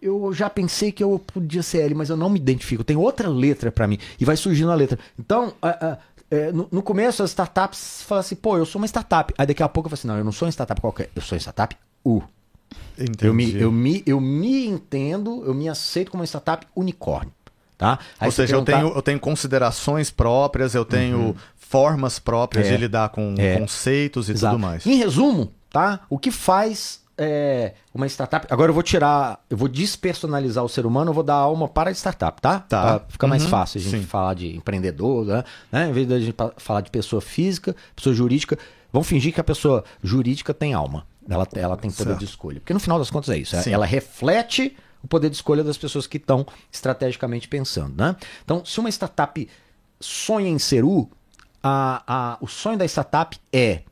[0.00, 2.84] eu já pensei que eu podia ser L, mas eu não me identifico.
[2.84, 4.98] Tem outra letra pra mim e vai surgindo a letra.
[5.18, 5.52] Então,
[6.30, 9.32] é, no, no começo as startups falam assim, pô, eu sou uma startup.
[9.38, 11.22] Aí daqui a pouco eu falo assim, não, eu não sou uma startup qualquer, eu
[11.22, 12.22] sou uma startup U.
[12.98, 13.26] Entendi.
[13.26, 17.32] Eu me, eu, me, eu me entendo, eu me aceito como uma startup unicórnio.
[17.78, 17.98] Tá?
[18.18, 22.70] Aí Ou seja, eu perguntar- tenho, eu tenho considerações próprias, eu tenho formas próprias É.
[22.70, 23.58] de lidar com É.
[23.58, 24.54] conceitos e Exato.
[24.56, 24.86] tudo mais.
[24.86, 26.00] Em resumo, tá?
[26.08, 28.46] O que faz é, uma startup.
[28.50, 31.88] Agora eu vou tirar, eu vou despersonalizar o ser humano, eu vou dar alma para
[31.88, 32.60] a startup, tá?
[32.60, 32.82] Tá.
[33.00, 33.48] Pra ficar mais Uhum.
[33.48, 34.06] fácil a gente Sim.
[34.06, 35.44] falar de empreendedor, né?
[35.72, 35.88] né?
[35.88, 38.58] Em vez da gente falar de pessoa física, pessoa jurídica,
[38.92, 41.06] vamos fingir que a pessoa jurídica tem alma.
[41.28, 42.18] Ela, ela tem poder Certo.
[42.18, 42.60] de escolha.
[42.60, 43.56] Porque no final das contas é isso.
[43.62, 43.72] Sim.
[43.72, 48.16] Ela reflete o poder de escolha das pessoas que estão estrategicamente pensando, né?
[48.44, 49.48] Então, se uma startup
[50.00, 51.08] sonha em ser U,
[51.62, 53.82] a, a, o sonho da startup é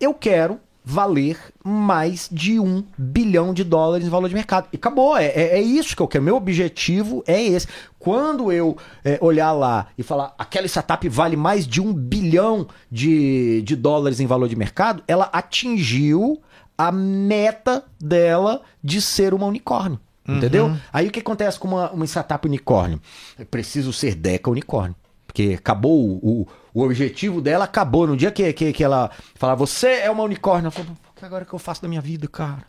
[0.00, 4.68] eu quero valer mais de um bilhão de dólares em valor de mercado.
[4.72, 6.24] E acabou, é, é, é isso que eu quero.
[6.24, 7.66] Meu objetivo é esse.
[7.98, 8.74] Quando eu
[9.04, 14.18] é, olhar lá e falar aquela startup vale mais de um bilhão de, de dólares
[14.18, 16.40] em valor de mercado, ela atingiu
[16.78, 19.98] a meta dela de ser uma unicórnio.
[20.26, 20.76] Entendeu?
[20.92, 23.00] Aí o que acontece com uma, uma startup unicórnio?
[23.38, 24.94] Eu preciso ser Deca unicórnio.
[25.26, 28.06] Porque acabou o, o, objetivo dela, acabou.
[28.06, 31.24] No dia que, que, que ela fala, você é uma unicórnio, ela fala, o que
[31.24, 32.62] agora que eu faço da minha vida, cara?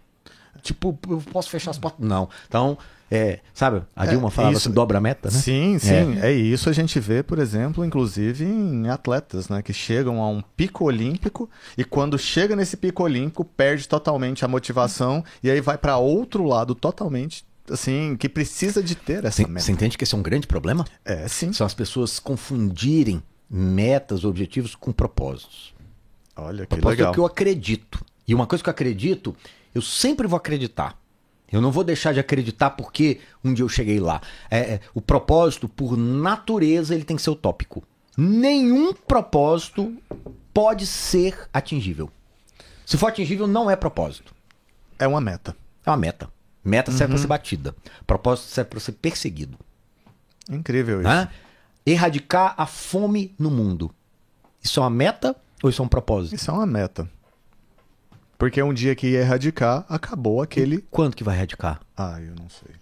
[0.61, 2.05] Tipo, eu posso fechar as portas?
[2.05, 2.29] Não.
[2.47, 2.77] Então,
[3.11, 5.37] é, sabe, a É, Dilma falava isso- assim, dobra a meta, né?
[5.37, 6.19] Sim, sim.
[6.21, 6.31] É.
[6.31, 9.61] isso a gente vê, por exemplo, inclusive em atletas, né?
[9.61, 14.47] Que chegam a um pico olímpico e quando chega nesse pico olímpico, perde totalmente a
[14.47, 19.47] motivação e aí vai para outro lado totalmente, assim, que precisa de ter essa Você
[19.47, 19.65] meta.
[19.65, 20.85] você entende que esse é um grande problema?
[21.05, 21.51] É, sim.
[21.53, 25.73] São as pessoas confundirem metas, objetivos com propósitos.
[26.35, 27.11] Olha que Propósito é legal.
[27.11, 27.99] o que eu acredito.
[28.27, 29.35] E uma coisa que eu acredito,
[29.73, 30.98] eu sempre vou acreditar.
[31.51, 34.21] Eu não vou deixar de acreditar porque um dia eu cheguei lá.
[34.49, 37.83] É, é, o propósito, por natureza, ele tem que ser utópico.
[38.17, 39.95] Nenhum propósito
[40.53, 42.09] pode ser atingível.
[42.85, 44.33] Se for atingível, não é propósito.
[44.97, 45.55] É uma meta.
[45.85, 46.29] É uma meta.
[46.63, 47.09] Meta serve Uhum.
[47.11, 47.75] para ser batida.
[48.05, 49.57] Propósito serve para ser perseguido.
[50.49, 51.09] Incrível isso.
[51.09, 51.29] Né?
[51.85, 53.93] Erradicar a fome no mundo.
[54.61, 56.35] Isso é uma meta ou isso é um propósito?
[56.35, 57.09] Isso é uma meta.
[58.39, 60.83] Porque um dia que ia erradicar, acabou aquele.
[60.89, 61.79] Quando que vai erradicar?
[61.95, 62.73] Ah, eu não sei.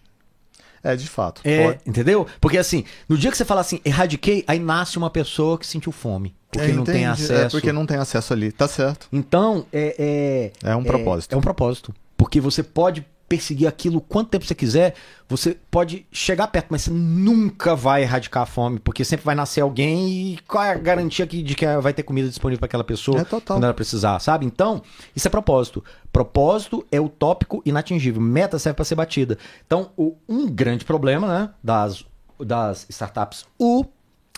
[0.84, 1.42] É, de fato.
[1.44, 2.26] É, Pode- entendeu?
[2.40, 5.92] Porque assim, no dia que você fala assim, erradiquei, aí nasce uma pessoa que sentiu
[5.92, 6.34] fome.
[6.52, 7.24] Porque É, não tem entendi.
[7.24, 7.58] acesso.
[7.58, 8.52] É porque não tem acesso ali.
[8.52, 9.08] Tá certo.
[9.12, 10.52] Então, é.
[10.64, 11.34] É um propósito.
[11.34, 11.94] É um propósito.
[12.16, 14.94] Porque você pode perseguir aquilo quanto tempo você quiser,
[15.28, 19.62] você pode chegar perto, mas você nunca vai erradicar a fome, porque sempre vai nascer
[19.62, 22.84] alguém e qual é a garantia que, de que vai ter comida disponível para aquela
[22.84, 23.20] pessoa
[23.54, 24.46] É quando ela precisar, sabe?
[24.46, 24.82] Então,
[25.16, 25.84] isso é propósito.
[26.12, 28.22] Propósito é utópico inatingível.
[28.22, 29.38] Meta serve para ser batida.
[29.66, 32.06] Então, o- um grande problema né, das,
[32.40, 33.86] das startups U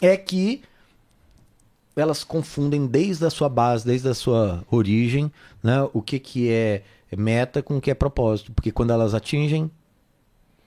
[0.02, 0.62] é que
[2.00, 5.32] elas confundem desde a sua base, desde a sua origem,
[5.62, 6.84] né, o que, que é
[7.16, 8.52] meta com o que é propósito.
[8.52, 9.70] Porque quando elas atingem,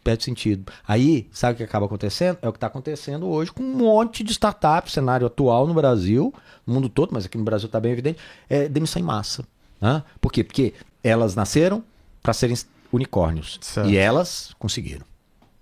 [0.03, 0.73] perde sentido.
[0.87, 2.39] Aí, sabe o que acaba acontecendo?
[2.43, 6.35] É o que está acontecendo hoje com um monte de startups, cenário atual no Brasil,
[6.67, 8.19] no mundo todo, mas aqui no Brasil está bem evidente,
[8.49, 9.45] é demissão em massa.
[9.81, 10.03] Né?
[10.21, 10.45] Por quê?
[10.45, 11.83] Porque elas nasceram
[12.23, 12.57] para serem
[12.93, 13.59] unicórnios.
[13.61, 13.89] Certo.
[13.89, 15.05] E elas conseguiram.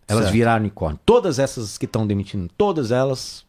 [0.08, 0.34] Elas Certo.
[0.34, 0.98] viraram unicórnio.
[1.06, 3.44] Todas essas que estão demitindo, todas elas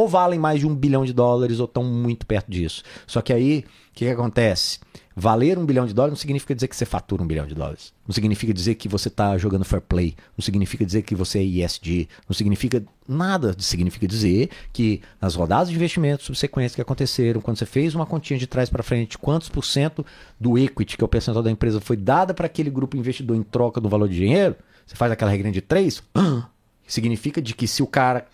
[0.00, 2.82] ou valem mais de um bilhão de dólares ou estão muito perto disso.
[3.06, 4.78] Só que aí, o que, que acontece?
[5.14, 7.92] Valer um bilhão de dólares não significa dizer que você fatura um bilhão de dólares.
[8.06, 10.14] Não significa dizer que você está jogando fair play.
[10.38, 12.08] Não significa dizer que você é ESG.
[12.26, 13.54] Não significa nada.
[13.58, 18.38] Significa dizer que nas rodadas de investimentos subsequentes que aconteceram, quando você fez uma continha
[18.38, 20.06] de trás para frente, quantos por cento
[20.38, 23.42] do equity, que é o percentual da empresa, foi dada para aquele grupo investidor em
[23.42, 24.56] troca do valor de dinheiro,
[24.86, 26.02] você faz aquela regra de três,
[26.86, 28.26] significa de que se o cara,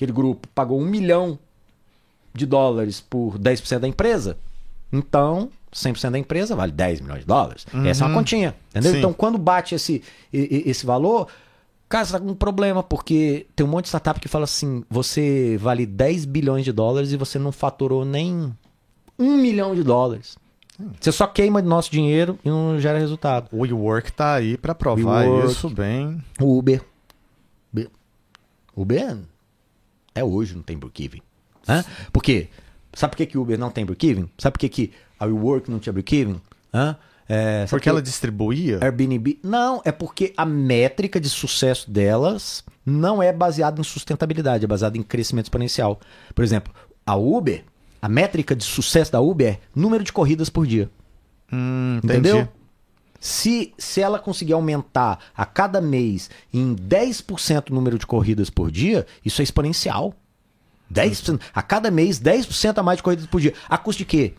[0.00, 1.38] aquele grupo, pagou um milhão
[2.32, 4.38] de dólares por 10% da empresa,
[4.90, 7.66] então 100% da empresa vale 10 milhões de dólares.
[7.72, 7.84] Uhum.
[7.84, 8.92] Essa é uma continha, entendeu?
[8.92, 8.98] Sim.
[8.98, 10.02] Então, quando bate esse,
[10.32, 11.28] esse valor,
[11.88, 14.82] cara, você tá com um problema, porque tem um monte de startup que fala assim:
[14.88, 18.52] você vale 10 bilhões de dólares e você não faturou nem
[19.18, 20.38] um milhão de dólares.
[20.98, 23.48] Você só queima nosso dinheiro e não gera resultado.
[23.52, 26.24] O WeWork tá aí para provar WeWork, isso bem.
[26.40, 26.82] O Uber.
[28.74, 29.18] Uber
[30.14, 31.22] é hoje, não tem break-even.
[31.66, 31.84] Né?
[32.12, 32.48] Por quê?
[32.92, 34.28] Sabe por que, que Uber não tem break-even?
[34.36, 36.40] Sabe por que, que a WeWork não tinha break-even?
[37.28, 38.80] É, porque ela distribuía?
[38.82, 39.38] Airbnb.
[39.42, 44.98] Não, é porque a métrica de sucesso delas não é baseada em sustentabilidade, é baseada
[44.98, 46.00] em crescimento exponencial.
[46.34, 46.74] Por exemplo,
[47.06, 47.62] a Uber,
[48.02, 50.90] a métrica de sucesso da Uber é número de corridas por dia.
[51.52, 52.48] Hum, Entendeu?
[53.20, 58.70] Se, se ela conseguir aumentar a cada mês em 10% o número de corridas por
[58.70, 60.14] dia, isso é exponencial.
[60.92, 63.54] 10%, a cada mês, 10% a mais de corridas por dia.
[63.68, 64.34] A custo de quê?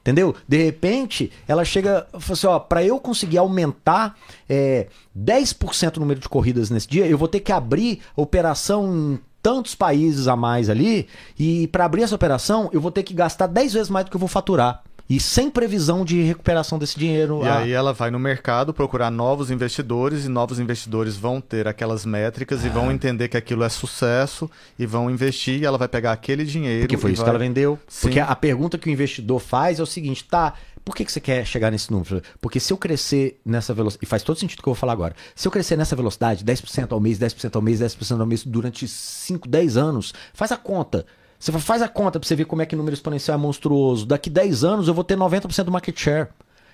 [0.00, 0.34] Entendeu?
[0.48, 4.16] De repente, ela chega e fala assim: ó, para eu conseguir aumentar
[4.48, 9.20] é, 10% o número de corridas nesse dia, eu vou ter que abrir operação em
[9.40, 11.06] tantos países a mais ali.
[11.38, 14.16] E para abrir essa operação, eu vou ter que gastar 10 vezes mais do que
[14.16, 17.40] eu vou faturar e sem previsão de recuperação desse dinheiro.
[17.42, 17.58] E a...
[17.58, 22.64] aí ela vai no mercado procurar novos investidores e novos investidores vão ter aquelas métricas
[22.64, 22.94] e vão ah.
[22.94, 26.82] entender que aquilo é sucesso e vão investir e ela vai pegar aquele dinheiro.
[26.82, 27.26] Porque foi isso vai...
[27.26, 27.78] que ela vendeu.
[27.86, 28.00] Sim.
[28.02, 30.54] Porque a pergunta que o investidor faz é o seguinte, tá?
[30.84, 32.20] Por que, que você quer chegar nesse número?
[32.40, 34.92] Porque se eu crescer nessa velocidade, e faz todo sentido o que eu vou falar
[34.92, 38.44] agora, se eu crescer nessa velocidade, 10% ao mês, 10% ao mês, 10% ao mês,
[38.44, 41.06] durante 5, 10 anos, faz a conta.
[41.42, 44.06] Você faz a conta pra você ver como é que o número exponencial é monstruoso.
[44.06, 46.28] Daqui 10 anos eu vou ter 90% do market share.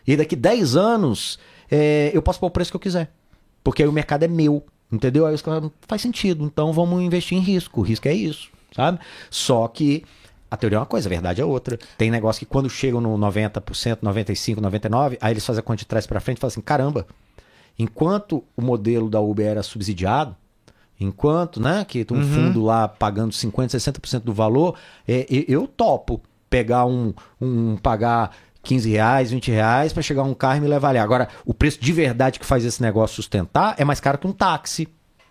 [0.06, 1.38] E daqui 10 anos
[1.70, 3.10] é, eu posso pôr o preço que eu quiser.
[3.64, 4.62] Porque aí o mercado é meu.
[4.92, 5.24] Entendeu?
[5.24, 6.44] Aí os caras faz sentido.
[6.44, 7.80] Então vamos investir em risco.
[7.80, 8.98] O risco é isso, sabe?
[9.30, 10.04] Só que
[10.50, 11.78] a teoria é uma coisa, a verdade é outra.
[11.96, 15.86] Tem negócio que quando chegam no 90%, 95%, 99%, aí eles fazem a conta de
[15.86, 17.06] trás para frente e falam assim: caramba,
[17.78, 20.36] enquanto o modelo da Uber era subsidiado,
[21.00, 22.22] Enquanto, né, que um uhum.
[22.22, 24.76] fundo lá pagando 50%, 60% do valor,
[25.06, 26.20] é, eu topo
[26.50, 30.90] pegar um, um pagar 15 reais, 20 reais para chegar um carro e me levar
[30.90, 30.98] ali.
[30.98, 34.32] Agora, o preço de verdade que faz esse negócio sustentar é mais caro que um
[34.32, 34.88] táxi.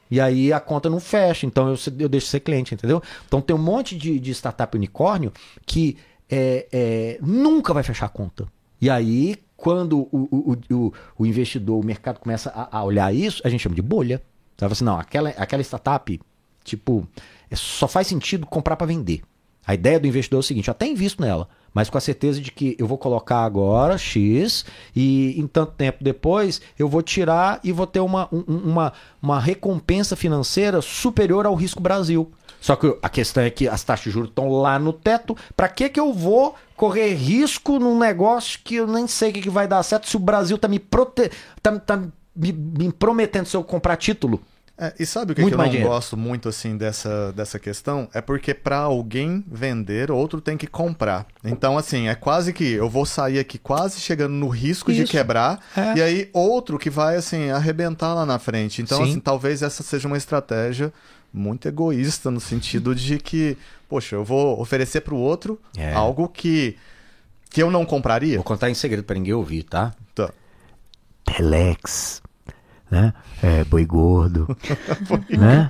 [0.10, 3.04] E aí a conta não fecha, então eu, eu deixo ser cliente, entendeu?
[3.28, 5.34] Então tem um monte de, de startup unicórnio
[5.66, 5.98] que
[6.30, 8.48] é, é, nunca vai fechar a conta.
[8.80, 13.42] E aí, quando o, o, o, o investidor, o mercado começa a, a olhar isso,
[13.44, 14.22] a gente chama de bolha.
[14.58, 16.20] Você fala assim, não, aquela, aquela startup,
[16.64, 17.08] tipo,
[17.52, 19.22] é, só faz sentido comprar para vender.
[19.66, 22.42] A ideia do investidor é o seguinte, eu até invisto nela, mas com a certeza
[22.42, 24.66] de que eu vou colocar agora X
[24.96, 29.40] e em tanto tempo depois eu vou tirar e vou ter uma, um, uma, uma
[29.40, 32.32] recompensa financeira superior ao risco Brasil.
[32.60, 35.38] Só que a questão é que as taxas de juros estão lá no teto.
[35.56, 39.42] Para que que eu vou correr risco num negócio que eu nem sei o que,
[39.42, 41.30] que vai dar certo se o Brasil tá me prote...
[41.62, 42.04] tá, tá
[42.38, 44.42] me, me prometendo se eu comprar título.
[44.80, 45.90] É, e sabe o que, que eu não dinheiro.
[45.90, 48.08] gosto muito assim dessa, dessa questão?
[48.14, 51.26] É porque para alguém vender, outro tem que comprar.
[51.44, 55.04] Então, assim, é quase que eu vou sair aqui quase chegando no risco Isso.
[55.04, 55.98] de quebrar, é.
[55.98, 58.84] e aí outro que vai assim arrebentar lá na frente.
[58.84, 59.10] Então, Sim.
[59.10, 60.94] assim, talvez essa seja uma estratégia
[61.34, 63.58] muito egoísta no sentido de que,
[63.90, 65.92] poxa, eu vou oferecer para o outro é.
[65.94, 66.78] algo que
[67.50, 68.36] que eu não compraria.
[68.36, 69.94] Vou contar em segredo para ninguém ouvir, tá?
[70.14, 70.30] Tá.
[71.26, 72.22] Telex
[72.90, 73.14] né?
[73.42, 74.48] É, boi gordo,
[75.30, 75.70] né?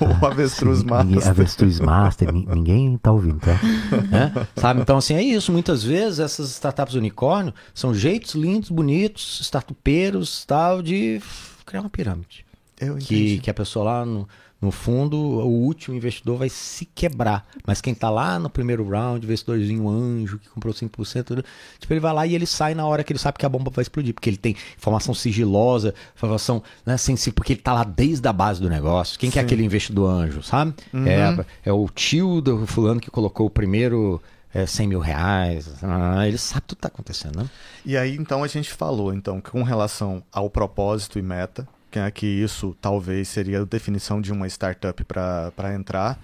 [0.00, 1.06] O avestruz assim, master.
[1.06, 3.58] Ninguém, avestruz master, ninguém tá ouvindo, tá?
[4.10, 4.32] né?
[4.56, 4.80] Sabe?
[4.80, 5.52] Então, assim, é isso.
[5.52, 11.20] Muitas vezes essas startups unicórnio são jeitos lindos, bonitos, startupeiros, tal, de
[11.66, 12.44] criar uma pirâmide.
[12.80, 14.28] Eu que, que a pessoa lá no,
[14.62, 17.44] no fundo, o último investidor vai se quebrar.
[17.66, 21.44] Mas quem está lá no primeiro round, investidorzinho anjo, que comprou 5%,
[21.80, 23.72] tipo, ele vai lá e ele sai na hora que ele sabe que a bomba
[23.74, 24.14] vai explodir.
[24.14, 28.60] Porque ele tem informação sigilosa, informação né, sensível, porque ele está lá desde a base
[28.60, 29.18] do negócio.
[29.18, 30.72] Quem que é aquele investidor anjo, sabe?
[30.92, 31.08] Uhum.
[31.08, 34.22] É, é o tio do fulano que colocou o primeiro
[34.54, 35.72] é, 100 mil reais.
[35.82, 37.50] Ah, ele sabe tudo que está acontecendo, né?
[37.84, 42.10] E aí, então, a gente falou, então, com relação ao propósito e meta, que, é,
[42.10, 46.18] que isso talvez seria a definição de uma startup para entrar.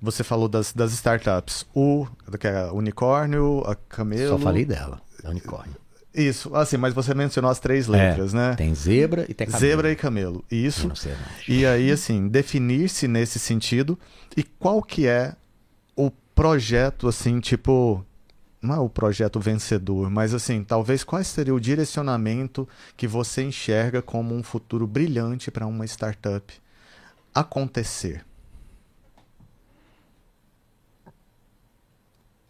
[0.00, 1.66] Você falou das, das startups.
[1.74, 2.06] O
[2.38, 4.28] que é unicórnio, a camelo.
[4.28, 5.74] Só falei dela, a unicórnio.
[6.14, 8.54] Isso, assim, mas você mencionou as três letras, é, né?
[8.54, 9.60] Tem zebra e tem camelo.
[9.60, 10.92] Zebra e camelo, isso.
[11.48, 13.98] E aí, assim, definir-se nesse sentido
[14.36, 15.34] e qual que é
[15.96, 18.04] o projeto, assim, tipo,
[18.64, 24.00] não é o projeto vencedor, mas assim, talvez qual seria o direcionamento que você enxerga
[24.02, 26.52] como um futuro brilhante para uma startup
[27.34, 28.24] acontecer?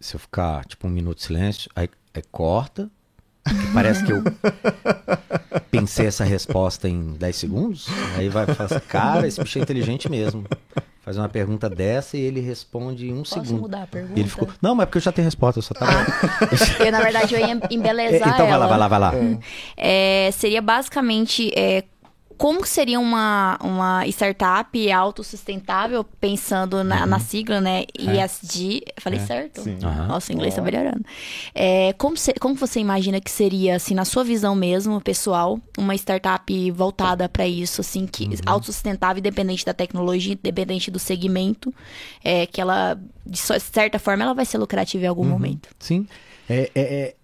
[0.01, 2.91] Se eu ficar, tipo, um minuto de silêncio, aí, aí corta,
[3.73, 4.23] Parece que eu
[5.71, 7.87] pensei essa resposta em 10 segundos.
[8.17, 10.45] Aí vai falar assim, cara, esse bicho é inteligente mesmo.
[11.05, 13.61] Faz uma pergunta dessa e ele responde em um Posso segundo.
[13.61, 14.19] Mudar a pergunta?
[14.19, 15.93] ele ficou, não, mas é porque eu já tenho resposta, eu só tava...
[15.93, 16.49] Ah,
[16.83, 18.67] eu, na verdade, eu ia embelezar Então ela.
[18.67, 19.39] vai lá, vai lá, vai lá.
[19.77, 21.53] É, seria basicamente
[22.37, 27.07] como seria uma, uma startup autossustentável, pensando na, uhum.
[27.07, 27.85] na sigla, né?
[27.99, 28.83] ESG.
[28.87, 29.01] É.
[29.01, 29.27] Falei é.
[29.27, 29.63] certo?
[29.63, 29.79] Sim.
[29.83, 30.07] Uhum.
[30.07, 31.05] Nossa, o inglês está melhorando.
[31.55, 35.95] É, como, se, como você imagina que seria, assim, na sua visão mesmo, pessoal, uma
[35.95, 38.35] startup voltada para isso, assim, que uhum.
[38.47, 41.73] autossustentável, independente da tecnologia, independente do segmento,
[42.23, 45.69] é, que ela, de certa forma, ela vai ser lucrativa em algum momento.
[45.79, 46.07] Sim.
[46.49, 47.15] É, é, é,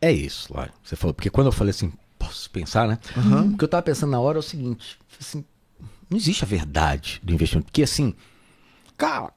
[0.00, 0.72] é isso, Laura.
[0.82, 1.92] Você falou, porque quando eu falei assim,
[2.28, 2.98] posso pensar, né?
[3.16, 3.52] Uhum.
[3.52, 5.44] O que eu tava pensando na hora é o seguinte: assim,
[6.08, 7.66] não existe a verdade do investimento.
[7.66, 8.14] Porque assim,
[8.96, 9.32] cara,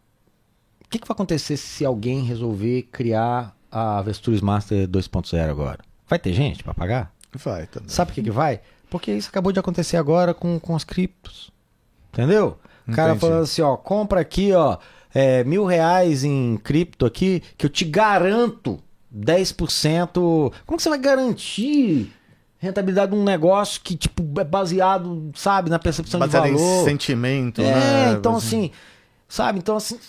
[0.84, 5.80] o que, que vai acontecer se alguém resolver criar a Avestruz Master 2.0 agora?
[6.07, 7.13] Vai ter gente para pagar?
[7.34, 7.89] Vai também.
[7.89, 8.59] Sabe por que, que vai?
[8.89, 11.49] Porque isso acabou de acontecer agora com, com as criptos.
[12.11, 12.59] Entendeu?
[12.85, 14.77] O cara falando assim, ó, compra aqui, ó,
[15.13, 18.80] é, mil reais em cripto aqui, que eu te garanto
[19.15, 20.13] 10%.
[20.65, 22.11] Como que você vai garantir
[22.61, 26.81] rentabilidade de um negócio que, tipo, é baseado, sabe, na percepção baseado de valor.
[26.81, 28.11] em sentimento, é, né?
[28.13, 28.69] então assim,
[29.27, 29.57] sabe?
[29.57, 29.99] Então assim,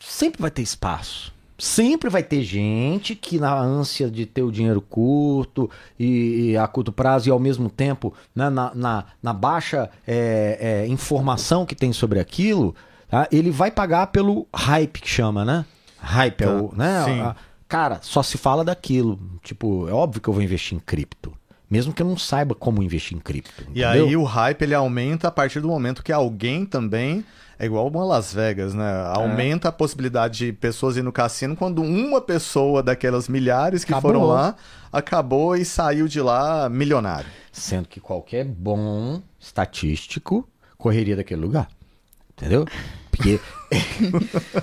[0.00, 1.30] sempre vai ter espaço.
[1.58, 6.66] Sempre vai ter gente que na ânsia de ter o dinheiro curto e, e a
[6.66, 11.76] curto prazo e ao mesmo tempo né, na, na, na baixa é, é, informação que
[11.76, 12.74] tem sobre aquilo,
[13.08, 13.28] tá?
[13.30, 15.64] ele vai pagar pelo hype que chama, né?
[16.00, 16.52] Hype é tá.
[16.52, 17.04] o, né?
[17.04, 17.40] Sim.
[17.68, 19.20] Cara, só se fala daquilo.
[19.42, 21.32] Tipo, é óbvio que eu vou investir em cripto
[21.72, 23.62] mesmo que eu não saiba como investir em cripto.
[23.62, 23.74] Entendeu?
[23.74, 27.24] E aí o hype ele aumenta a partir do momento que alguém também
[27.58, 29.04] é igual uma Las Vegas, né?
[29.06, 29.70] Aumenta é.
[29.70, 34.12] a possibilidade de pessoas ir no cassino quando uma pessoa daquelas milhares que acabou.
[34.12, 34.54] foram lá
[34.92, 37.30] acabou e saiu de lá milionário.
[37.50, 40.46] Sendo que qualquer bom estatístico
[40.76, 41.70] correria daquele lugar.
[42.36, 42.66] Entendeu?
[43.22, 43.40] Porque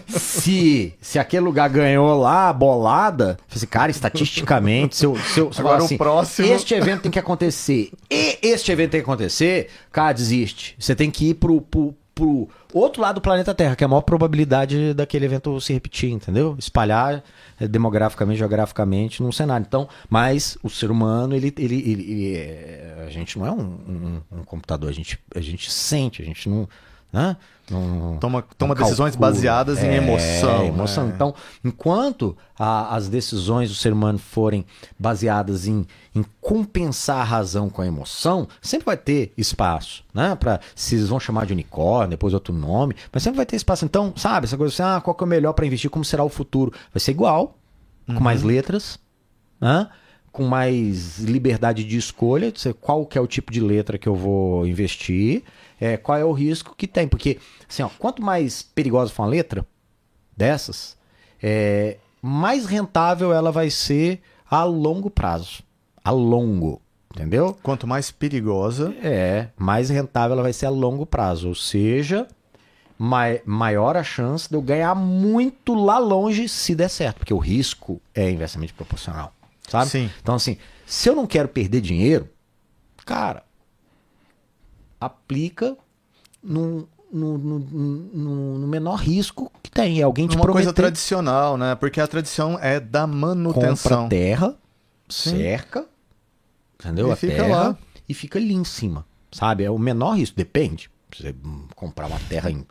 [0.07, 5.51] se, se aquele lugar ganhou lá a bolada, assim, cara, estatisticamente, se eu, se eu,
[5.51, 6.47] se Agora assim, o próximo.
[6.47, 7.91] Este evento tem que acontecer.
[8.09, 10.75] E este evento tem que acontecer, cara, desiste.
[10.77, 13.87] Você tem que ir pro, pro, pro outro lado do planeta Terra, que é a
[13.87, 16.55] maior probabilidade daquele evento se repetir, entendeu?
[16.59, 17.23] Espalhar
[17.59, 19.65] eh, demograficamente, geograficamente num cenário.
[19.67, 23.61] Então, mas o ser humano, ele, ele, ele, ele é, a gente não é um,
[23.61, 26.69] um, um computador, a gente, a gente sente, a gente não
[27.11, 27.35] né?
[28.19, 30.65] Toma toma decisões baseadas é, em emoção.
[30.65, 31.07] emoção.
[31.07, 31.13] Né?
[31.15, 34.65] Então, enquanto a, as decisões do ser humano forem
[34.97, 40.35] baseadas em, em compensar a razão com a emoção, sempre vai ter espaço, né?
[40.35, 43.85] Para se eles vão chamar de unicórnio, depois outro nome, mas sempre vai ter espaço.
[43.85, 46.23] Então, sabe, essa coisa assim, ah, qual que é o melhor para investir, como será
[46.23, 46.73] o futuro?
[46.91, 47.55] Vai ser igual,
[48.07, 48.15] uhum.
[48.15, 48.99] com mais letras,
[49.61, 49.87] né?
[50.31, 54.15] com mais liberdade de escolha, de qual que é o tipo de letra que eu
[54.15, 55.43] vou investir
[55.79, 57.07] é, qual é o risco que tem.
[57.07, 59.65] Porque, assim, ó, quanto mais perigosa for uma letra
[60.35, 60.97] dessas,
[61.41, 65.63] é, mais rentável ela vai ser a longo prazo.
[66.03, 66.81] A longo.
[67.13, 67.57] Entendeu?
[67.63, 68.93] Quanto mais perigosa.
[69.01, 71.47] É, mais rentável ela vai ser a longo prazo.
[71.47, 72.27] Ou seja,
[72.97, 77.19] mai maior a chance de eu ganhar muito lá longe se der certo.
[77.19, 79.33] Porque o risco é inversamente proporcional.
[79.67, 79.89] Sabe?
[79.89, 80.09] Sim.
[80.21, 82.27] Então, assim, se eu não quero perder dinheiro,
[83.05, 83.43] cara,
[84.99, 85.77] aplica
[86.43, 87.59] no, no, no,
[88.59, 89.99] no, menor risco que tem.
[89.99, 90.65] É alguém te Uma prometer...
[90.65, 91.75] coisa tradicional, né?
[91.75, 94.03] Porque a tradição é da manutenção.
[94.03, 94.55] Compra terra,
[95.07, 95.37] Sim.
[95.37, 95.85] cerca,
[96.79, 97.09] entendeu?
[97.09, 97.77] E a fica terra lá.
[98.07, 99.63] e fica ali em cima, sabe?
[99.63, 100.89] É o menor risco, depende.
[101.15, 101.35] Você
[101.75, 102.65] comprar uma terra em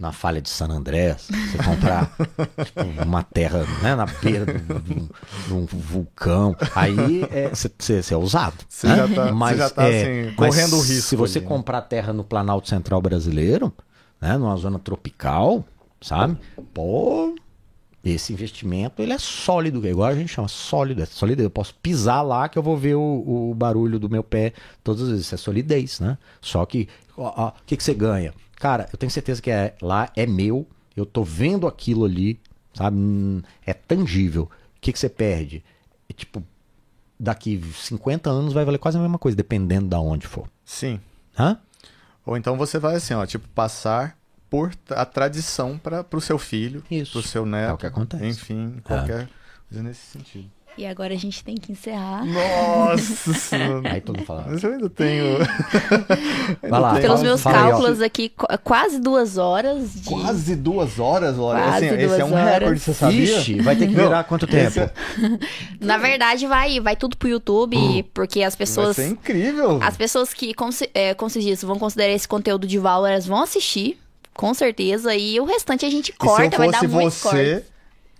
[0.00, 2.10] na falha de San Andrés, você comprar
[2.64, 7.20] tipo, uma terra né, na beira de um, vulcão, aí
[7.50, 8.56] você é, é ousado.
[8.66, 8.96] Você né?
[8.96, 11.08] já tá, mas, já tá é, assim, correndo o risco.
[11.08, 11.54] Se você ali, né?
[11.54, 13.70] comprar terra no Planalto Central brasileiro,
[14.18, 15.62] né, numa zona tropical,
[16.00, 16.38] sabe?
[16.72, 17.34] Pô,
[18.02, 21.44] esse investimento ele é sólido, igual a gente chama sólido, é solidez.
[21.44, 25.02] Eu posso pisar lá que eu vou ver o, o barulho do meu pé todas
[25.02, 25.26] as vezes.
[25.26, 26.16] Isso é solidez, né?
[26.40, 28.32] Só que o que, que você ganha?
[28.60, 32.38] Cara, eu tenho certeza que é, lá é meu, eu tô vendo aquilo ali,
[32.74, 32.94] sabe?
[32.94, 34.44] Hum, é tangível.
[34.76, 35.64] O que, que você perde?
[36.08, 36.44] É, tipo,
[37.18, 40.46] daqui 50 anos vai valer quase a mesma coisa, dependendo da onde for.
[40.62, 41.00] Sim.
[41.38, 41.58] Hã?
[42.26, 44.14] Ou então você vai assim, ó, tipo, passar
[44.50, 47.70] por a tradição para o seu filho, para o seu neto.
[47.70, 48.26] É o que acontece.
[48.26, 49.26] Enfim, qualquer
[49.68, 50.50] coisa nesse sentido.
[50.78, 52.24] E agora a gente tem que encerrar.
[52.24, 53.56] Nossa.
[53.92, 54.46] Aí todo mundo fala.
[54.48, 55.36] Mas eu ainda tenho.
[56.62, 56.92] Vai lá.
[56.94, 60.04] Pelos fala- meus fala aí, cálculos aqui, qu- quase duas horas de.
[60.08, 61.62] Quase duas horas, olha.
[61.62, 62.54] Quase Assim, esse é duas um horas.
[62.60, 63.36] recorde, você sabia?
[63.38, 64.68] Vixe, vai ter que Não, virar quanto tempo?
[64.68, 64.90] esse é-
[65.80, 68.96] Na verdade, vai, vai tudo pro YouTube, porque as pessoas.
[68.96, 69.78] ser incrível.
[69.82, 73.08] As pessoas que, como se, é, como se diz, vão considerar esse conteúdo de valor,
[73.08, 73.98] elas vão assistir,
[74.32, 75.14] com certeza.
[75.14, 77.20] E o restante a gente E se eu corta, vai dar cortes.
[77.20, 77.64] você,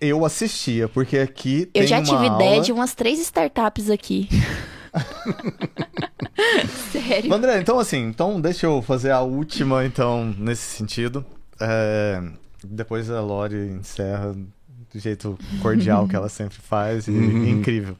[0.00, 2.62] eu assistia, porque aqui tem Eu já uma tive ideia aula...
[2.62, 4.28] de umas três startups aqui.
[6.90, 7.32] Sério.
[7.32, 11.24] André, então assim, então deixa eu fazer a última, então, nesse sentido.
[11.60, 12.22] É,
[12.64, 14.34] Depois a Lori encerra
[14.92, 17.96] do jeito cordial que ela sempre faz e incrível.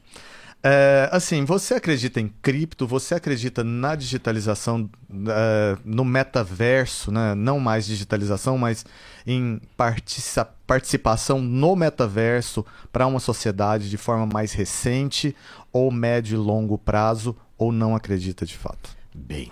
[0.63, 2.85] É, assim, você acredita em cripto?
[2.85, 4.89] Você acredita na digitalização,
[5.27, 7.33] é, no metaverso, né?
[7.33, 8.85] Não mais digitalização, mas
[9.25, 15.35] em partici- participação no metaverso para uma sociedade de forma mais recente,
[15.71, 18.89] ou médio e longo prazo, ou não acredita de fato?
[19.13, 19.51] Bem,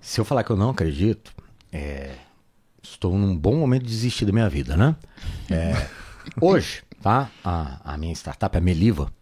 [0.00, 1.32] se eu falar que eu não acredito,
[1.72, 2.12] é,
[2.82, 4.96] estou num bom momento de desistir da minha vida, né?
[5.50, 5.86] É,
[6.40, 7.30] hoje, tá?
[7.44, 9.12] A, a minha startup, a Meliva,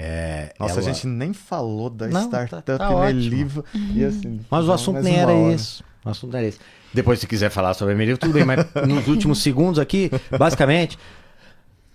[0.00, 3.00] é, Nossa, ela- a gente nem falou da Não, startup tá- tá.
[3.06, 3.64] Meliva.
[3.92, 5.52] E assim, Mas o assunto nem era hora.
[5.54, 5.82] esse.
[6.04, 6.58] O assunto não era esse.
[6.92, 10.98] Depois, se quiser falar sobre a Meliva, tudo bem, mas nos últimos segundos aqui, basicamente.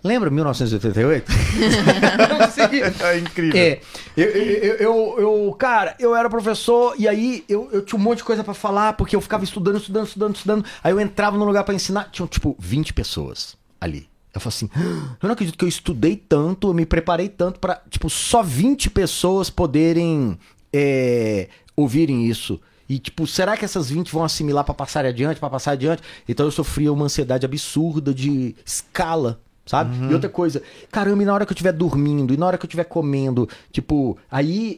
[0.04, 1.32] Lembra 1988?
[3.04, 3.60] É incrível.
[3.60, 3.80] É,
[4.18, 5.16] eu, eu, eu,
[5.48, 8.54] eu- cara, eu era professor e aí eu, eu tinha um monte de coisa pra
[8.54, 10.66] falar, porque eu ficava estudando, estudando, estudando, estudando.
[10.84, 14.08] Aí eu entrava num lugar pra ensinar, tinham tipo 20 pessoas ali.
[14.34, 17.60] Eu falei assim, "Ah, eu não acredito que eu estudei tanto, eu me preparei tanto
[17.60, 20.38] pra, tipo, só 20 pessoas poderem
[20.74, 22.60] é, ouvirem isso.
[22.90, 26.02] E, tipo, será que essas 20 vão assimilar pra passar adiante, pra passar adiante?
[26.28, 29.96] Então eu sofria uma ansiedade absurda de escala, sabe?
[30.10, 30.62] E outra coisa,
[30.92, 33.48] caramba, e na hora que eu estiver dormindo, e na hora que eu estiver comendo,
[33.72, 34.78] tipo, aí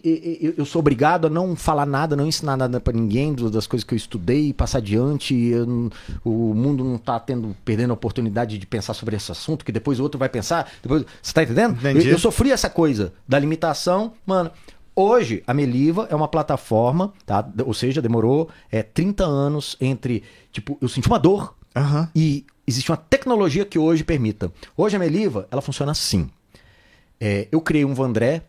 [0.56, 3.96] eu sou obrigado a não falar nada, não ensinar nada pra ninguém das coisas que
[3.96, 5.92] eu estudei, passar adiante, eu
[6.24, 10.00] o mundo não tá tendo, perdendo a oportunidade de pensar sobre esse assunto, que depois
[10.00, 11.78] o outro vai pensar, depois, você tá entendendo?
[11.84, 14.52] Eu, eu sofri essa coisa da limitação, mano.
[14.96, 17.46] Hoje, a Meliva é uma plataforma, tá?
[17.66, 22.10] Ou seja, demorou é, 30 anos entre, tipo, eu senti uma dor Aham.
[22.16, 24.52] e existe uma tecnologia que hoje permita.
[24.78, 26.30] Hoje a Meliva, ela funciona assim.
[27.20, 28.44] É, eu criei um Vandré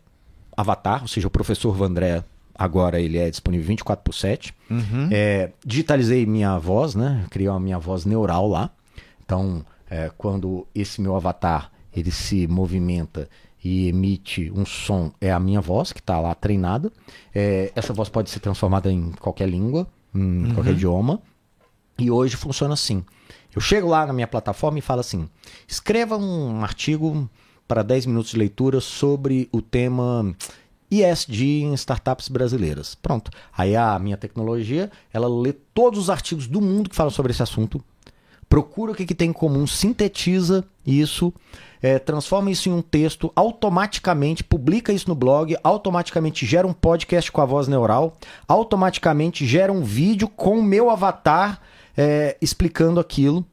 [0.55, 2.23] avatar, ou seja, o professor Vandré
[2.55, 4.53] agora ele é disponível 24 por 7.
[4.69, 5.09] Uhum.
[5.11, 7.25] É, digitalizei minha voz, né?
[7.29, 8.71] Criei a minha voz neural lá.
[9.23, 13.29] Então, é, quando esse meu avatar ele se movimenta
[13.63, 16.91] e emite um som, é a minha voz que está lá treinada.
[17.33, 21.21] É, essa voz pode ser transformada em qualquer língua, em qualquer idioma.
[21.97, 23.03] E hoje funciona assim.
[23.55, 25.27] Eu chego lá na minha plataforma e falo assim:
[25.67, 27.27] escreva um artigo
[27.67, 30.35] para 10 minutos de leitura sobre o tema
[30.89, 32.95] ESG em startups brasileiras.
[32.95, 33.31] Pronto.
[33.55, 37.43] Aí a minha tecnologia, ela lê todos os artigos do mundo que falam sobre esse
[37.43, 37.83] assunto,
[38.47, 41.33] procura o que, que tem em comum, sintetiza isso,
[41.81, 47.31] é, transforma isso em um texto, automaticamente publica isso no blog, automaticamente gera um podcast
[47.31, 48.15] com a voz neural,
[48.47, 51.61] automaticamente gera um vídeo com o meu avatar
[51.95, 53.45] é, explicando aquilo,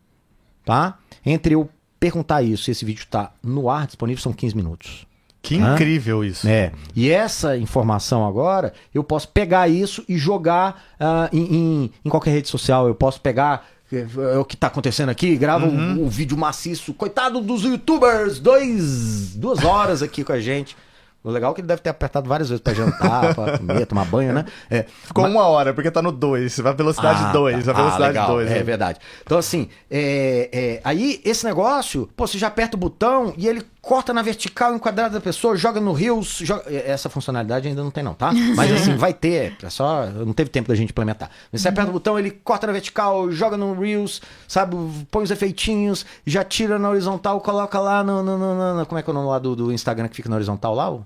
[0.65, 0.99] tá?
[1.25, 1.69] Entre eu
[1.99, 5.07] perguntar isso esse vídeo tá no ar, disponível, são 15 minutos.
[5.41, 5.75] Que Hã?
[5.75, 6.49] incrível isso.
[6.49, 6.73] É.
[6.97, 12.31] E essa informação agora, eu posso pegar isso e jogar ah, em, em- em qualquer
[12.31, 12.89] rede social.
[12.89, 16.95] Eu posso pegar é, é o que tá acontecendo aqui, grava um, um vídeo maciço.
[16.95, 20.77] Coitado dos youtubers, dois, duas horas aqui com a gente.
[21.23, 24.05] O legal é que ele deve ter apertado várias vezes pra jantar, pra comer, tomar
[24.05, 24.45] banho, né?
[24.71, 26.59] É, Ficou uma hora, porque tá no 2.
[26.61, 27.65] Vai velocidade ah, 2.
[27.65, 27.71] tá.
[27.71, 28.29] A velocidade Ah, legal.
[28.29, 28.51] 2.
[28.51, 28.99] É verdade.
[29.23, 33.63] Então, assim, é, é, aí esse negócio, pô, você já aperta o botão e ele
[33.85, 36.39] corta na vertical, enquadrado da pessoa, joga no Reels.
[36.43, 38.33] joga- Essa funcionalidade ainda não tem, não, tá?
[38.57, 39.57] Mas assim, vai ter.
[39.63, 40.07] É só.
[40.07, 41.31] Não teve tempo da gente implementar.
[41.53, 44.77] Você aperta o botão, ele corta na vertical, joga no Reels, sabe?
[45.11, 48.23] Põe os efeitinhos, já tira na horizontal, coloca lá no.
[48.23, 50.17] no- no- no- no- como é que é o nome lá do, do Instagram que
[50.17, 50.97] fica na horizontal lá?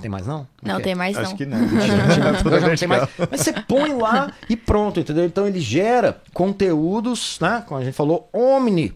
[0.00, 0.44] tem mais, não?
[0.60, 0.84] Não, Ok.
[0.84, 1.36] tem mais Acho não.
[1.36, 1.56] que não.
[2.68, 3.08] Não tem mais.
[3.30, 5.24] Mas você põe lá e pronto, entendeu?
[5.24, 7.62] Então ele gera conteúdos, né?
[7.66, 8.92] Como a gente falou, omni.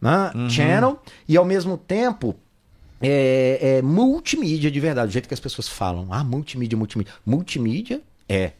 [0.00, 0.32] Né?
[0.48, 2.34] channel, e ao mesmo tempo
[3.00, 6.08] é, é multimídia de verdade, do jeito que as pessoas falam.
[6.10, 7.12] Ah, multimídia, multimídia.
[7.24, 8.52] Multimídia é,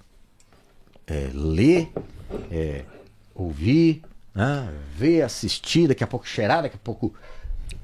[1.07, 1.91] é ler,
[2.51, 2.85] é
[3.35, 4.03] ouvir,
[4.35, 4.73] né?
[4.97, 7.15] ver, assistir, daqui a pouco cheirar, daqui a pouco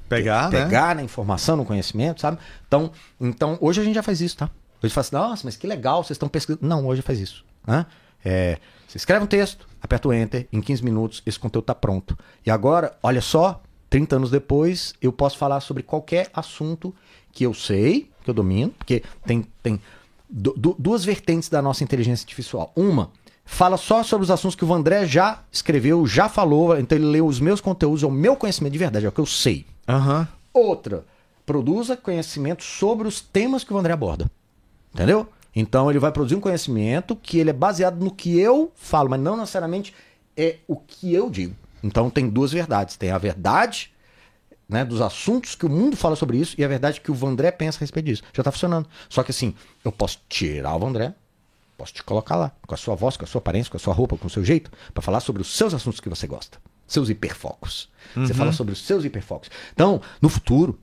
[0.09, 0.63] Pegar, né?
[0.63, 2.37] pegar na informação, no conhecimento, sabe?
[2.65, 4.49] Então, então, hoje a gente já faz isso, tá?
[4.81, 6.65] Hoje faz assim, nossa, mas que legal, vocês estão pesquisando.
[6.65, 7.43] Não, hoje faz isso.
[7.65, 7.85] Né?
[8.23, 8.57] É,
[8.87, 12.17] você escreve um texto, aperta o Enter, em 15 minutos esse conteúdo está pronto.
[12.45, 16.93] E agora, olha só, 30 anos depois, eu posso falar sobre qualquer assunto
[17.31, 19.79] que eu sei, que eu domino, porque tem, tem
[20.29, 22.71] du- du- duas vertentes da nossa inteligência artificial.
[22.75, 23.11] Uma,
[23.45, 27.25] fala só sobre os assuntos que o Vandré já escreveu, já falou, então ele leu
[27.27, 29.65] os meus conteúdos, é o meu conhecimento de verdade, é o que eu sei.
[29.87, 30.27] Aham.
[30.53, 31.05] Outra,
[31.45, 34.29] produza conhecimento sobre os temas que o André aborda.
[34.93, 35.27] Entendeu?
[35.59, 39.19] Então ele vai produzir um conhecimento que ele é baseado no que eu falo, mas
[39.19, 39.91] não necessariamente
[40.35, 41.55] é o que eu digo.
[41.81, 42.95] Então tem duas verdades.
[42.95, 43.91] Tem a verdade
[44.69, 47.49] né, dos assuntos que o mundo fala sobre isso e a verdade que o Vandré
[47.49, 48.21] pensa a respeito disso.
[48.33, 48.87] Já tá funcionando.
[49.09, 51.15] Só que assim, eu posso tirar o Vandré,
[51.75, 53.95] posso te colocar lá, com a sua voz, com a sua aparência, com a sua
[53.95, 56.59] roupa, com o seu jeito, para falar sobre os seus assuntos que você gosta.
[56.85, 57.89] Seus hiperfocos.
[58.15, 59.49] Você fala sobre os seus hiperfocos.
[59.73, 60.79] Então, no futuro,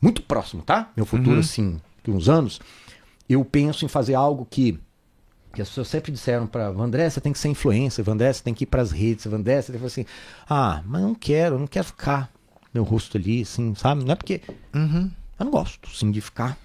[0.00, 0.90] muito próximo, tá?
[0.96, 2.60] Meu futuro, assim, de uns anos,
[3.28, 4.78] eu penso em fazer algo que,
[5.52, 8.54] que as pessoas sempre disseram para Vandré, você tem que ser influencer, Vandré, você tem
[8.54, 10.06] que ir para as redes, Vandré, você tem que assim,
[10.48, 12.30] ah, mas eu não quero, não quero ficar
[12.72, 14.04] meu rosto ali, assim, sabe?
[14.04, 14.40] Não é porque
[15.38, 16.56] eu não gosto, sim, de ficar.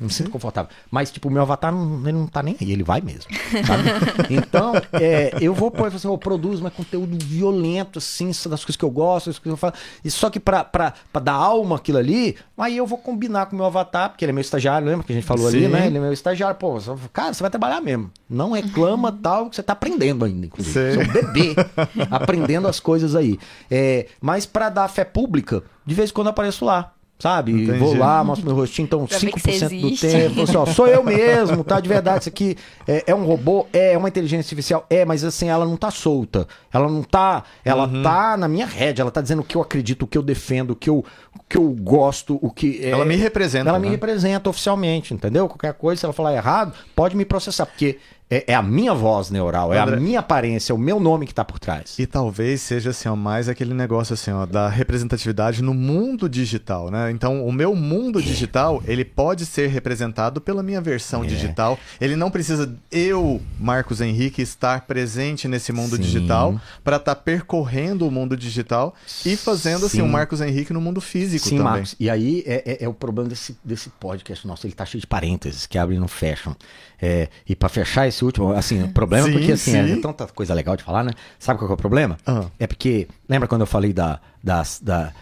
[0.00, 0.70] Não me sinto confortável.
[0.90, 3.30] Mas, tipo, o meu avatar, não, ele não tá nem aí, ele vai mesmo.
[4.30, 8.84] Então, é, eu vou pôr, assim, eu produzo mais conteúdo violento, assim, das coisas que
[8.84, 9.74] eu gosto, das coisas que eu falo.
[10.04, 13.54] E só que pra, pra, pra dar alma aquilo ali, aí eu vou combinar com
[13.54, 15.68] o meu avatar, porque ele é meu estagiário, lembra que a gente falou ali, Sim.
[15.68, 15.86] né?
[15.86, 16.56] Ele é meu estagiário.
[16.56, 16.78] Pô,
[17.12, 18.10] cara, você vai trabalhar mesmo.
[18.28, 20.72] Não reclama tal, que você tá aprendendo ainda, inclusive.
[20.72, 20.92] Sei.
[20.92, 21.54] Você é um bebê
[22.10, 23.38] aprendendo as coisas aí.
[23.70, 26.92] É, mas pra dar fé pública, de vez em quando eu apareço lá.
[27.20, 27.52] Sabe?
[27.52, 27.78] Entendi.
[27.78, 30.42] Vou lá, mostro meu rostinho, então Pra ver que você 5% do tempo.
[30.42, 31.78] Assim, ó, sou eu mesmo, tá?
[31.78, 32.56] De verdade, isso aqui
[32.88, 36.48] é, é um robô, é uma inteligência artificial, é, mas assim, ela não tá solta.
[36.72, 37.44] Ela não tá.
[37.64, 38.02] Ela Uhum.
[38.02, 40.70] tá na minha rede, ela tá dizendo o que eu acredito, o que eu defendo,
[40.70, 42.80] o que eu, o que eu gosto, o que.
[42.82, 43.92] é- Ela me representa, Ela me né?
[43.92, 45.46] representa oficialmente, entendeu?
[45.46, 47.98] Qualquer coisa, se ela falar errado, pode me processar, porque
[48.30, 51.26] é, é a minha voz neural, é André- a minha aparência, é o meu nome
[51.26, 51.98] que tá por trás.
[51.98, 56.90] E talvez seja assim, ó, mais aquele negócio assim, ó, da representatividade no mundo digital,
[56.90, 57.10] né?
[57.10, 61.26] Então, o meu mundo digital, ele pode ser representado pela minha versão É.
[61.26, 61.78] digital.
[62.00, 66.02] Ele não precisa eu, Marcos Henrique, estar presente nesse mundo Sim.
[66.02, 68.94] digital para estar percorrendo o mundo digital
[69.24, 70.02] e fazendo assim Sim.
[70.02, 71.72] um Marcos Henrique no mundo físico Sim, também.
[71.72, 71.96] Marcos.
[71.98, 74.66] E aí é, é- é o problema desse, desse podcast nosso.
[74.66, 76.54] Ele tá cheio de parênteses que abrem e não fecham.
[77.02, 79.92] É, e pra fechar esse último, assim, o problema é Sim, porque assim, sim.
[79.92, 81.12] é tanta coisa legal de falar, né?
[81.38, 82.16] Sabe qual é o problema?
[82.26, 82.46] Ah.
[82.58, 85.12] É porque, lembra quando eu falei da, das, da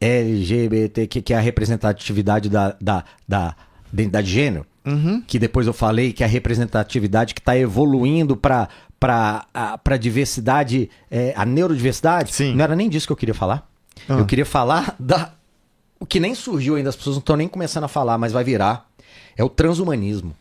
[0.00, 3.56] LGBT, que, que é a representatividade da, da, da
[3.92, 4.66] identidade de gênero?
[5.26, 8.68] Que depois eu falei que é a representatividade que está evoluindo para
[9.00, 12.34] para diversidade, é, a neurodiversidade.
[12.34, 12.54] Sim.
[12.54, 13.68] Não era nem disso que eu queria falar.
[14.08, 14.14] Ah.
[14.14, 15.32] Eu queria falar da
[16.00, 18.44] o que nem surgiu ainda, as pessoas não estão nem começando a falar, mas vai
[18.44, 18.86] virar.
[19.36, 20.34] É o transhumanismo.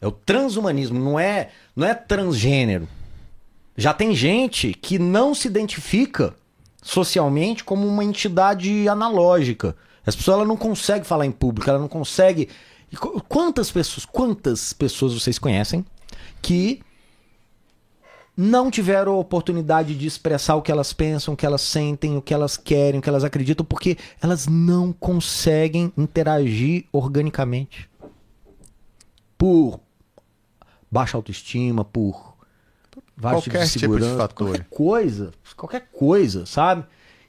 [0.00, 2.88] É o transhumanismo, não é, não é transgênero.
[3.76, 6.34] Já tem gente que não se identifica
[6.82, 9.76] socialmente como uma entidade analógica.
[10.04, 12.48] As pessoas ela não conseguem falar em público, ela não consegue.
[12.98, 15.84] Qu- Quantas pessoas, quantas pessoas vocês conhecem
[16.40, 16.80] que
[18.36, 22.22] não tiveram a oportunidade de expressar o que elas pensam, o que elas sentem, o
[22.22, 27.88] que elas querem, o que elas acreditam, porque elas não conseguem interagir organicamente.
[29.36, 29.80] Por
[30.90, 32.34] baixa autoestima, por
[33.16, 34.46] vários Qualquer tipos de tipo de segurança, fator.
[34.48, 36.84] qualquer coisa, qualquer coisa, sabe?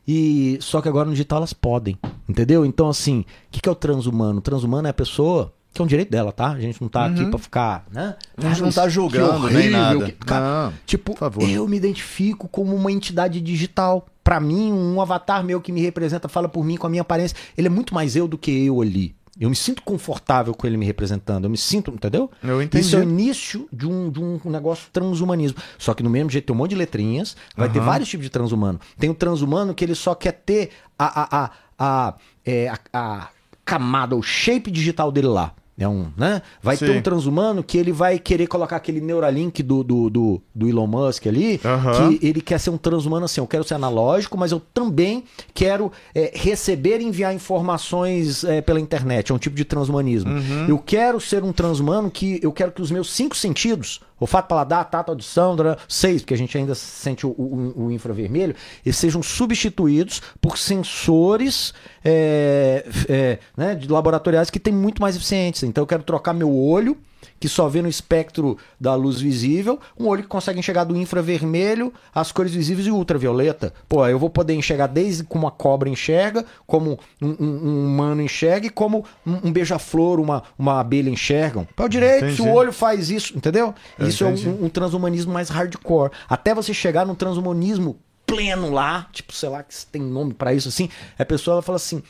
[0.08, 1.98] E só que agora no digital elas podem,
[2.28, 2.66] entendeu?
[2.66, 4.40] Então assim, o que, que é o transhumano?
[4.40, 6.48] O transhumano é a pessoa que é um direito dela, tá?
[6.50, 8.16] A gente não tá aqui pra ficar, né?
[8.38, 8.46] Uhum.
[8.46, 10.06] A gente Ah, não tá julgando nem horrível, nada.
[10.06, 11.16] que- Cara, Não, tipo,
[11.50, 14.06] eu me identifico como uma entidade digital.
[14.24, 17.36] Pra mim, um avatar meu que me representa, fala por mim com a minha aparência,
[17.58, 19.16] ele é muito mais eu do que eu ali.
[19.42, 21.46] Eu me sinto confortável com ele me representando.
[21.46, 22.30] Eu me sinto, entendeu?
[22.44, 22.86] Eu entendi.
[22.86, 25.58] Isso é o início de um, de um negócio transhumanismo.
[25.80, 27.88] Só que no mesmo jeito tem um monte de letrinhas, vai ter Aham.
[27.88, 28.80] vários tipos de transhumano.
[29.00, 32.16] Tem o transhumano que ele só quer ter a, a, a, a,
[32.46, 33.30] é, a- a
[33.66, 35.54] camada, o shape digital dele lá.
[35.82, 36.44] É um, né?
[36.62, 36.86] Vai Sim.
[36.86, 40.86] ter um transhumano que ele vai querer colocar aquele Neuralink do, do, do, do Elon
[40.86, 42.18] Musk ali, Aham.
[42.18, 45.24] que ele quer ser um transhumano assim, eu quero ser analógico, mas eu também
[45.56, 50.32] quero é, receber e enviar informações é, pela internet, é um tipo de transhumanismo.
[50.32, 50.68] Uhum.
[50.68, 54.88] Eu quero ser um transhumano que eu quero que os meus cinco sentidos, olfato, paladar,
[54.88, 55.56] tato, audição,
[55.88, 58.56] seis, porque a gente ainda sente o, o, o infravermelho,
[58.86, 61.74] eles sejam substituídos por sensores
[62.06, 65.66] é, é, né, de laboratoriais que têm muito mais eficiência.
[65.72, 66.95] Então eu quero trocar meu olho,
[67.39, 71.93] que só vê no espectro da luz visível, um olho que consegue enxergar do infravermelho,
[72.14, 73.73] as cores visíveis e ultravioleta.
[73.88, 78.22] Pô, eu vou poder enxergar desde como a cobra enxerga, como um, um- um humano
[78.22, 81.68] enxerga e como um, um beija-flor, uma, uma abelha enxergam.
[81.77, 82.49] É o direito, se Entendi.
[82.49, 83.73] o olho faz isso, entendeu?
[83.98, 84.49] Eu isso é entendi.
[84.49, 86.11] um, um transhumanismo mais hardcore.
[86.30, 90.53] Até você chegar no transhumanismo pleno lá, tipo, sei lá, que se tem nome pra
[90.53, 90.89] isso assim,
[91.19, 92.02] a pessoa ela fala assim: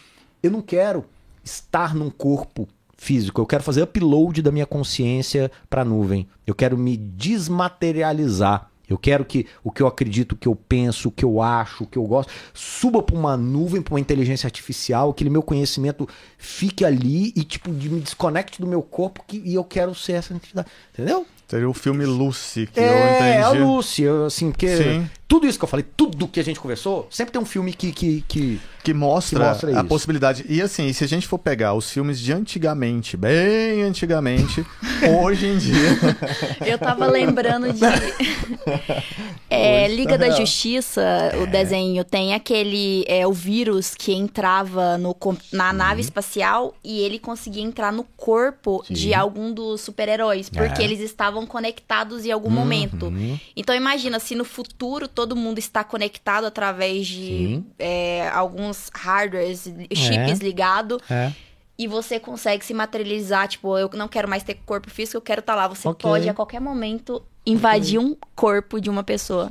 [0.41, 1.03] "Eu não quero
[1.43, 2.67] estar num corpo
[3.02, 6.28] físico, eu quero fazer upload da minha consciência pra nuvem.
[6.45, 8.69] Eu quero me desmaterializar.
[8.88, 11.86] Eu quero que o que eu acredito, o que eu penso, o que eu acho,
[11.86, 16.07] o que eu gosto, suba pra uma nuvem, pra uma inteligência artificial, aquele meu conhecimento
[16.38, 20.14] fique ali e tipo de me desconecte do meu corpo que, e eu quero ser
[20.14, 20.68] essa entidade.
[20.94, 21.26] Entendeu?
[21.48, 23.64] Seria o filme Lucy, que É, eu a entendi.
[23.64, 25.10] Lucy, eu, assim, porque Sim.
[25.32, 27.94] Tudo isso que eu falei, tudo que a gente conversou, sempre tem um filme que.
[27.94, 28.60] que, que...
[28.84, 29.84] Que mostra, Que mostra a isso.
[29.86, 30.45] possibilidade.
[30.49, 34.66] E assim, se a gente for pegar os filmes de antigamente, bem antigamente,
[35.24, 35.78] hoje em dia.
[36.66, 37.80] Eu tava lembrando de.
[39.53, 40.38] É, Hoje Liga tá da real.
[40.38, 41.02] Justiça,
[41.44, 43.03] o desenho, tem aquele.
[43.06, 45.14] É, o vírus que entrava no,
[45.52, 48.94] na nave espacial e ele conseguia entrar no corpo Sim.
[48.94, 50.86] de algum dos super-heróis, porque É.
[50.86, 53.08] eles estavam conectados em algum momento.
[53.08, 53.38] Uhum.
[53.53, 57.65] Então imagina, se no futuro todo mundo está conectado através de Sim.
[57.77, 60.99] é, alguns hardwares, chips ligados.
[61.10, 61.31] É.
[61.77, 65.39] E você consegue se materializar, tipo, eu não quero mais ter corpo físico, eu quero
[65.39, 65.68] estar lá.
[65.68, 66.10] Você Ok.
[66.10, 69.49] pode a qualquer momento invadir um corpo de uma pessoa.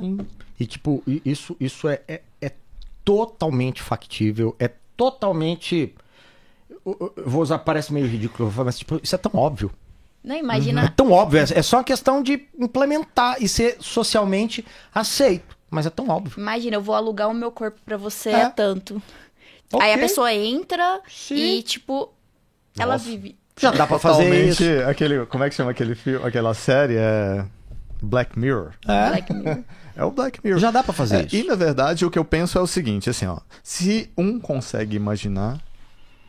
[0.59, 2.51] E tipo, isso, isso é, é, é
[3.03, 5.93] totalmente factível, é totalmente.
[6.85, 9.69] eu- vou usar, parece meio ridículo, mas tipo, isso é tão óbvio.
[10.23, 10.93] Não, É imagina.
[10.95, 15.57] tão óbvio, é, é só uma questão de implementar e ser socialmente aceito.
[15.71, 16.39] Mas é tão óbvio.
[16.39, 18.49] Imagina, eu vou alugar o meu corpo pra você É.
[18.49, 19.01] tanto.
[19.73, 19.87] Ok.
[19.87, 21.35] Aí a pessoa entra Sim.
[21.35, 22.13] e, tipo,
[22.77, 23.05] ela Nossa.
[23.05, 23.37] vive.
[23.59, 24.89] Já dá pra fazer Totalmente isso.
[24.89, 25.25] aquele.
[25.27, 26.95] Como é que chama aquele filme, aquela série?
[26.97, 27.45] É.
[28.03, 28.71] Black Mirror.
[28.87, 29.63] É, Black Mirror.
[29.95, 30.59] É o Black Mirror.
[30.59, 31.35] já dá pra fazer É, isso.
[31.35, 34.95] e na verdade o que eu penso é o seguinte, assim, ó, se um consegue
[34.95, 35.59] imaginar,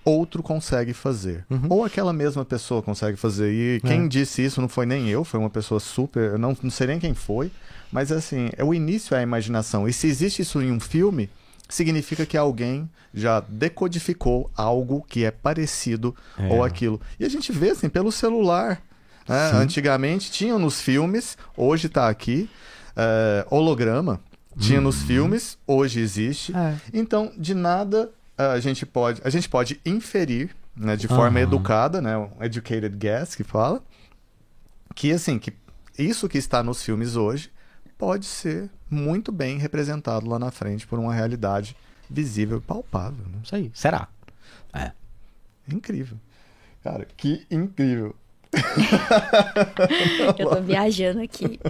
[0.05, 1.47] outro consegue fazer.
[1.49, 1.67] Uhum.
[1.71, 3.51] Ou aquela mesma pessoa consegue fazer.
[3.53, 4.09] E quem É.
[4.09, 6.99] disse isso não foi nem eu, foi uma pessoa super, eu não, não sei nem
[7.01, 7.51] quem foi,
[7.93, 9.87] mas assim, é o início é a imaginação.
[9.87, 11.29] E se existe isso em um filme,
[11.69, 16.49] significa que alguém já decodificou algo que é parecido É.
[16.49, 17.01] ou aquilo.
[17.21, 18.83] E a gente vê assim pelo celular.
[19.29, 19.51] né?
[19.55, 22.49] Antigamente tinha nos filmes, hoje tá aqui.
[22.97, 24.21] é, holograma
[24.59, 26.53] tinha nos filmes, hoje existe.
[26.53, 26.59] Uhum.
[26.59, 26.77] É.
[26.93, 31.47] Então, de nada a gente pode, a gente pode inferir, né, de forma Aham.
[31.49, 33.83] educada, né, um educated guess que fala,
[34.95, 35.53] que assim, que
[35.99, 37.51] isso que está nos filmes hoje
[38.03, 41.77] pode ser muito bem representado lá na frente por uma realidade
[42.11, 43.39] visível e palpável, né?
[43.45, 43.71] Isso aí.
[43.73, 44.09] Será?
[44.75, 44.91] É.
[45.73, 46.19] Incrível.
[46.83, 48.13] Cara, que incrível.
[50.37, 51.61] Eu tô viajando aqui.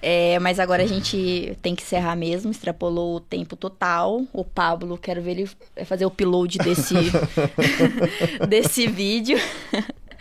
[0.00, 4.22] É, mas agora a gente tem que encerrar mesmo, extrapolou o tempo total.
[4.32, 5.50] O Pablo, quero ver ele
[5.84, 6.94] fazer o upload desse,
[8.48, 9.36] desse vídeo.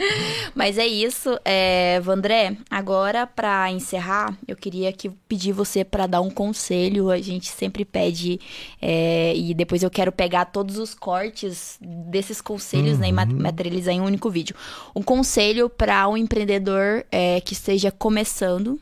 [0.56, 2.58] Mas é isso, é, Vandré.
[2.70, 7.10] Agora, pra encerrar, eu queria que pedir você pra dar um conselho.
[7.10, 8.40] A gente sempre pede
[8.82, 13.94] é, e depois eu quero pegar todos os cortes desses conselhos né, e ma- materializar
[13.94, 14.56] em um único vídeo.
[14.96, 18.80] Um conselho pra um empreendedor é, que esteja começando.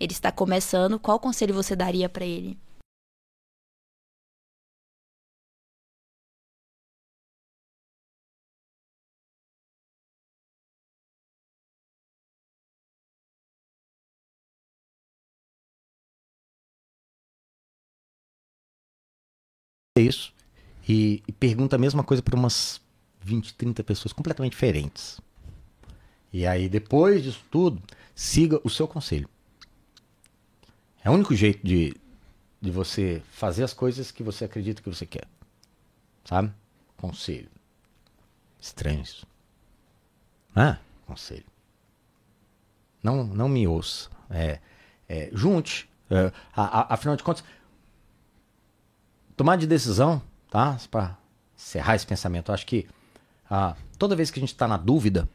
[0.00, 0.98] Ele está começando.
[0.98, 2.58] Qual conselho você daria pra ele?
[20.06, 20.34] Isso
[20.88, 22.80] e, e pergunta a mesma coisa para umas
[23.20, 25.20] 20, 30 pessoas completamente diferentes.
[26.32, 27.80] E aí, depois disso tudo,
[28.14, 29.28] siga o seu conselho.
[31.02, 31.94] É o único jeito de,
[32.60, 35.26] de você fazer as coisas que você acredita que você quer.
[36.24, 36.50] Sabe?
[36.96, 37.48] Conselho.
[38.60, 39.26] Estranho isso.
[40.56, 41.44] Ah, conselho.
[43.02, 44.08] Não, não me ouça.
[44.30, 44.58] É,
[45.08, 45.88] é, junte.
[46.10, 47.44] É, a- a- afinal de contas,
[49.36, 50.20] tomar de decisão,
[50.50, 50.76] tá?
[50.90, 51.16] Para
[51.56, 52.86] encerrar esse pensamento, acho que
[53.50, 55.28] ah, toda vez que a gente está na dúvida,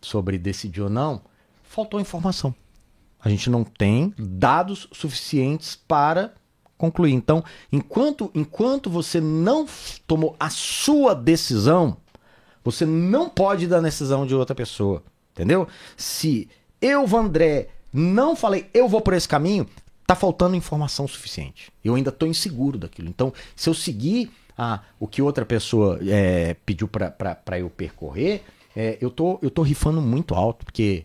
[0.00, 1.22] sobre decidir ou não,
[1.62, 2.54] faltou informação.
[3.18, 6.34] A gente não tem dados suficientes para
[6.76, 7.12] concluir.
[7.12, 7.42] Então,
[7.72, 9.66] enquanto, enquanto você não
[10.06, 11.96] tomou a sua decisão,
[12.62, 15.02] você não pode dar decisão de outra pessoa.
[15.32, 15.66] Entendeu?
[15.96, 16.48] Se
[16.80, 19.66] eu, Vandré, não falei, eu vou por esse caminho,
[20.06, 21.72] tá faltando informação suficiente.
[21.84, 23.08] Eu ainda estou inseguro daquilo.
[23.08, 28.42] Então, se eu seguir ah, o que outra pessoa é, pediu para eu percorrer,
[28.76, 31.04] é, eu, tô, eu tô rifando muito alto, porque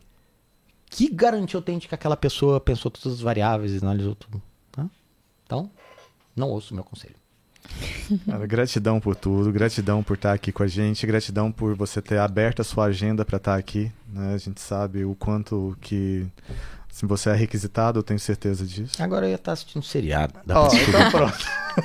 [0.89, 4.41] que garantia eu tenho de que aquela pessoa pensou todas as variáveis e analisou tudo?
[4.71, 4.88] Tá?
[5.45, 5.69] Então,
[6.35, 7.15] não ouço o meu conselho.
[8.26, 12.17] Cara, gratidão por tudo, gratidão por estar aqui com a gente, gratidão por você ter
[12.17, 13.91] aberto a sua agenda para estar aqui.
[14.07, 14.34] Né?
[14.34, 16.26] A gente sabe o quanto que
[16.91, 19.02] se você é requisitado, eu tenho certeza disso.
[19.02, 20.34] Agora eu ia estar assistindo seriado.
[20.45, 21.38] Dá oh, então pronto.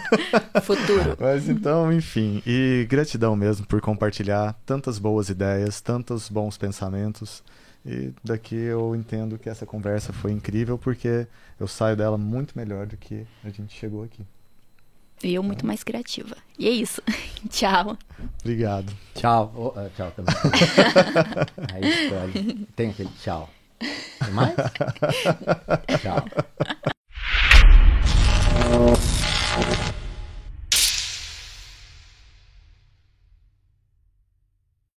[0.64, 1.16] Futuro.
[1.20, 2.42] Mas então, enfim.
[2.46, 7.42] E gratidão mesmo por compartilhar tantas boas ideias, tantos bons pensamentos.
[7.86, 11.26] E daqui eu entendo que essa conversa foi incrível porque
[11.60, 14.24] eu saio dela muito melhor do que a gente chegou aqui.
[15.22, 16.36] E eu muito mais criativa.
[16.58, 17.02] E é isso.
[17.48, 17.96] tchau.
[18.40, 18.92] Obrigado.
[19.14, 19.52] Tchau.
[19.54, 20.34] Oh, uh, tchau também.
[21.72, 22.66] Aí escolhe.
[22.74, 23.48] Tem aquele tchau.
[24.24, 24.54] Tem mais?
[26.00, 26.24] tchau.